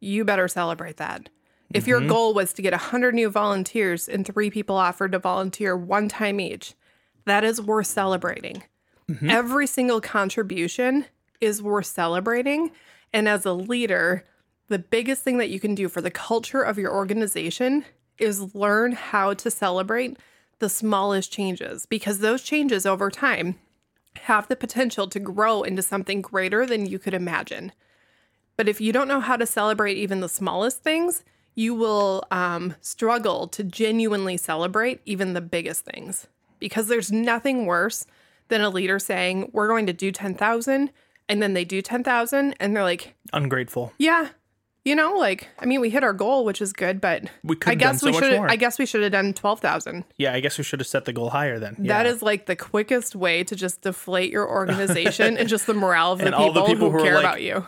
you 0.00 0.24
better 0.24 0.48
celebrate 0.48 0.96
that. 0.96 1.28
If 1.76 1.86
your 1.86 2.00
mm-hmm. 2.00 2.08
goal 2.08 2.34
was 2.34 2.52
to 2.54 2.62
get 2.62 2.72
100 2.72 3.14
new 3.14 3.28
volunteers 3.28 4.08
and 4.08 4.26
three 4.26 4.50
people 4.50 4.76
offered 4.76 5.12
to 5.12 5.18
volunteer 5.18 5.76
one 5.76 6.08
time 6.08 6.40
each, 6.40 6.74
that 7.24 7.44
is 7.44 7.60
worth 7.60 7.86
celebrating. 7.86 8.62
Mm-hmm. 9.10 9.30
Every 9.30 9.66
single 9.66 10.00
contribution 10.00 11.06
is 11.40 11.62
worth 11.62 11.86
celebrating. 11.86 12.70
And 13.12 13.28
as 13.28 13.44
a 13.44 13.52
leader, 13.52 14.24
the 14.68 14.78
biggest 14.78 15.22
thing 15.22 15.38
that 15.38 15.50
you 15.50 15.60
can 15.60 15.74
do 15.74 15.88
for 15.88 16.00
the 16.00 16.10
culture 16.10 16.62
of 16.62 16.78
your 16.78 16.92
organization 16.92 17.84
is 18.18 18.54
learn 18.54 18.92
how 18.92 19.34
to 19.34 19.50
celebrate 19.50 20.16
the 20.58 20.68
smallest 20.68 21.30
changes 21.30 21.86
because 21.86 22.18
those 22.18 22.42
changes 22.42 22.86
over 22.86 23.10
time 23.10 23.56
have 24.22 24.48
the 24.48 24.56
potential 24.56 25.06
to 25.08 25.20
grow 25.20 25.62
into 25.62 25.82
something 25.82 26.22
greater 26.22 26.64
than 26.64 26.86
you 26.86 26.98
could 26.98 27.14
imagine. 27.14 27.72
But 28.56 28.68
if 28.68 28.80
you 28.80 28.92
don't 28.92 29.08
know 29.08 29.20
how 29.20 29.36
to 29.36 29.46
celebrate 29.46 29.98
even 29.98 30.20
the 30.20 30.28
smallest 30.28 30.82
things, 30.82 31.22
you 31.56 31.74
will 31.74 32.22
um, 32.30 32.76
struggle 32.80 33.48
to 33.48 33.64
genuinely 33.64 34.36
celebrate 34.36 35.00
even 35.04 35.32
the 35.32 35.40
biggest 35.40 35.84
things 35.84 36.28
because 36.60 36.86
there's 36.86 37.10
nothing 37.10 37.66
worse 37.66 38.06
than 38.48 38.60
a 38.60 38.70
leader 38.70 39.00
saying, 39.00 39.50
We're 39.52 39.66
going 39.66 39.86
to 39.86 39.92
do 39.92 40.12
10,000, 40.12 40.92
and 41.28 41.42
then 41.42 41.54
they 41.54 41.64
do 41.64 41.82
10,000, 41.82 42.54
and 42.60 42.76
they're 42.76 42.84
like, 42.84 43.14
Ungrateful. 43.32 43.92
Yeah. 43.98 44.28
You 44.84 44.94
know, 44.94 45.16
like 45.16 45.48
I 45.58 45.66
mean, 45.66 45.80
we 45.80 45.90
hit 45.90 46.04
our 46.04 46.12
goal, 46.12 46.44
which 46.44 46.62
is 46.62 46.72
good, 46.72 47.00
but 47.00 47.24
We 47.42 47.56
could 47.56 47.72
I 47.72 47.74
guess 47.74 47.98
so 47.98 48.06
we 48.06 48.12
much 48.12 48.22
should. 48.22 48.36
more. 48.36 48.48
I 48.48 48.54
guess 48.54 48.78
we 48.78 48.86
should 48.86 49.02
have 49.02 49.10
done 49.10 49.34
twelve 49.34 49.58
thousand. 49.58 50.04
Yeah, 50.16 50.32
I 50.32 50.38
guess 50.38 50.58
we 50.58 50.62
should 50.62 50.78
have 50.78 50.86
set 50.86 51.06
the 51.06 51.12
goal 51.12 51.30
higher 51.30 51.58
then. 51.58 51.74
Yeah. 51.80 51.88
That 51.88 52.06
is 52.06 52.22
like 52.22 52.46
the 52.46 52.54
quickest 52.54 53.16
way 53.16 53.42
to 53.42 53.56
just 53.56 53.80
deflate 53.80 54.30
your 54.30 54.48
organization 54.48 55.36
and 55.38 55.48
just 55.48 55.66
the 55.66 55.74
morale 55.74 56.12
of 56.12 56.20
the 56.20 56.26
people, 56.26 56.52
the 56.52 56.64
people 56.66 56.92
who 56.92 56.98
who 56.98 57.02
care 57.02 57.14
like, 57.14 57.24
about 57.24 57.42
you. 57.42 57.66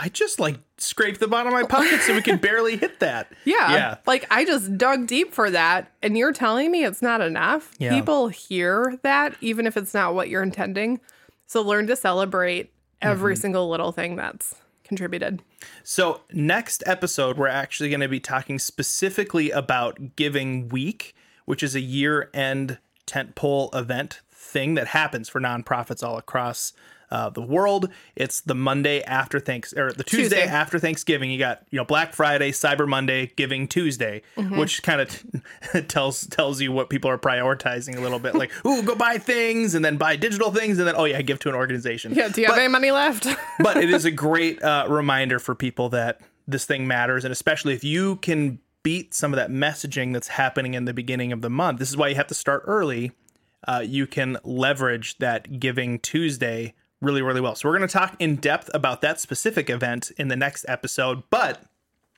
I 0.00 0.08
just 0.08 0.38
like 0.38 0.58
scraped 0.76 1.18
the 1.20 1.26
bottom 1.26 1.52
of 1.52 1.60
my 1.60 1.66
pocket 1.66 2.00
so 2.02 2.14
we 2.14 2.22
could 2.22 2.40
barely 2.40 2.76
hit 2.76 3.00
that. 3.00 3.32
Yeah. 3.44 3.72
Yeah. 3.72 3.96
Like 4.06 4.26
I 4.30 4.44
just 4.44 4.78
dug 4.78 5.06
deep 5.08 5.34
for 5.34 5.50
that, 5.50 5.92
and 6.02 6.16
you're 6.16 6.32
telling 6.32 6.70
me 6.70 6.84
it's 6.84 7.02
not 7.02 7.20
enough. 7.20 7.72
Yeah. 7.78 7.90
People 7.94 8.28
hear 8.28 8.98
that, 9.02 9.34
even 9.40 9.66
if 9.66 9.76
it's 9.76 9.92
not 9.94 10.14
what 10.14 10.28
you're 10.28 10.42
intending. 10.42 11.00
So 11.46 11.62
learn 11.62 11.86
to 11.88 11.96
celebrate 11.96 12.72
every 13.02 13.34
Mm-hmm. 13.34 13.40
single 13.40 13.68
little 13.68 13.90
thing 13.92 14.16
that's 14.16 14.54
contributed. 14.84 15.42
So, 15.82 16.20
next 16.32 16.82
episode, 16.86 17.36
we're 17.36 17.48
actually 17.48 17.90
going 17.90 18.00
to 18.00 18.08
be 18.08 18.20
talking 18.20 18.58
specifically 18.58 19.50
about 19.50 20.16
Giving 20.16 20.68
Week, 20.68 21.14
which 21.44 21.62
is 21.62 21.74
a 21.74 21.80
year 21.80 22.30
end 22.32 22.78
tentpole 23.06 23.74
event 23.74 24.20
thing 24.30 24.74
that 24.74 24.88
happens 24.88 25.28
for 25.28 25.40
nonprofits 25.40 26.02
all 26.02 26.16
across 26.18 26.72
uh, 27.10 27.30
the 27.30 27.42
world. 27.42 27.88
It's 28.16 28.40
the 28.40 28.54
Monday 28.54 29.02
after 29.02 29.40
thanks 29.40 29.72
or 29.72 29.92
the 29.92 30.04
Tuesday, 30.04 30.36
Tuesday. 30.40 30.42
after 30.46 30.78
Thanksgiving. 30.78 31.30
You 31.30 31.38
got 31.38 31.62
you 31.70 31.78
know 31.78 31.84
Black 31.84 32.12
Friday, 32.14 32.50
Cyber 32.52 32.86
Monday, 32.88 33.32
Giving 33.36 33.66
Tuesday, 33.68 34.22
Mm-hmm. 34.36 34.58
which 34.58 34.82
kind 34.82 35.00
of 35.00 35.88
tells 35.88 36.26
tells 36.26 36.60
you 36.60 36.70
what 36.72 36.90
people 36.90 37.10
are 37.10 37.18
prioritizing 37.18 37.96
a 37.96 38.00
little 38.00 38.18
bit. 38.18 38.34
Like, 38.34 38.52
ooh, 38.66 38.82
go 38.82 38.94
buy 38.94 39.18
things, 39.18 39.74
and 39.74 39.84
then 39.84 39.96
buy 39.96 40.16
digital 40.16 40.50
things, 40.52 40.78
and 40.78 40.86
then 40.86 40.94
oh 40.96 41.04
yeah, 41.04 41.20
give 41.22 41.38
to 41.40 41.48
an 41.48 41.54
organization. 41.54 42.14
Yeah. 42.14 42.28
Do 42.28 42.40
you 42.40 42.46
have 42.46 42.56
any 42.58 42.68
money 42.68 42.90
left? 42.90 43.26
but 43.60 43.76
it 43.78 43.90
is 43.90 44.04
a 44.04 44.10
great 44.10 44.62
uh, 44.62 44.86
reminder 44.88 45.38
for 45.38 45.54
people 45.54 45.88
that 45.90 46.20
this 46.46 46.64
thing 46.64 46.86
matters, 46.86 47.24
and 47.24 47.32
especially 47.32 47.74
if 47.74 47.84
you 47.84 48.16
can 48.16 48.58
beat 48.82 49.12
some 49.12 49.32
of 49.32 49.36
that 49.36 49.50
messaging 49.50 50.12
that's 50.12 50.28
happening 50.28 50.74
in 50.74 50.84
the 50.84 50.94
beginning 50.94 51.32
of 51.32 51.42
the 51.42 51.50
month. 51.50 51.78
This 51.78 51.90
is 51.90 51.96
why 51.96 52.08
you 52.08 52.14
have 52.14 52.28
to 52.28 52.34
start 52.34 52.62
early. 52.66 53.12
Uh, 53.66 53.82
you 53.84 54.06
can 54.06 54.38
leverage 54.44 55.18
that 55.18 55.58
Giving 55.58 55.98
Tuesday 55.98 56.74
really, 57.00 57.22
really 57.22 57.40
well. 57.40 57.54
So 57.54 57.68
we're 57.68 57.76
going 57.76 57.88
to 57.88 57.92
talk 57.92 58.16
in 58.18 58.36
depth 58.36 58.70
about 58.74 59.00
that 59.02 59.20
specific 59.20 59.70
event 59.70 60.10
in 60.18 60.28
the 60.28 60.36
next 60.36 60.64
episode. 60.68 61.22
But 61.30 61.62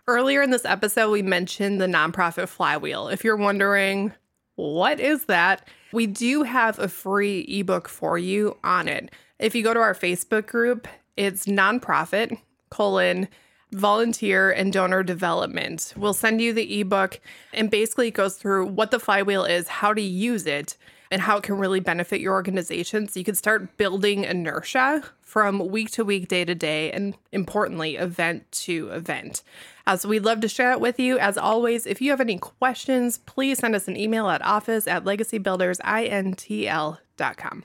Earlier 0.07 0.43
in 0.43 0.51
this 0.51 0.64
episode, 0.64 1.11
we 1.11 1.22
mentioned 1.22 1.81
the 1.81 1.87
nonprofit 1.87 2.49
flywheel. 2.49 3.09
If 3.09 3.22
you're 3.22 3.37
wondering, 3.37 4.12
what 4.57 4.99
is 4.99 5.26
that? 5.26 5.68
We 5.93 6.07
do 6.07 6.43
have 6.43 6.78
a 6.78 6.89
free 6.89 7.41
ebook 7.43 7.89
for 7.89 8.18
you 8.18 8.57
on 8.64 8.89
it. 8.89 9.11
If 9.39 9.55
you 9.55 9.62
go 9.62 9.72
to 9.72 9.81
our 9.81 9.95
Facebook 9.95 10.47
group, 10.47 10.89
it's 11.16 11.47
nonprofit 11.47 12.39
colon 12.70 13.28
volunteer 13.72 14.51
and 14.51 14.72
donor 14.72 15.03
development. 15.03 15.95
We'll 15.97 16.14
send 16.14 16.41
you 16.41 16.53
the 16.53 16.81
ebook 16.81 17.20
and 17.53 17.70
basically 17.70 18.09
it 18.09 18.14
goes 18.14 18.37
through 18.37 18.66
what 18.66 18.91
the 18.91 18.99
flywheel 18.99 19.45
is, 19.45 19.68
how 19.68 19.95
to 19.95 20.03
use 20.03 20.47
it. 20.47 20.76
And 21.11 21.23
how 21.23 21.39
it 21.39 21.43
can 21.43 21.59
really 21.59 21.81
benefit 21.81 22.21
your 22.21 22.35
organization. 22.35 23.09
So 23.09 23.19
you 23.19 23.25
can 23.25 23.35
start 23.35 23.77
building 23.77 24.23
inertia 24.25 25.03
from 25.23 25.69
week 25.69 25.91
to 25.93 26.05
week, 26.05 26.29
day 26.29 26.45
to 26.45 26.55
day, 26.55 26.93
and 26.93 27.17
importantly, 27.33 27.97
event 27.97 28.53
to 28.53 28.91
event. 28.91 29.43
Uh, 29.87 29.91
As 29.91 30.07
we'd 30.07 30.25
love 30.25 30.41
to 30.41 30.49
share 30.49 30.73
it 30.73 30.81
with 30.81 30.99
you. 31.01 31.19
As 31.19 31.37
always, 31.37 31.87
if 31.87 32.01
you 32.01 32.11
have 32.11 32.21
any 32.21 32.39
questions, 32.39 33.19
please 33.19 33.59
send 33.59 33.75
us 33.75 33.89
an 33.89 33.97
email 33.97 34.29
at 34.29 34.41
office 34.43 34.87
at 34.87 35.05
legacybuildersintl.com. 35.05 37.65